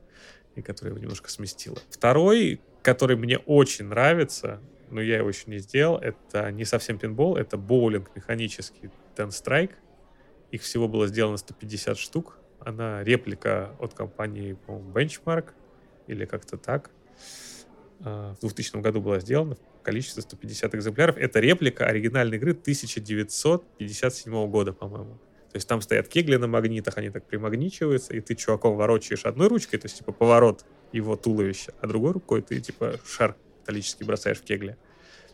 и 0.55 0.63
которая 0.63 0.93
его 0.93 1.03
немножко 1.03 1.31
сместила. 1.31 1.79
Второй, 1.91 2.61
который 2.83 3.17
мне 3.17 3.39
очень 3.39 3.87
нравится, 3.87 4.61
но 4.91 5.01
я 5.01 5.19
его 5.19 5.29
еще 5.29 5.45
не 5.47 5.59
сделал, 5.59 5.99
это 5.99 6.51
не 6.53 6.65
совсем 6.65 6.99
пинбол, 6.99 7.37
это 7.37 7.57
боулинг 7.57 8.15
механический 8.15 8.91
Ten 9.17 9.29
Strike. 9.29 9.73
Их 10.51 10.63
всего 10.63 10.87
было 10.87 11.07
сделано 11.07 11.39
150 11.39 11.97
штук 11.97 12.39
она 12.65 13.03
реплика 13.05 13.75
от 13.79 13.95
компании, 13.95 14.57
Benchmark 14.67 15.51
или 16.07 16.25
как-то 16.25 16.57
так. 16.57 16.91
А, 18.01 18.35
в 18.35 18.41
2000 18.41 18.81
году 18.81 19.01
была 19.01 19.21
сделана 19.21 19.55
в 19.55 19.83
количестве 19.83 20.23
150 20.23 20.75
экземпляров. 20.75 21.17
Это 21.17 21.41
реплика 21.41 21.87
оригинальной 21.87 22.37
игры 22.37 22.53
1957 22.53 24.51
года, 24.51 24.73
по-моему. 24.73 25.19
То 25.53 25.57
есть 25.57 25.69
там 25.69 25.83
стоят 25.83 26.09
кегли 26.09 26.39
на 26.39 26.47
магнитах, 26.47 26.97
они 26.97 27.11
так 27.11 27.27
примагничиваются, 27.27 28.15
и 28.15 28.21
ты 28.21 28.35
чуваком 28.35 28.75
ворочаешь 28.77 29.27
одной 29.27 29.49
ручкой, 29.49 29.77
то 29.77 29.85
есть 29.85 29.99
типа 29.99 30.13
поворот 30.13 30.65
его 30.93 31.15
туловища, 31.15 31.75
а 31.81 31.87
другой 31.87 32.13
рукой 32.13 32.41
ты 32.41 32.59
типа 32.59 32.99
шар 33.05 33.37
металлический 33.61 34.05
бросаешь 34.05 34.39
в 34.39 34.45
кегли. 34.45 34.77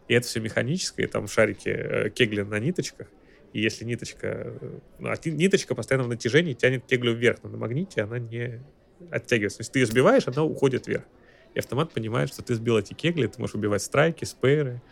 И 0.08 0.14
это 0.14 0.26
все 0.26 0.40
механическое, 0.40 1.04
и 1.04 1.06
там 1.06 1.28
шарики, 1.28 1.68
э, 1.68 2.10
кегли 2.10 2.42
на 2.42 2.58
ниточках. 2.58 3.06
И 3.52 3.60
если 3.60 3.84
ниточка, 3.84 4.52
ну, 4.98 5.10
а 5.10 5.14
ниточка 5.24 5.74
постоянно 5.74 6.04
в 6.04 6.08
натяжении 6.08 6.52
тянет 6.54 6.84
кеглю 6.86 7.14
вверх, 7.14 7.38
но 7.42 7.48
на 7.50 7.56
магните 7.56 8.02
она 8.02 8.18
не 8.18 8.60
оттягивается. 9.10 9.60
Если 9.60 9.72
ты 9.72 9.78
ее 9.80 9.86
сбиваешь, 9.86 10.26
она 10.26 10.42
уходит 10.44 10.86
вверх. 10.86 11.04
И 11.54 11.58
автомат 11.58 11.92
понимает, 11.92 12.28
что 12.32 12.42
ты 12.42 12.54
сбил 12.54 12.76
эти 12.78 12.92
кегли, 12.94 13.26
ты 13.26 13.40
можешь 13.40 13.54
убивать 13.54 13.82
страйки, 13.82 14.24
спейры 14.24 14.82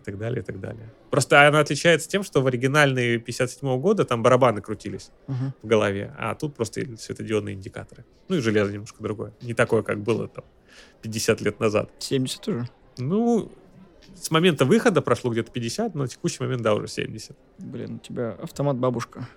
и 0.00 0.04
так 0.04 0.16
далее, 0.16 0.40
и 0.40 0.44
так 0.44 0.58
далее. 0.58 0.90
Просто 1.10 1.46
она 1.46 1.60
отличается 1.60 2.08
тем, 2.08 2.22
что 2.22 2.40
в 2.40 2.46
оригинальные 2.46 3.18
57 3.18 3.78
года 3.80 4.04
там 4.06 4.22
барабаны 4.22 4.62
крутились 4.62 5.10
Мгм. 5.26 5.52
в 5.62 5.66
голове, 5.66 6.14
а 6.16 6.34
тут 6.34 6.56
просто 6.56 6.96
светодиодные 6.96 7.54
индикаторы. 7.56 8.04
Ну 8.28 8.36
и 8.36 8.40
железо 8.40 8.72
немножко 8.72 9.02
другое. 9.02 9.32
Не 9.42 9.52
такое, 9.52 9.82
как 9.82 10.00
было 10.00 10.28
там 10.28 10.44
50 11.02 11.42
лет 11.42 11.60
назад. 11.60 11.90
70 11.98 12.48
уже. 12.48 12.68
Ну, 12.96 13.52
с 14.14 14.30
момента 14.30 14.64
выхода 14.64 15.02
прошло 15.02 15.30
где-то 15.30 15.50
50, 15.50 15.94
но 15.94 16.02
на 16.02 16.08
текущий 16.08 16.42
момент, 16.42 16.62
да, 16.62 16.74
уже 16.74 16.88
70. 16.88 17.36
Блин, 17.58 17.96
у 17.96 17.98
тебя 17.98 18.32
автомат 18.42 18.76
бабушка. 18.76 19.28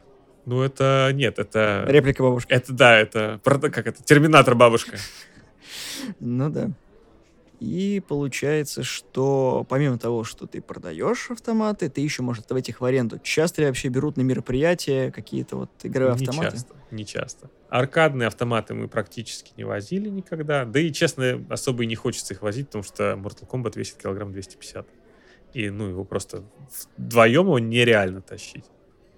Ну, 0.45 0.61
это... 0.61 1.11
Нет, 1.13 1.39
это... 1.39 1.85
Реплика 1.87 2.23
бабушки. 2.23 2.51
Это, 2.51 2.73
да, 2.73 2.97
это... 2.97 3.39
Как 3.43 3.87
это? 3.87 4.03
Терминатор 4.03 4.55
бабушка. 4.55 4.97
Ну 6.19 6.49
да. 6.49 6.71
И 7.61 8.01
получается, 8.05 8.81
что 8.81 9.65
помимо 9.69 9.99
того, 9.99 10.23
что 10.23 10.47
ты 10.47 10.61
продаешь 10.61 11.29
автоматы, 11.29 11.89
ты 11.89 12.01
еще 12.01 12.23
можешь 12.23 12.43
отдавать 12.43 12.67
их 12.69 12.81
в 12.81 12.85
аренду. 12.85 13.19
Часто 13.19 13.61
ли 13.61 13.67
вообще 13.67 13.89
берут 13.89 14.17
на 14.17 14.21
мероприятия 14.21 15.11
какие-то 15.11 15.57
вот 15.57 15.69
игровые 15.83 16.17
Не 16.17 16.25
автоматы? 16.25 16.55
часто, 16.57 16.75
не 16.89 17.05
часто. 17.05 17.49
Аркадные 17.71 18.27
автоматы 18.27 18.73
мы 18.73 18.89
практически 18.89 19.53
не 19.55 19.63
возили 19.63 20.09
никогда. 20.09 20.65
Да 20.65 20.77
и, 20.77 20.91
честно, 20.91 21.41
особо 21.49 21.83
и 21.83 21.87
не 21.87 21.95
хочется 21.95 22.33
их 22.33 22.41
возить, 22.41 22.67
потому 22.67 22.83
что 22.83 23.13
Mortal 23.13 23.47
Kombat 23.47 23.79
весит 23.79 23.95
килограмм 23.95 24.33
250. 24.33 24.85
И, 25.53 25.69
ну, 25.69 25.87
его 25.87 26.03
просто 26.03 26.43
вдвоем 26.97 27.45
его 27.45 27.59
нереально 27.59 28.21
тащить. 28.21 28.65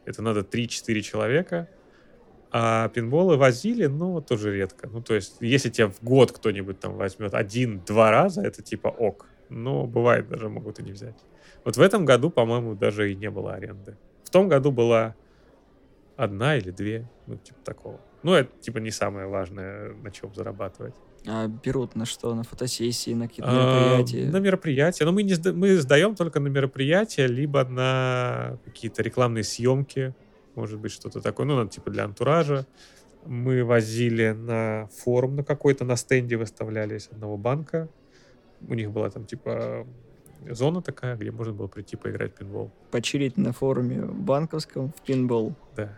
Это 0.05 0.21
надо 0.21 0.41
3-4 0.41 1.01
человека. 1.01 1.67
А 2.51 2.89
пинболы 2.89 3.37
возили, 3.37 3.87
но 3.87 4.21
тоже 4.21 4.55
редко. 4.55 4.87
Ну, 4.87 5.01
то 5.01 5.15
есть, 5.15 5.37
если 5.39 5.71
тебя 5.71 5.87
в 5.87 6.03
год 6.03 6.31
кто-нибудь 6.31 6.79
там 6.79 6.93
возьмет 6.93 7.33
один-два 7.33 8.11
раза, 8.11 8.43
это 8.43 8.61
типа 8.61 8.89
ок. 8.89 9.25
Но 9.49 9.87
бывает, 9.87 10.27
даже 10.27 10.47
могут 10.47 10.77
и 10.77 10.83
не 10.83 10.91
взять. 10.91 11.17
Вот 11.63 11.77
в 11.77 11.81
этом 11.81 12.05
году, 12.05 12.29
по-моему, 12.29 12.75
даже 12.75 13.11
и 13.11 13.15
не 13.15 13.31
было 13.31 13.55
аренды. 13.55 13.97
В 14.23 14.29
том 14.29 14.47
году 14.47 14.71
была 14.71 15.15
одна 16.17 16.55
или 16.55 16.69
две, 16.69 17.09
ну, 17.25 17.37
типа 17.37 17.57
такого. 17.63 17.99
Ну, 18.23 18.33
это, 18.33 18.49
типа, 18.61 18.77
не 18.77 18.91
самое 18.91 19.27
важное, 19.27 19.93
на 20.01 20.11
чем 20.11 20.33
зарабатывать. 20.33 20.95
А 21.27 21.47
берут 21.47 21.95
на 21.95 22.05
что? 22.05 22.33
На 22.35 22.43
фотосессии, 22.43 23.13
на 23.13 23.27
какие-то 23.27 23.51
А, 23.51 23.53
мероприятия? 23.53 24.31
На 24.31 24.37
мероприятия. 24.39 25.05
Но 25.05 25.11
мы, 25.11 25.23
не 25.23 25.35
мы 25.51 25.75
сдаем 25.77 26.15
только 26.15 26.39
на 26.39 26.47
мероприятия, 26.47 27.27
либо 27.27 27.63
на 27.65 28.57
какие-то 28.65 29.03
рекламные 29.03 29.43
съемки, 29.43 30.13
может 30.55 30.79
быть, 30.79 30.91
что-то 30.91 31.21
такое, 31.21 31.45
ну, 31.45 31.67
типа 31.67 31.91
для 31.91 32.05
антуража. 32.05 32.65
Мы 33.25 33.63
возили 33.63 34.31
на 34.31 34.87
форум 34.87 35.37
на 35.37 35.43
какой-то, 35.43 35.85
на 35.85 35.95
стенде 35.95 36.35
выставлялись 36.35 37.07
одного 37.07 37.37
банка. 37.37 37.89
У 38.67 38.73
них 38.73 38.91
была 38.91 39.09
там, 39.09 39.25
типа, 39.25 39.87
зона 40.49 40.81
такая, 40.81 41.15
где 41.15 41.31
можно 41.31 41.53
было 41.53 41.67
прийти 41.67 41.95
поиграть 41.95 42.33
в 42.33 42.37
пинбол. 42.37 42.71
Почилить 42.91 43.37
на 43.37 43.53
форуме 43.53 44.01
банковском 44.01 44.91
в 44.91 45.01
пинбол. 45.01 45.55
Да. 45.75 45.97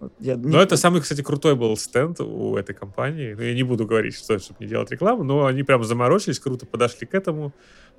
Вот 0.00 0.12
я 0.18 0.36
Но 0.36 0.60
это 0.60 0.76
самый, 0.76 1.00
кстати, 1.00 1.22
крутой 1.22 1.54
был 1.54 1.76
стенд 1.76 2.20
у 2.20 2.56
этой 2.56 2.74
компании. 2.74 3.34
Ну, 3.34 3.42
я 3.42 3.54
не 3.54 3.62
буду 3.62 3.86
говорить, 3.86 4.14
что 4.16 4.38
чтобы 4.38 4.58
не 4.60 4.66
делать 4.66 4.90
рекламу, 4.90 5.22
но 5.22 5.46
они 5.46 5.62
прям 5.62 5.84
заморочились, 5.84 6.40
круто 6.40 6.66
подошли 6.66 7.06
к 7.06 7.14
этому 7.14 7.52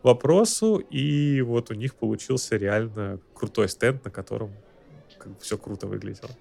вопросу, 0.03 0.77
и 0.77 1.41
вот 1.41 1.71
у 1.71 1.73
них 1.73 1.95
получился 1.95 2.57
реально 2.57 3.19
крутой 3.33 3.69
стенд, 3.69 4.03
на 4.03 4.11
котором 4.11 4.51
как 5.17 5.31
бы 5.31 5.39
все 5.39 5.57
круто 5.57 5.87
выглядело. 5.87 6.31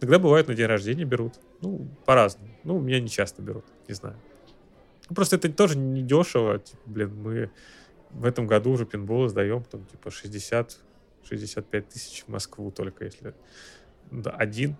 Иногда 0.00 0.18
бывает 0.18 0.48
на 0.48 0.54
день 0.54 0.66
рождения 0.66 1.04
берут. 1.04 1.34
Ну, 1.60 1.86
по-разному. 2.06 2.48
Ну, 2.64 2.80
меня 2.80 3.00
не 3.00 3.10
часто 3.10 3.42
берут, 3.42 3.64
не 3.88 3.94
знаю. 3.94 4.16
Ну, 5.10 5.14
Просто 5.14 5.36
это 5.36 5.52
тоже 5.52 5.76
не 5.76 6.02
дешево. 6.02 6.58
Типа, 6.58 6.80
блин, 6.86 7.14
мы 7.22 7.50
в 8.12 8.24
этом 8.24 8.46
году 8.46 8.70
уже 8.72 8.86
пинболы 8.86 9.28
сдаем, 9.28 9.62
там, 9.64 9.84
типа, 9.86 10.08
60-65 10.08 11.80
тысяч 11.82 12.24
в 12.26 12.28
Москву 12.28 12.70
только, 12.70 13.04
если 13.04 13.34
один, 14.24 14.76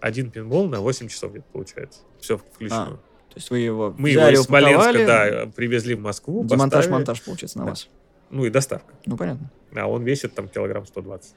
один 0.00 0.30
пинбол 0.30 0.68
на 0.68 0.80
8 0.80 1.08
часов 1.08 1.32
где-то 1.32 1.46
получается. 1.52 2.00
Все 2.20 2.38
включено. 2.38 2.98
То 3.28 3.34
есть 3.36 3.50
вы 3.50 3.58
его 3.58 3.94
Мы 3.98 4.10
его 4.10 4.22
взяли, 4.22 4.34
из 4.36 4.42
Смоленска, 4.42 5.06
да, 5.06 5.46
привезли 5.54 5.94
в 5.94 6.00
Москву. 6.00 6.44
Демонтаж-монтаж, 6.44 7.22
получается, 7.22 7.58
на 7.58 7.64
Да. 7.64 7.70
вас. 7.70 7.88
Ну 8.30 8.44
и 8.44 8.50
доставка. 8.50 8.94
Ну, 9.06 9.16
понятно. 9.16 9.50
А 9.74 9.86
он 9.86 10.02
весит 10.02 10.34
там 10.34 10.48
килограмм 10.48 10.86
120. 10.86 11.34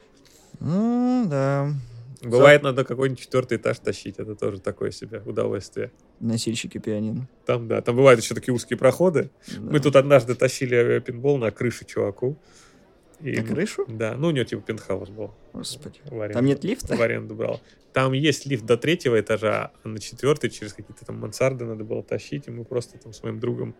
Ну, 0.60 1.26
да. 1.30 1.72
Бывает, 2.22 2.62
надо 2.64 2.84
какой-нибудь 2.84 3.20
четвертый 3.22 3.58
этаж 3.58 3.80
тащить. 3.80 4.20
Это 4.20 4.36
тоже 4.36 4.60
такое 4.60 4.92
себе 4.92 5.22
удовольствие. 5.26 5.92
Носильщики 6.20 6.78
пианино. 6.78 7.28
Там, 7.46 7.68
да, 7.68 7.82
там 7.82 7.96
бывают 7.96 8.22
еще 8.22 8.36
такие 8.36 8.54
узкие 8.54 8.78
проходы. 8.78 9.32
Да. 9.48 9.60
Мы 9.72 9.80
тут 9.80 9.96
однажды 9.96 10.36
тащили 10.36 10.78
э, 10.78 11.02
пинбол 11.02 11.38
на 11.38 11.52
крыше 11.52 11.86
чуваку. 11.86 12.38
И, 13.20 13.40
На 13.40 13.44
крышу? 13.48 13.86
Да, 13.88 14.16
ну 14.18 14.28
у 14.28 14.32
него 14.32 14.46
типа 14.46 14.62
пентхаус 14.64 15.10
был. 15.10 15.34
Господи. 15.54 16.00
Аренду- 16.10 16.34
Там 16.34 16.46
нет 16.46 16.64
лифта? 16.64 16.96
В 16.96 17.02
аренду 17.02 17.36
брал. 17.36 17.62
Там 17.94 18.14
есть 18.14 18.46
лифт 18.46 18.66
до 18.66 18.78
третьего 18.78 19.20
этажа, 19.20 19.72
а 19.84 19.88
на 19.88 20.00
четвертый 20.00 20.50
через 20.50 20.74
какие-то 20.74 21.06
там 21.06 21.20
мансарды 21.20 21.66
надо 21.66 21.84
было 21.84 22.02
тащить, 22.04 22.48
и 22.48 22.52
мы 22.52 22.66
просто 22.66 22.98
там 22.98 23.14
с 23.14 23.22
моим 23.22 23.40
другом 23.40 23.76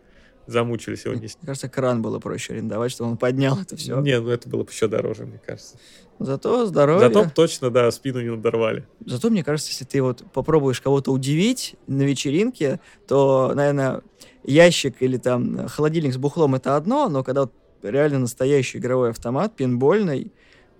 замучились 0.46 1.04
его 1.04 1.14
Мне 1.14 1.28
кажется, 1.44 1.68
кран 1.68 2.02
было 2.02 2.18
проще 2.18 2.54
арендовать, 2.54 2.92
чтобы 2.92 3.10
он 3.10 3.16
поднял 3.16 3.58
это 3.58 3.76
все. 3.76 4.00
Не, 4.00 4.20
ну 4.20 4.30
это 4.30 4.48
было 4.48 4.64
бы 4.64 4.70
еще 4.70 4.88
дороже, 4.88 5.26
мне 5.26 5.40
кажется. 5.44 5.76
Зато 6.18 6.66
здоровье. 6.66 7.08
Зато 7.08 7.30
точно, 7.34 7.70
да, 7.70 7.90
спину 7.90 8.20
не 8.20 8.30
надорвали. 8.30 8.86
Зато, 9.04 9.30
мне 9.30 9.42
кажется, 9.42 9.70
если 9.70 9.84
ты 9.84 10.02
вот 10.02 10.24
попробуешь 10.32 10.80
кого-то 10.80 11.12
удивить 11.12 11.74
на 11.86 12.02
вечеринке, 12.02 12.80
то, 13.08 13.52
наверное, 13.54 14.02
ящик 14.44 14.96
или 15.00 15.16
там 15.16 15.68
холодильник 15.68 16.14
с 16.14 16.16
бухлом 16.16 16.54
это 16.54 16.76
одно, 16.76 17.08
но 17.08 17.24
когда 17.24 17.42
вот 17.42 17.52
реально 17.82 18.20
настоящий 18.20 18.78
игровой 18.78 19.10
автомат, 19.10 19.56
пинбольный, 19.56 20.32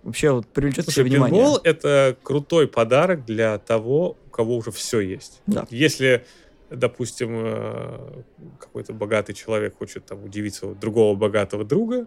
вообще 0.02 0.30
вот 0.30 0.46
привлечет 0.46 0.84
Слушай, 0.84 1.04
внимание. 1.04 1.40
пинбол— 1.40 1.60
это 1.64 2.16
крутой 2.22 2.68
подарок 2.68 3.24
для 3.24 3.58
того, 3.58 4.16
у 4.26 4.30
кого 4.30 4.56
уже 4.56 4.70
все 4.70 5.00
есть. 5.00 5.42
Да. 5.46 5.66
Если, 5.70 6.24
допустим, 6.74 7.30
э, 7.34 8.22
какой-то 8.58 8.92
богатый 8.92 9.32
человек 9.32 9.76
хочет 9.78 10.06
там 10.06 10.24
удивить 10.24 10.54
своего 10.54 10.74
другого 10.74 11.16
богатого 11.16 11.64
друга, 11.64 12.06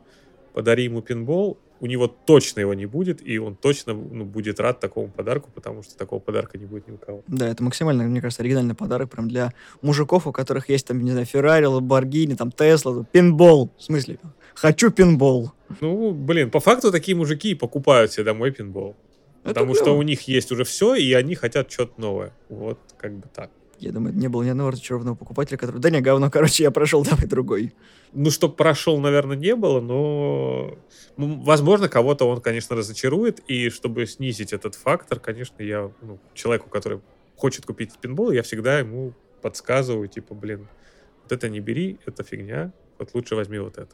подари 0.53 0.85
ему 0.85 1.01
пинбол, 1.01 1.57
у 1.81 1.85
него 1.87 2.07
точно 2.07 2.61
его 2.61 2.73
не 2.73 2.85
будет, 2.85 3.25
и 3.27 3.37
он 3.37 3.55
точно 3.55 3.93
ну, 3.93 4.23
будет 4.25 4.59
рад 4.59 4.79
такому 4.79 5.09
подарку, 5.09 5.49
потому 5.53 5.83
что 5.83 5.97
такого 5.97 6.19
подарка 6.19 6.57
не 6.57 6.65
будет 6.65 6.87
ни 6.87 6.93
у 6.93 6.97
кого. 6.97 7.23
Да, 7.27 7.47
это 7.47 7.63
максимально, 7.63 8.03
мне 8.05 8.21
кажется, 8.21 8.41
оригинальный 8.41 8.75
подарок 8.75 9.09
прям 9.11 9.27
для 9.27 9.53
мужиков, 9.81 10.27
у 10.27 10.31
которых 10.31 10.69
есть 10.69 10.87
там, 10.87 11.03
не 11.03 11.11
знаю, 11.11 11.25
Феррари, 11.25 11.65
Ламборгини, 11.65 12.35
там 12.35 12.51
Тесла, 12.51 13.05
пинбол. 13.11 13.71
В 13.77 13.83
смысле? 13.83 14.19
Хочу 14.53 14.91
пинбол. 14.91 15.51
Ну, 15.81 16.11
блин, 16.11 16.49
по 16.49 16.59
факту 16.59 16.91
такие 16.91 17.17
мужики 17.17 17.51
и 17.51 17.55
покупают 17.55 18.13
себе 18.13 18.23
домой 18.23 18.51
пинбол. 18.51 18.95
Это 19.43 19.53
Потому 19.53 19.75
что 19.75 19.83
клево. 19.85 19.97
у 19.97 20.01
них 20.01 20.21
есть 20.21 20.51
уже 20.51 20.63
все, 20.63 20.95
и 20.95 21.13
они 21.13 21.35
хотят 21.35 21.71
что-то 21.71 21.99
новое. 22.01 22.33
Вот, 22.49 22.79
как 22.97 23.13
бы 23.13 23.27
так. 23.33 23.51
Я 23.79 23.91
думаю, 23.91 24.15
не 24.15 24.27
было 24.27 24.43
ни 24.43 24.49
одного 24.49 24.71
разочарованного 24.71 25.15
покупателя, 25.15 25.57
который, 25.57 25.79
да 25.79 25.89
не, 25.89 26.01
говно, 26.01 26.31
короче, 26.31 26.63
я 26.63 26.71
прошел, 26.71 27.03
давай 27.03 27.25
другой. 27.25 27.73
Ну, 28.13 28.31
чтоб 28.31 28.55
прошел, 28.55 28.99
наверное, 28.99 29.35
не 29.35 29.55
было, 29.55 29.81
но, 29.81 30.77
ну, 31.17 31.41
возможно, 31.43 31.89
кого-то 31.89 32.25
он, 32.25 32.39
конечно, 32.39 32.75
разочарует, 32.75 33.41
и 33.47 33.69
чтобы 33.69 34.05
снизить 34.05 34.53
этот 34.53 34.75
фактор, 34.75 35.19
конечно, 35.19 35.61
я, 35.61 35.91
ну, 36.01 36.19
человеку, 36.33 36.69
который 36.69 37.01
хочет 37.35 37.65
купить 37.65 37.97
пинбол, 37.99 38.31
я 38.31 38.43
всегда 38.43 38.79
ему 38.79 39.13
подсказываю, 39.41 40.07
типа, 40.07 40.33
блин, 40.33 40.67
вот 41.23 41.31
это 41.31 41.49
не 41.49 41.59
бери, 41.59 41.99
это 42.05 42.23
фигня, 42.23 42.71
вот 42.97 43.13
лучше 43.13 43.35
возьми 43.35 43.59
вот 43.59 43.77
это. 43.77 43.93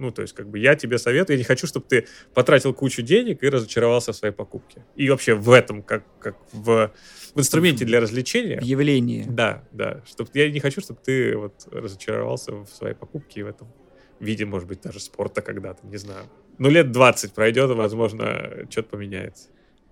Ну, 0.00 0.10
то 0.10 0.22
есть, 0.22 0.34
как 0.34 0.48
бы, 0.48 0.58
я 0.58 0.74
тебе 0.74 0.98
советую, 0.98 1.36
я 1.36 1.38
не 1.38 1.44
хочу, 1.44 1.66
чтобы 1.66 1.84
ты 1.86 2.06
потратил 2.32 2.72
кучу 2.72 3.02
денег 3.02 3.42
и 3.42 3.48
разочаровался 3.50 4.12
в 4.12 4.16
своей 4.16 4.32
покупке. 4.32 4.82
И 4.96 5.10
вообще 5.10 5.34
в 5.34 5.50
этом, 5.50 5.82
как, 5.82 6.04
как 6.18 6.36
в, 6.52 6.90
в 7.34 7.38
инструменте 7.38 7.84
для 7.84 8.00
развлечения, 8.00 8.58
В 8.60 8.64
явлении. 8.64 9.26
да, 9.28 9.62
да. 9.72 10.02
Чтоб, 10.06 10.28
я 10.34 10.50
не 10.50 10.58
хочу, 10.58 10.80
чтобы 10.80 11.00
ты 11.04 11.36
вот 11.36 11.68
разочаровался 11.70 12.52
в 12.52 12.68
своей 12.68 12.94
покупке 12.94 13.40
и 13.40 13.42
в 13.42 13.48
этом 13.48 13.68
виде, 14.20 14.46
может 14.46 14.66
быть, 14.66 14.80
даже 14.80 15.00
спорта 15.00 15.42
когда-то, 15.42 15.86
не 15.86 15.98
знаю. 15.98 16.24
Ну, 16.56 16.70
лет 16.70 16.92
20 16.92 17.32
пройдет, 17.34 17.70
возможно, 17.70 18.66
что-то 18.70 18.88
поменяется. 18.88 19.48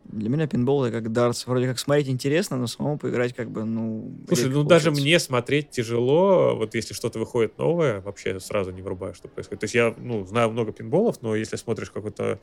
Для 0.09 0.30
меня 0.30 0.46
пинбол 0.46 0.84
это 0.84 1.00
как 1.00 1.12
дартс. 1.12 1.46
Вроде 1.46 1.66
как 1.66 1.78
смотреть 1.78 2.09
интересно, 2.09 2.56
но 2.56 2.66
самому 2.66 2.98
поиграть 2.98 3.34
как 3.34 3.50
бы, 3.50 3.64
ну... 3.64 4.11
Слушай, 4.26 4.48
ну 4.48 4.62
даже 4.62 4.86
получается. 4.86 5.02
мне 5.02 5.18
смотреть 5.18 5.70
тяжело, 5.70 6.56
вот 6.56 6.74
если 6.74 6.94
что-то 6.94 7.18
выходит 7.18 7.59
новое, 7.59 8.00
вообще 8.00 8.40
сразу 8.40 8.70
не 8.70 8.80
врубаю, 8.80 9.14
что 9.14 9.28
происходит. 9.28 9.61
То 9.61 9.64
есть 9.64 9.74
я, 9.74 9.94
ну, 9.98 10.24
знаю 10.24 10.50
много 10.50 10.72
пинболов, 10.72 11.20
но 11.20 11.36
если 11.36 11.56
смотришь 11.56 11.90
какой-то 11.90 12.40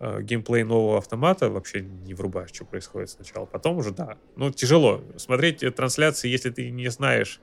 э, 0.00 0.22
геймплей 0.22 0.64
нового 0.64 0.98
автомата, 0.98 1.50
вообще 1.50 1.82
не 1.82 2.14
врубаешь, 2.14 2.50
что 2.52 2.64
происходит 2.64 3.10
сначала. 3.10 3.46
Потом 3.46 3.78
уже, 3.78 3.92
да. 3.92 4.16
Ну, 4.36 4.50
тяжело. 4.50 5.00
Смотреть 5.16 5.60
трансляции, 5.76 6.28
если 6.28 6.50
ты 6.50 6.70
не 6.70 6.88
знаешь 6.88 7.40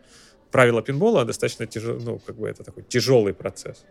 правила 0.52 0.82
пинбола, 0.82 1.26
достаточно 1.26 1.66
тяжело, 1.66 2.00
ну, 2.00 2.20
как 2.20 2.36
бы 2.36 2.48
это 2.48 2.64
такой 2.64 2.84
тяжелый 2.84 3.34
процесс. 3.34 3.86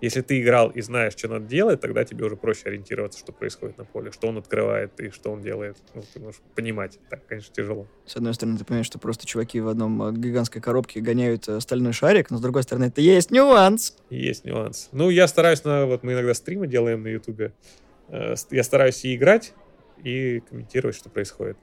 Если 0.00 0.20
ты 0.20 0.40
играл 0.40 0.70
и 0.70 0.80
знаешь, 0.80 1.14
что 1.16 1.28
надо 1.28 1.46
делать, 1.46 1.80
тогда 1.80 2.04
тебе 2.04 2.24
уже 2.24 2.36
проще 2.36 2.66
ориентироваться, 2.66 3.18
что 3.18 3.32
происходит 3.32 3.78
на 3.78 3.84
поле, 3.84 4.12
что 4.12 4.28
он 4.28 4.38
открывает 4.38 4.98
и 5.00 5.10
что 5.10 5.30
он 5.30 5.42
делает. 5.42 5.76
Ну, 5.94 6.02
ты 6.14 6.20
можешь 6.20 6.40
понимать. 6.54 6.98
Так, 7.10 7.26
конечно, 7.26 7.52
тяжело. 7.52 7.88
С 8.06 8.16
одной 8.16 8.34
стороны, 8.34 8.58
ты 8.58 8.64
понимаешь, 8.64 8.86
что 8.86 8.98
просто 8.98 9.26
чуваки 9.26 9.60
в 9.60 9.68
одном 9.68 10.00
э, 10.02 10.12
гигантской 10.12 10.62
коробке 10.62 11.00
гоняют 11.00 11.48
э, 11.48 11.60
стальной 11.60 11.92
шарик, 11.92 12.30
но 12.30 12.38
с 12.38 12.40
другой 12.40 12.62
стороны, 12.62 12.84
это 12.84 13.00
есть 13.00 13.32
нюанс. 13.32 13.96
Есть 14.08 14.44
нюанс. 14.44 14.88
Ну, 14.92 15.10
я 15.10 15.26
стараюсь 15.26 15.64
на... 15.64 15.86
Вот 15.86 16.04
мы 16.04 16.12
иногда 16.12 16.32
стримы 16.34 16.68
делаем 16.68 17.02
на 17.02 17.08
Ютубе. 17.08 17.52
Э, 18.08 18.34
я 18.50 18.62
стараюсь 18.62 19.04
и 19.04 19.16
играть, 19.16 19.52
и 20.04 20.40
комментировать, 20.48 20.96
что 20.96 21.10
происходит 21.10 21.56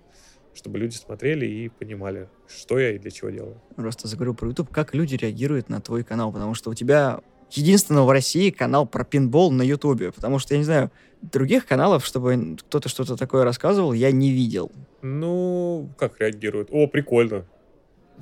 чтобы 0.55 0.79
люди 0.79 0.95
смотрели 0.95 1.45
и 1.45 1.69
понимали, 1.69 2.29
что 2.47 2.79
я 2.79 2.91
и 2.91 2.97
для 2.97 3.11
чего 3.11 3.29
делаю. 3.29 3.61
Просто 3.75 4.07
заговорил 4.07 4.35
про 4.35 4.47
YouTube. 4.47 4.71
Как 4.71 4.95
люди 4.95 5.15
реагируют 5.15 5.67
на 5.69 5.81
твой 5.81 6.03
канал? 6.03 6.31
Потому 6.31 6.53
что 6.53 6.69
у 6.69 6.73
тебя 6.73 7.19
единственного 7.57 8.05
в 8.05 8.11
России 8.11 8.49
канал 8.49 8.85
про 8.85 9.03
пинбол 9.03 9.51
на 9.51 9.61
Ютубе. 9.61 10.11
Потому 10.11 10.39
что, 10.39 10.53
я 10.53 10.59
не 10.59 10.63
знаю, 10.65 10.91
других 11.21 11.65
каналов, 11.65 12.05
чтобы 12.05 12.57
кто-то 12.67 12.89
что-то 12.89 13.15
такое 13.15 13.43
рассказывал, 13.43 13.93
я 13.93 14.11
не 14.11 14.31
видел. 14.31 14.71
Ну, 15.01 15.89
как 15.97 16.19
реагируют? 16.19 16.69
О, 16.71 16.87
прикольно. 16.87 17.45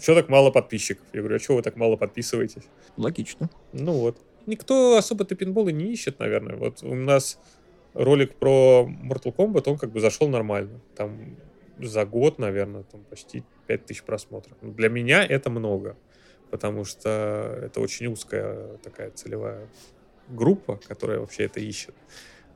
Что 0.01 0.15
так 0.15 0.29
мало 0.29 0.51
подписчиков? 0.51 1.05
Я 1.13 1.19
говорю, 1.21 1.35
а 1.35 1.39
что 1.39 1.55
вы 1.55 1.61
так 1.61 1.75
мало 1.75 1.95
подписываетесь? 1.95 2.63
Логично. 2.97 3.49
Ну 3.73 3.93
вот. 3.93 4.17
Никто 4.45 4.97
особо-то 4.97 5.35
пинболы 5.35 5.71
не 5.71 5.85
ищет, 5.85 6.19
наверное. 6.19 6.55
Вот 6.55 6.83
у 6.83 6.95
нас 6.95 7.39
ролик 7.93 8.35
про 8.35 8.89
Mortal 9.03 9.33
Kombat, 9.35 9.63
он 9.67 9.77
как 9.77 9.91
бы 9.91 9.99
зашел 9.99 10.27
нормально. 10.27 10.79
Там 10.95 11.37
за 11.79 12.05
год, 12.05 12.39
наверное, 12.39 12.83
там 12.83 13.03
почти 13.09 13.43
5000 13.67 14.03
просмотров. 14.03 14.57
Для 14.61 14.89
меня 14.89 15.23
это 15.23 15.49
много, 15.49 15.95
потому 16.53 16.85
что 16.85 17.59
это 17.63 17.79
очень 17.79 18.05
узкая 18.05 18.77
такая 18.83 19.09
целевая 19.09 19.67
группа, 20.29 20.79
которая 20.87 21.19
вообще 21.19 21.45
это 21.45 21.59
ищет. 21.59 21.95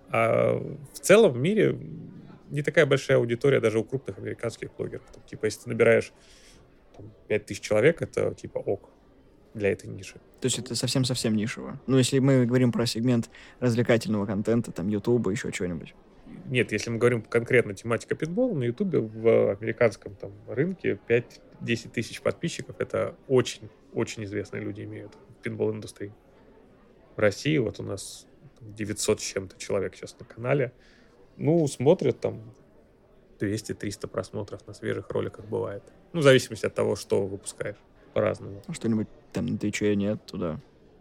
А 0.10 0.54
в 0.94 1.00
целом 1.00 1.32
в 1.32 1.40
мире 1.40 1.76
не 2.52 2.62
такая 2.62 2.86
большая 2.86 3.18
аудитория 3.18 3.60
даже 3.60 3.80
у 3.80 3.84
крупных 3.84 4.20
американских 4.20 4.70
блогеров. 4.78 5.02
Там, 5.12 5.24
типа, 5.24 5.46
если 5.46 5.62
ты 5.64 5.70
набираешь 5.70 6.14
там, 6.96 7.12
5000 7.28 7.60
человек, 7.60 8.04
это 8.04 8.36
типа 8.36 8.60
ок 8.60 8.92
для 9.56 9.72
этой 9.72 9.88
ниши. 9.88 10.20
То 10.42 10.46
есть 10.46 10.60
это 10.60 10.76
совсем-совсем 10.76 11.36
нишево. 11.36 11.82
Ну, 11.88 11.98
если 11.98 12.20
мы 12.20 12.46
говорим 12.46 12.72
про 12.72 12.86
сегмент 12.86 13.32
развлекательного 13.60 14.28
контента, 14.28 14.72
там, 14.72 14.90
Ютуба, 14.90 15.32
еще 15.32 15.52
чего-нибудь. 15.52 15.96
Нет, 16.46 16.72
если 16.72 16.90
мы 16.90 16.98
говорим 16.98 17.22
конкретно 17.22 17.74
тематика 17.74 18.16
питбола, 18.16 18.54
на 18.54 18.64
Ютубе 18.64 19.00
в 19.00 19.52
американском 19.52 20.16
там 20.16 20.32
рынке 20.48 21.00
5-10 21.08 21.90
тысяч 21.90 22.22
подписчиков. 22.22 22.80
Это 22.80 23.16
очень-очень 23.28 24.24
известные 24.24 24.62
люди 24.62 24.82
имеют 24.84 25.16
в 25.16 25.44
питбол-индустрии. 25.44 26.14
В 27.16 27.20
России 27.20 27.58
вот 27.58 27.80
у 27.80 27.84
нас 27.84 28.28
900 28.62 29.20
с 29.20 29.24
чем-то 29.24 29.58
человек 29.58 29.96
сейчас 29.96 30.18
на 30.20 30.26
канале. 30.26 30.72
Ну, 31.36 31.68
смотрят 31.68 32.20
там 32.20 32.42
200-300 33.40 34.08
просмотров 34.08 34.66
на 34.68 34.74
свежих 34.74 35.10
роликах 35.10 35.46
бывает. 35.46 35.84
Ну, 36.14 36.22
в 36.22 36.24
зависимости 36.24 36.66
от 36.66 36.74
того, 36.74 36.96
что 36.96 37.26
выпускаешь. 37.26 37.78
По-разному. 38.14 38.62
А 38.66 38.74
что-нибудь 38.74 39.08
там 39.32 39.46
на 39.46 39.58
Твиче 39.58 39.96
нет 39.96 40.26
туда? 40.26 40.60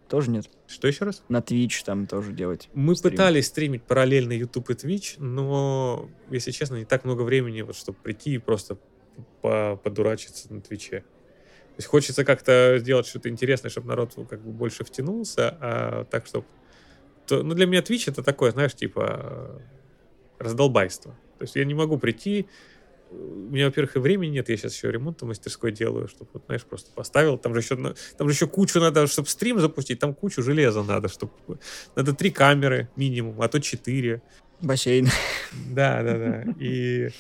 Тоже 0.09 0.31
нет? 0.31 0.49
Что 0.67 0.87
еще 0.87 1.05
раз? 1.05 1.23
На 1.29 1.39
Twitch 1.39 1.85
там 1.85 2.07
тоже 2.07 2.33
делать. 2.33 2.69
Мы 2.75 2.95
стрим. 2.95 3.13
пытались 3.13 3.47
стримить 3.47 3.83
параллельно 3.83 4.33
YouTube 4.33 4.71
и 4.71 4.75
Twitch, 4.75 5.17
но, 5.19 6.09
если 6.31 6.53
честно, 6.53 6.77
не 6.77 6.85
так 6.85 7.05
много 7.05 7.23
времени, 7.23 7.63
вот, 7.63 7.77
чтобы 7.77 7.99
прийти 8.03 8.35
и 8.35 8.39
просто 8.39 8.79
подурачиться 9.43 10.53
на 10.53 10.61
Твиче. 10.61 11.01
То 11.01 11.79
есть 11.79 11.89
хочется 11.89 12.25
как-то 12.25 12.77
сделать 12.79 13.07
что-то 13.07 13.29
интересное, 13.29 13.71
чтобы 13.71 13.89
народ 13.89 14.15
как 14.29 14.41
бы 14.41 14.53
больше 14.53 14.85
втянулся, 14.85 15.57
а 15.61 16.05
так, 16.05 16.27
чтобы... 16.27 16.47
То, 17.27 17.43
ну, 17.43 17.55
для 17.55 17.67
меня 17.67 17.81
Twitch 17.81 18.05
это 18.11 18.23
такое, 18.23 18.53
знаешь, 18.53 18.75
типа 18.75 19.61
раздолбайство. 20.39 21.13
То 21.39 21.43
есть 21.43 21.57
я 21.57 21.65
не 21.65 21.75
могу 21.75 21.99
прийти, 21.99 22.47
у 23.11 23.51
меня, 23.51 23.67
во-первых, 23.67 23.97
и 23.97 23.99
времени 23.99 24.33
нет, 24.33 24.49
я 24.49 24.57
сейчас 24.57 24.75
еще 24.75 24.91
ремонт 24.91 25.23
в 25.23 25.27
мастерской 25.27 25.73
делаю, 25.73 26.09
чтобы, 26.09 26.31
вот, 26.33 26.45
знаешь, 26.47 26.65
просто 26.65 26.91
поставил. 26.93 27.39
Там 27.39 27.55
же 27.55 27.61
еще, 27.61 27.77
там 27.77 28.29
же 28.29 28.35
еще 28.35 28.47
кучу 28.47 28.81
надо, 28.81 29.07
чтобы 29.07 29.29
стрим 29.29 29.61
запустить, 29.61 29.99
там 29.99 30.15
кучу 30.15 30.43
железа 30.43 30.83
надо, 30.83 31.09
чтобы... 31.09 31.33
Надо 31.95 32.15
три 32.15 32.31
камеры 32.31 32.89
минимум, 32.97 33.41
а 33.41 33.49
то 33.49 33.61
четыре. 33.61 34.23
Бассейн. 34.61 35.09
Да, 35.71 36.03
да, 36.03 36.19
да. 36.19 36.45
И 36.59 37.11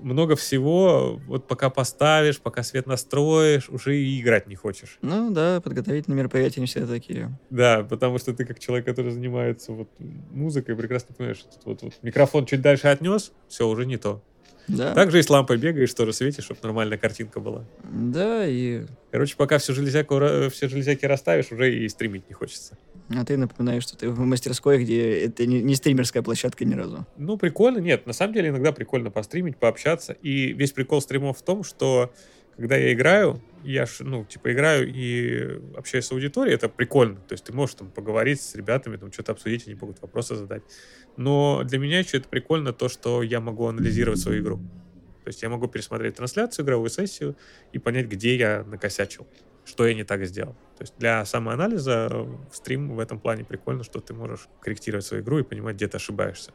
много 0.00 0.36
всего, 0.36 1.20
вот 1.26 1.48
пока 1.48 1.70
поставишь, 1.70 2.38
пока 2.38 2.62
свет 2.62 2.86
настроишь, 2.86 3.68
уже 3.68 3.96
и 3.96 4.20
играть 4.20 4.46
не 4.46 4.54
хочешь. 4.54 4.98
Ну 5.02 5.30
да, 5.30 5.60
подготовительные 5.60 6.18
мероприятия 6.18 6.60
не 6.60 6.66
всегда 6.66 6.86
такие. 6.86 7.36
Да, 7.50 7.82
потому 7.82 8.18
что 8.18 8.34
ты 8.34 8.44
как 8.44 8.58
человек, 8.58 8.86
который 8.86 9.10
занимается 9.10 9.72
вот 9.72 9.88
музыкой, 10.30 10.76
прекрасно 10.76 11.14
понимаешь, 11.14 11.44
вот, 11.64 11.82
вот 11.82 11.94
микрофон 12.02 12.46
чуть 12.46 12.60
дальше 12.60 12.88
отнес, 12.88 13.32
все, 13.48 13.66
уже 13.66 13.86
не 13.86 13.96
то. 13.96 14.22
Да. 14.68 14.94
Также 14.94 15.20
и 15.20 15.22
с 15.22 15.30
лампой 15.30 15.58
бегаешь, 15.58 15.92
тоже 15.94 16.12
светишь, 16.12 16.44
чтобы 16.44 16.60
нормальная 16.62 16.98
картинка 16.98 17.40
была. 17.40 17.64
Да, 17.84 18.46
и... 18.46 18.84
Короче, 19.10 19.36
пока 19.36 19.58
всю 19.58 19.72
железяку, 19.72 20.18
все 20.50 20.68
железяки 20.68 21.06
расставишь, 21.06 21.52
уже 21.52 21.74
и 21.74 21.88
стримить 21.88 22.28
не 22.28 22.34
хочется. 22.34 22.76
А 23.08 23.24
ты 23.24 23.36
напоминаешь, 23.36 23.84
что 23.84 23.96
ты 23.96 24.10
в 24.10 24.18
мастерской, 24.20 24.82
где 24.82 25.20
это 25.26 25.46
не, 25.46 25.62
не 25.62 25.76
стримерская 25.76 26.22
площадка 26.22 26.64
ни 26.64 26.74
разу. 26.74 27.06
Ну, 27.16 27.36
прикольно. 27.36 27.78
Нет, 27.78 28.06
на 28.06 28.12
самом 28.12 28.34
деле 28.34 28.48
иногда 28.48 28.72
прикольно 28.72 29.10
постримить, 29.10 29.56
пообщаться. 29.56 30.12
И 30.22 30.52
весь 30.52 30.72
прикол 30.72 31.00
стримов 31.00 31.38
в 31.38 31.42
том, 31.42 31.62
что 31.62 32.12
когда 32.56 32.76
я 32.76 32.92
играю, 32.92 33.40
я, 33.62 33.84
ну, 34.00 34.24
типа, 34.24 34.52
играю 34.52 34.88
и 34.88 35.60
общаюсь 35.76 36.06
с 36.06 36.12
аудиторией, 36.12 36.54
это 36.54 36.68
прикольно. 36.68 37.16
То 37.16 37.34
есть 37.34 37.44
ты 37.44 37.52
можешь 37.52 37.74
там 37.74 37.90
поговорить 37.90 38.40
с 38.40 38.54
ребятами, 38.54 38.96
там 38.96 39.12
что-то 39.12 39.32
обсудить, 39.32 39.66
они 39.66 39.76
могут 39.76 40.00
вопросы 40.00 40.36
задать. 40.36 40.62
Но 41.16 41.62
для 41.64 41.78
меня 41.78 41.98
еще 41.98 42.18
это 42.18 42.28
прикольно 42.28 42.72
то, 42.72 42.88
что 42.88 43.22
я 43.22 43.40
могу 43.40 43.66
анализировать 43.66 44.20
свою 44.20 44.42
игру. 44.42 44.56
То 45.24 45.28
есть 45.28 45.42
я 45.42 45.48
могу 45.48 45.66
пересмотреть 45.66 46.14
трансляцию, 46.14 46.64
игровую 46.64 46.88
сессию 46.88 47.36
и 47.72 47.78
понять, 47.78 48.06
где 48.06 48.36
я 48.36 48.64
накосячил, 48.64 49.26
что 49.64 49.86
я 49.86 49.94
не 49.94 50.04
так 50.04 50.24
сделал. 50.24 50.54
То 50.78 50.82
есть 50.82 50.94
для 50.98 51.24
самоанализа 51.24 52.08
в 52.08 52.54
стрим 52.54 52.94
в 52.94 53.00
этом 53.00 53.18
плане 53.18 53.44
прикольно, 53.44 53.82
что 53.82 54.00
ты 54.00 54.14
можешь 54.14 54.48
корректировать 54.60 55.04
свою 55.04 55.22
игру 55.22 55.40
и 55.40 55.42
понимать, 55.42 55.76
где 55.76 55.88
ты 55.88 55.96
ошибаешься 55.96 56.52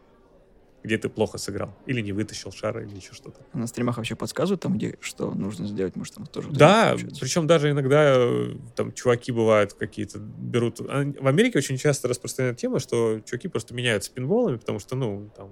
где 0.83 0.97
ты 0.97 1.09
плохо 1.09 1.37
сыграл. 1.37 1.75
Или 1.85 2.01
не 2.01 2.11
вытащил 2.11 2.51
шар, 2.51 2.79
или 2.79 2.95
еще 2.95 3.13
что-то. 3.13 3.41
А 3.51 3.57
на 3.57 3.67
стримах 3.67 3.97
вообще 3.97 4.15
подсказывают 4.15 4.61
там, 4.61 4.77
где 4.77 4.97
что 5.01 5.31
нужно 5.31 5.67
сделать? 5.67 5.95
Может, 5.95 6.15
там 6.15 6.25
тоже... 6.25 6.49
Да, 6.49 6.95
причем 7.19 7.47
даже 7.47 7.69
иногда 7.69 8.13
э, 8.15 8.55
там 8.75 8.91
чуваки 8.93 9.31
бывают 9.31 9.73
какие-то, 9.73 10.19
берут... 10.19 10.79
В 10.79 11.27
Америке 11.27 11.59
очень 11.59 11.77
часто 11.77 12.07
распространена 12.07 12.55
тема, 12.55 12.79
что 12.79 13.21
чуваки 13.25 13.47
просто 13.47 13.73
меняют 13.73 14.03
спинболами, 14.03 14.57
потому 14.57 14.79
что, 14.79 14.95
ну, 14.95 15.31
там, 15.35 15.51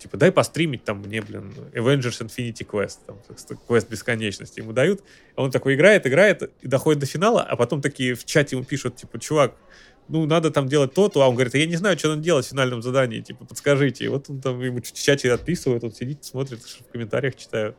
типа, 0.00 0.16
дай 0.16 0.32
постримить 0.32 0.84
там 0.84 1.00
мне, 1.00 1.20
блин, 1.20 1.52
Avengers 1.74 2.26
Infinity 2.26 2.66
Quest, 2.66 2.98
там, 3.06 3.18
квест 3.68 3.88
бесконечности 3.88 4.60
ему 4.60 4.72
дают, 4.72 5.02
а 5.36 5.42
он 5.42 5.50
такой 5.50 5.74
играет, 5.74 6.06
играет, 6.06 6.50
и 6.60 6.68
доходит 6.68 7.00
до 7.00 7.06
финала, 7.06 7.42
а 7.42 7.56
потом 7.56 7.82
такие 7.82 8.14
в 8.14 8.24
чате 8.24 8.56
ему 8.56 8.64
пишут, 8.64 8.96
типа, 8.96 9.18
чувак, 9.18 9.54
ну, 10.10 10.26
надо 10.26 10.50
там 10.50 10.66
делать 10.66 10.92
то-то, 10.92 11.22
а 11.22 11.28
он 11.28 11.34
говорит, 11.34 11.54
я 11.54 11.66
не 11.66 11.76
знаю, 11.76 11.96
что 11.98 12.08
надо 12.08 12.22
делать 12.22 12.44
в 12.44 12.48
финальном 12.48 12.82
задании, 12.82 13.20
типа, 13.20 13.44
подскажите. 13.44 14.04
И 14.04 14.08
вот 14.08 14.28
он 14.28 14.40
там 14.40 14.60
ему 14.60 14.80
в 14.82 14.92
чате 14.92 15.32
отписывает, 15.32 15.84
он 15.84 15.92
сидит, 15.92 16.24
смотрит, 16.24 16.66
что 16.66 16.82
в 16.82 16.88
комментариях 16.88 17.36
читают. 17.36 17.76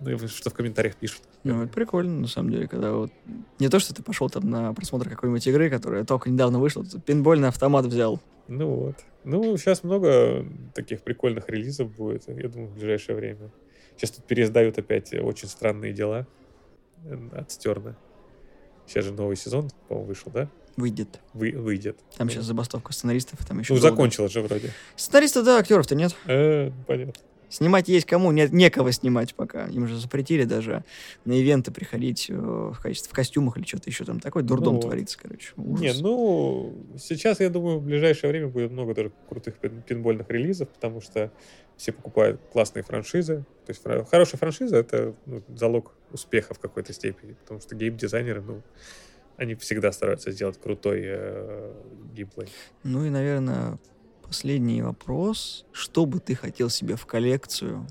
Ну, 0.00 0.10
и 0.10 0.26
что 0.28 0.50
в 0.50 0.54
комментариях 0.54 0.96
пишут. 0.96 1.22
Ну, 1.44 1.62
это 1.62 1.72
прикольно, 1.72 2.20
на 2.20 2.28
самом 2.28 2.50
деле, 2.50 2.68
когда 2.68 2.92
вот... 2.92 3.10
Не 3.58 3.68
то, 3.68 3.78
что 3.78 3.94
ты 3.94 4.02
пошел 4.02 4.28
там 4.28 4.48
на 4.48 4.72
просмотр 4.74 5.08
какой-нибудь 5.08 5.46
игры, 5.46 5.70
которая 5.70 6.04
только 6.04 6.30
недавно 6.30 6.58
вышла, 6.58 6.84
ты 6.84 7.00
пинбольный 7.00 7.48
автомат 7.48 7.86
взял. 7.86 8.20
Ну 8.48 8.68
вот. 8.68 8.96
Ну, 9.24 9.56
сейчас 9.56 9.82
много 9.82 10.46
таких 10.74 11.02
прикольных 11.02 11.48
релизов 11.48 11.94
будет, 11.94 12.28
я 12.28 12.48
думаю, 12.48 12.68
в 12.68 12.74
ближайшее 12.74 13.16
время. 13.16 13.50
Сейчас 13.96 14.12
тут 14.12 14.24
переиздают 14.26 14.78
опять 14.78 15.12
очень 15.14 15.48
странные 15.48 15.92
дела 15.92 16.26
от 17.32 17.50
Стерна. 17.50 17.96
Сейчас 18.86 19.04
же 19.04 19.12
новый 19.12 19.36
сезон, 19.36 19.70
по-моему, 19.88 20.08
вышел, 20.08 20.32
да? 20.32 20.50
Выйдет. 20.76 21.20
Вы, 21.34 21.52
выйдет. 21.52 21.98
Там 22.16 22.30
сейчас 22.30 22.44
забастовка 22.44 22.92
сценаристов, 22.92 23.44
там 23.46 23.60
еще. 23.60 23.74
Ну, 23.74 23.80
закончилось 23.80 24.32
же 24.32 24.42
вроде. 24.42 24.72
Сценаристов, 24.96 25.44
да, 25.44 25.58
актеров-то 25.58 25.94
нет. 25.94 26.14
Э, 26.26 26.70
понятно. 26.86 27.14
Снимать 27.50 27.88
есть 27.88 28.06
кому, 28.06 28.30
нет, 28.30 28.52
некого 28.52 28.92
снимать 28.92 29.34
пока. 29.34 29.66
Им 29.66 29.88
же 29.88 29.98
запретили 29.98 30.44
даже 30.44 30.84
на 31.24 31.32
ивенты 31.32 31.72
приходить 31.72 32.26
э, 32.30 32.34
в 32.34 32.78
качестве 32.80 33.10
в 33.10 33.12
костюмах 33.12 33.56
или 33.58 33.64
что-то 33.64 33.90
еще 33.90 34.04
там. 34.04 34.20
Такой 34.20 34.44
дурдом 34.44 34.74
ну, 34.74 34.80
творится, 34.80 35.18
короче. 35.20 35.52
Ужас. 35.56 35.80
Не, 35.80 36.00
ну, 36.00 36.72
сейчас, 36.96 37.40
я 37.40 37.50
думаю, 37.50 37.78
в 37.80 37.82
ближайшее 37.82 38.30
время 38.30 38.46
будет 38.46 38.70
много 38.70 38.94
тоже 38.94 39.10
крутых 39.28 39.56
пин 39.56 39.82
пинбольных 39.82 40.30
релизов, 40.30 40.68
потому 40.68 41.00
что 41.00 41.32
все 41.76 41.90
покупают 41.90 42.40
классные 42.52 42.84
франшизы. 42.84 43.44
То 43.66 43.70
есть 43.70 43.82
хорошая 44.08 44.38
франшиза— 44.38 44.76
это 44.78 45.16
ну, 45.26 45.42
залог 45.48 45.92
успеха 46.12 46.54
в 46.54 46.60
какой-то 46.60 46.92
степени, 46.92 47.32
потому 47.32 47.60
что 47.60 47.74
гейм-дизайнеры, 47.74 48.42
ну, 48.42 48.62
они 49.40 49.54
всегда 49.54 49.90
стараются 49.90 50.30
сделать 50.32 50.60
крутой 50.60 51.00
э, 51.02 51.72
геймплей. 52.14 52.48
Ну 52.84 53.06
и, 53.06 53.08
наверное, 53.08 53.78
последний 54.22 54.82
вопрос. 54.82 55.64
Что 55.72 56.04
бы 56.04 56.20
ты 56.20 56.34
хотел 56.34 56.68
себе 56.68 56.94
в 56.96 57.06
коллекцию 57.06 57.86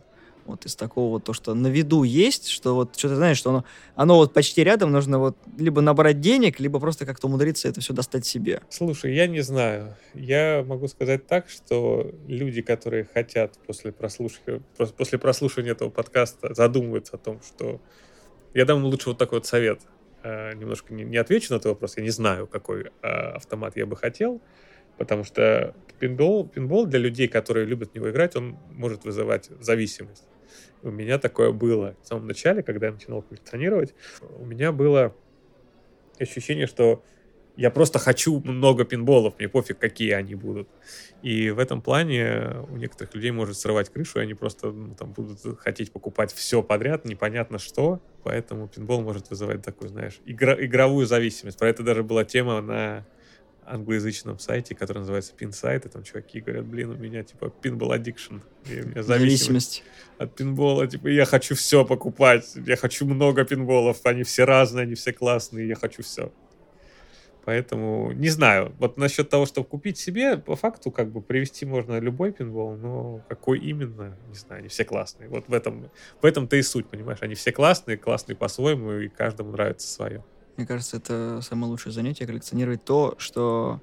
Вот 0.45 0.66
из 0.66 0.76
такого 0.76 1.10
вот, 1.10 1.24
то, 1.24 1.34
что 1.34 1.54
на 1.54 1.68
виду 1.68 2.04
есть, 2.04 2.47
что 2.50 2.76
вот, 2.76 2.97
что 2.97 3.10
ты 3.10 3.16
знаешь, 3.16 3.38
что 3.38 3.50
оно, 3.50 3.66
оно 3.95 4.16
вот 4.16 4.34
почти 4.34 4.64
рядом, 4.64 4.91
нужно 4.91 5.20
вот 5.20 5.38
либо 5.58 5.82
набрать 5.82 6.22
денег, 6.22 6.60
либо 6.60 6.80
просто 6.80 7.06
как-то 7.06 7.28
умудриться 7.28 7.68
это 7.68 7.82
все 7.82 7.93
достать 7.93 8.26
себе. 8.26 8.62
Слушай, 8.70 9.16
я 9.16 9.28
не 9.28 9.41
знаю. 9.41 9.95
Я 10.14 10.64
могу 10.68 10.88
сказать 10.88 11.28
так, 11.28 11.50
что 11.50 12.12
люди, 12.28 12.62
которые 12.62 13.06
хотят 13.12 13.58
после 13.66 13.91
прослушивания, 13.91 14.62
после 14.97 15.18
прослушивания 15.18 15.72
этого 15.72 15.89
подкаста 15.89 16.54
задумываются 16.54 17.16
о 17.16 17.20
том, 17.20 17.41
что... 17.41 17.82
Я 18.56 18.66
дам 18.66 18.84
лучше 18.84 19.10
вот 19.10 19.20
такой 19.20 19.39
вот 19.39 19.45
совет. 19.45 19.82
Э, 20.22 20.53
немножко 20.53 20.93
не, 20.93 21.03
не 21.03 21.17
отвечу 21.17 21.53
на 21.53 21.57
этот 21.57 21.67
вопрос. 21.67 21.97
Я 21.97 22.03
не 22.03 22.09
знаю, 22.09 22.47
какой 22.47 22.91
э, 23.01 23.07
автомат 23.07 23.78
я 23.78 23.86
бы 23.86 23.95
хотел. 23.95 24.41
Потому 24.97 25.24
что 25.24 25.74
пинбол, 25.99 26.47
пинбол 26.47 26.86
для 26.86 26.99
людей, 26.99 27.30
которые 27.30 27.65
любят 27.65 27.91
в 27.91 27.95
него 27.95 28.09
играть, 28.09 28.36
он 28.36 28.57
может 28.72 29.05
вызывать 29.05 29.49
зависимость. 29.61 30.28
У 30.82 30.91
меня 30.91 31.20
такое 31.20 31.51
было 31.51 31.95
в 32.03 32.07
самом 32.07 32.28
начале, 32.28 32.63
когда 32.63 32.88
я 32.88 32.93
начинал 32.93 33.22
коллекционировать. 33.22 33.93
У 34.38 34.45
меня 34.45 34.74
было 34.74 35.15
ощущение, 36.20 36.67
что 36.67 37.01
я 37.60 37.72
просто 37.72 37.99
хочу 37.99 38.39
много 38.39 38.86
пинболов, 38.86 39.34
мне 39.38 39.49
пофиг, 39.49 39.80
какие 39.80 40.12
они 40.12 40.34
будут. 40.34 40.70
И 41.22 41.49
в 41.49 41.60
этом 41.60 41.82
плане 41.82 42.55
у 42.70 42.78
некоторых 42.78 43.14
людей 43.14 43.32
может 43.32 43.57
срывать 43.57 43.89
крышу, 43.89 44.20
и 44.20 44.22
они 44.22 44.34
просто 44.34 44.72
ну, 44.72 44.95
там 44.95 45.12
будут 45.12 45.60
хотеть 45.60 45.91
покупать 45.91 46.34
все 46.34 46.64
подряд, 46.64 47.03
непонятно 47.03 47.60
что. 47.60 47.99
Поэтому 48.24 48.70
пинбол 48.70 49.01
может 49.01 49.30
вызывать 49.30 49.62
такую, 49.62 49.89
знаешь, 49.89 50.22
игра, 50.26 50.55
игровую 50.57 51.05
зависимость. 51.05 51.60
Про 51.60 51.68
это 51.68 51.84
даже 51.84 52.01
была 52.01 52.24
тема 52.24 52.62
на 52.62 53.05
англоязычном 53.66 54.39
сайте, 54.39 54.74
который 54.74 54.99
называется 54.99 55.34
Pinsite, 55.38 55.86
и 55.86 55.89
там 55.89 56.03
чуваки 56.03 56.39
говорят, 56.39 56.66
блин, 56.66 56.91
у 56.91 56.95
меня 56.95 57.24
типа 57.24 57.49
пинбол 57.49 57.93
addiction, 57.93 58.41
и 58.70 58.82
у 58.82 58.88
меня 58.88 59.03
зависимость, 59.03 59.84
от 60.18 60.34
пинбола, 60.34 60.88
типа 60.88 61.07
я 61.10 61.26
хочу 61.26 61.55
все 61.55 61.84
покупать, 61.84 62.53
я 62.55 62.78
хочу 62.78 63.05
много 63.05 63.43
пинболов, 63.43 64.05
они 64.05 64.24
все 64.24 64.45
разные, 64.45 64.84
они 64.84 64.95
все 64.95 65.12
классные, 65.12 65.68
я 65.68 65.76
хочу 65.76 66.03
все. 66.03 66.32
Поэтому 67.50 68.12
не 68.12 68.30
знаю. 68.30 68.76
Вот 68.78 68.97
насчет 68.97 69.28
того, 69.28 69.47
чтобы 69.47 69.68
купить 69.68 69.97
себе, 69.97 70.38
по 70.38 70.56
факту 70.56 70.91
как 70.91 71.12
бы 71.12 71.20
привести 71.20 71.66
можно 71.66 72.00
любой 72.00 72.32
пинбол, 72.32 72.76
но 72.76 73.26
какой 73.28 73.58
именно, 73.58 74.16
не 74.28 74.36
знаю, 74.36 74.60
они 74.60 74.68
все 74.68 74.86
классные. 74.86 75.30
Вот 75.30 75.47
в 75.47 75.54
этом, 75.56 75.89
в 76.22 76.26
этом-то 76.28 76.58
и 76.58 76.62
суть, 76.62 76.86
понимаешь? 76.88 77.18
Они 77.22 77.34
все 77.34 77.52
классные, 77.52 77.97
классные 77.97 78.36
по-своему, 78.36 78.91
и 78.91 79.08
каждому 79.08 79.52
нравится 79.52 79.88
свое. 79.88 80.24
Мне 80.58 80.68
кажется, 80.68 80.97
это 80.97 81.39
самое 81.41 81.72
лучшее 81.72 81.91
занятие 81.91 82.28
коллекционировать 82.28 82.86
то, 82.86 83.16
что 83.18 83.82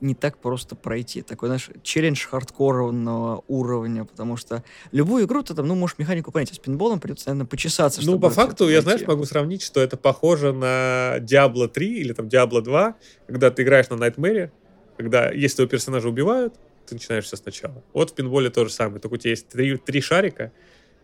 не 0.00 0.14
так 0.14 0.38
просто 0.38 0.76
пройти. 0.76 1.22
Такой, 1.22 1.48
знаешь, 1.48 1.70
челлендж 1.82 2.26
хардкорного 2.26 3.42
уровня, 3.48 4.04
потому 4.04 4.36
что 4.36 4.64
любую 4.92 5.26
игру 5.26 5.42
ты 5.42 5.54
там, 5.54 5.66
ну, 5.66 5.74
можешь 5.74 5.98
механику 5.98 6.32
понять, 6.32 6.52
а 6.52 6.54
с 6.54 6.58
пинболом 6.58 7.00
придется, 7.00 7.30
наверное, 7.30 7.48
почесаться. 7.48 8.00
Ну, 8.04 8.18
по 8.18 8.30
факту, 8.30 8.68
я, 8.68 8.80
знаешь, 8.80 9.06
могу 9.06 9.24
сравнить, 9.24 9.62
что 9.62 9.80
это 9.80 9.96
похоже 9.96 10.52
на 10.52 11.18
Diablo 11.18 11.68
3 11.68 12.00
или 12.00 12.12
там 12.12 12.26
Diablo 12.26 12.60
2, 12.60 12.96
когда 13.26 13.50
ты 13.50 13.62
играешь 13.62 13.88
на 13.88 13.94
Nightmare, 13.94 14.50
когда, 14.96 15.30
если 15.30 15.56
твоего 15.56 15.70
персонажа 15.70 16.08
убивают, 16.08 16.54
ты 16.86 16.94
начинаешь 16.94 17.24
все 17.24 17.36
сначала. 17.36 17.82
Вот 17.92 18.10
в 18.10 18.14
пинболе 18.14 18.50
то 18.50 18.64
же 18.64 18.72
самое, 18.72 19.00
только 19.00 19.14
у 19.14 19.16
тебя 19.16 19.30
есть 19.30 19.48
три, 19.48 19.76
три 19.76 20.00
шарика, 20.00 20.52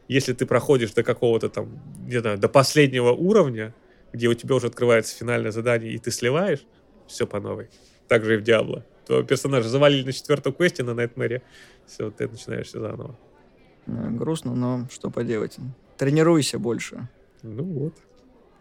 если 0.09 0.32
ты 0.32 0.47
проходишь 0.47 0.93
до 0.93 1.03
какого-то 1.03 1.49
там, 1.49 1.80
не 2.07 2.18
знаю, 2.18 2.38
до 2.38 2.49
последнего 2.49 3.12
уровня, 3.12 3.74
где 4.12 4.28
у 4.28 4.34
тебя 4.34 4.57
уже 4.57 4.66
открывается 4.66 5.16
финальное 5.16 5.53
задание, 5.53 5.93
и 5.93 5.99
ты 5.99 6.11
сливаешь, 6.11 6.61
все 7.07 7.26
по 7.26 7.41
новой. 7.41 7.68
Так 8.11 8.25
же 8.25 8.35
и 8.35 8.39
в 8.39 8.43
Диабло. 8.43 8.85
Твоего 9.07 9.25
персонажа 9.25 9.69
завалили 9.69 10.05
на 10.05 10.13
четвертом 10.13 10.53
квесте 10.53 10.83
на 10.83 10.95
Найтмэре, 10.95 11.43
все, 11.87 12.11
ты 12.11 12.27
начинаешь 12.27 12.67
все 12.67 12.81
заново. 12.81 13.17
Грустно, 13.87 14.53
но 14.57 14.89
что 14.91 15.11
поделать. 15.11 15.59
Тренируйся 15.97 16.59
больше. 16.59 17.09
Ну 17.45 17.63
вот. 17.63 17.95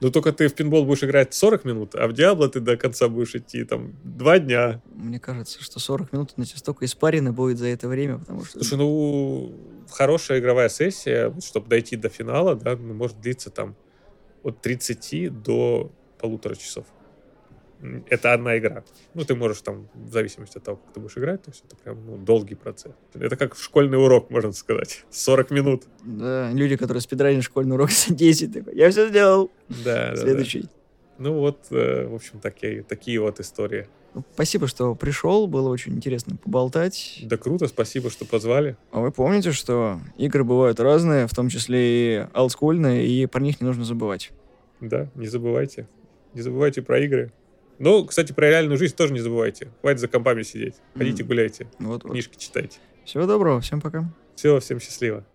Но 0.01 0.11
только 0.11 0.33
ты 0.33 0.49
в 0.49 0.53
пинбол 0.53 0.85
будешь 0.85 1.03
играть 1.03 1.33
40 1.33 1.65
минут, 1.65 1.95
а 1.95 2.07
в 2.07 2.13
Диабло 2.13 2.47
ты 2.47 2.59
до 2.59 2.77
конца 2.77 3.07
будешь 3.09 3.33
идти 3.33 3.63
там 3.63 3.95
два 4.03 4.37
дня. 4.37 4.83
Мне 4.93 5.19
кажется, 5.19 5.63
что 5.63 5.79
40 5.79 6.13
минут 6.13 6.37
на 6.37 6.45
столько 6.45 6.85
испарины 6.85 7.31
будет 7.31 7.57
за 7.57 7.69
это 7.69 7.87
время, 7.87 8.19
потому 8.19 8.45
что... 8.45 8.59
Слушай, 8.59 8.77
ну, 8.77 9.55
хорошая 9.89 10.41
игровая 10.41 10.69
сессия, 10.69 11.33
чтобы 11.43 11.69
дойти 11.69 11.95
до 11.95 12.09
финала, 12.09 12.53
да, 12.53 12.75
может 12.75 13.19
длиться 13.19 13.49
там 13.49 13.75
от 14.43 14.61
30 14.61 15.41
до 15.41 15.91
полутора 16.19 16.53
часов. 16.53 16.85
Это 18.09 18.33
одна 18.33 18.57
игра. 18.57 18.83
Ну, 19.13 19.23
ты 19.23 19.35
можешь 19.35 19.61
там, 19.61 19.87
в 19.93 20.11
зависимости 20.11 20.57
от 20.57 20.63
того, 20.63 20.77
как 20.77 20.93
ты 20.93 20.99
будешь 20.99 21.17
играть, 21.17 21.43
то 21.43 21.51
есть 21.51 21.63
это 21.65 21.75
прям 21.77 22.05
ну, 22.05 22.17
долгий 22.17 22.55
процесс. 22.55 22.91
Это 23.13 23.37
как 23.37 23.55
школьный 23.55 23.97
урок, 23.97 24.29
можно 24.29 24.51
сказать. 24.51 25.05
40 25.09 25.51
минут. 25.51 25.83
Да, 26.03 26.51
люди, 26.51 26.75
которые 26.75 27.01
спидранят 27.01 27.43
школьный 27.43 27.75
урок 27.75 27.91
за 28.07 28.13
10, 28.13 28.53
такой, 28.53 28.75
я 28.75 28.89
все 28.89 29.07
сделал. 29.07 29.51
Да, 29.69 30.15
Следующий. 30.15 30.61
Да, 30.61 30.67
да. 30.67 30.73
Ну 31.19 31.39
вот, 31.39 31.67
э, 31.71 32.07
в 32.07 32.15
общем, 32.15 32.39
такие, 32.39 32.83
такие 32.83 33.19
вот 33.19 33.39
истории. 33.39 33.87
Ну, 34.13 34.23
спасибо, 34.33 34.67
что 34.67 34.95
пришел, 34.95 35.47
было 35.47 35.69
очень 35.69 35.95
интересно 35.95 36.35
поболтать. 36.37 37.19
Да 37.23 37.37
круто, 37.37 37.67
спасибо, 37.67 38.09
что 38.09 38.25
позвали. 38.25 38.75
А 38.91 39.01
вы 39.01 39.11
помните, 39.11 39.51
что 39.51 39.99
игры 40.17 40.43
бывают 40.43 40.79
разные, 40.79 41.27
в 41.27 41.33
том 41.33 41.49
числе 41.49 41.79
и 42.23 42.27
олдскульные, 42.33 43.05
и 43.05 43.25
про 43.25 43.41
них 43.41 43.61
не 43.61 43.67
нужно 43.67 43.85
забывать. 43.85 44.31
Да, 44.81 45.09
не 45.15 45.27
забывайте. 45.27 45.87
Не 46.33 46.41
забывайте 46.41 46.81
про 46.81 46.99
игры. 46.99 47.31
Ну, 47.79 48.05
кстати, 48.05 48.33
про 48.33 48.49
реальную 48.49 48.77
жизнь 48.77 48.95
тоже 48.95 49.13
не 49.13 49.19
забывайте. 49.19 49.69
Хватит 49.81 50.01
за 50.01 50.07
компами 50.07 50.43
сидеть. 50.43 50.75
Ходите, 50.95 51.23
гуляйте. 51.23 51.67
Вот, 51.79 52.03
Книжки 52.03 52.33
вот. 52.33 52.41
читайте. 52.41 52.79
Всего 53.05 53.25
доброго, 53.25 53.61
всем 53.61 53.79
пока. 53.81 54.13
Всего, 54.35 54.59
всем 54.59 54.79
счастливо. 54.79 55.25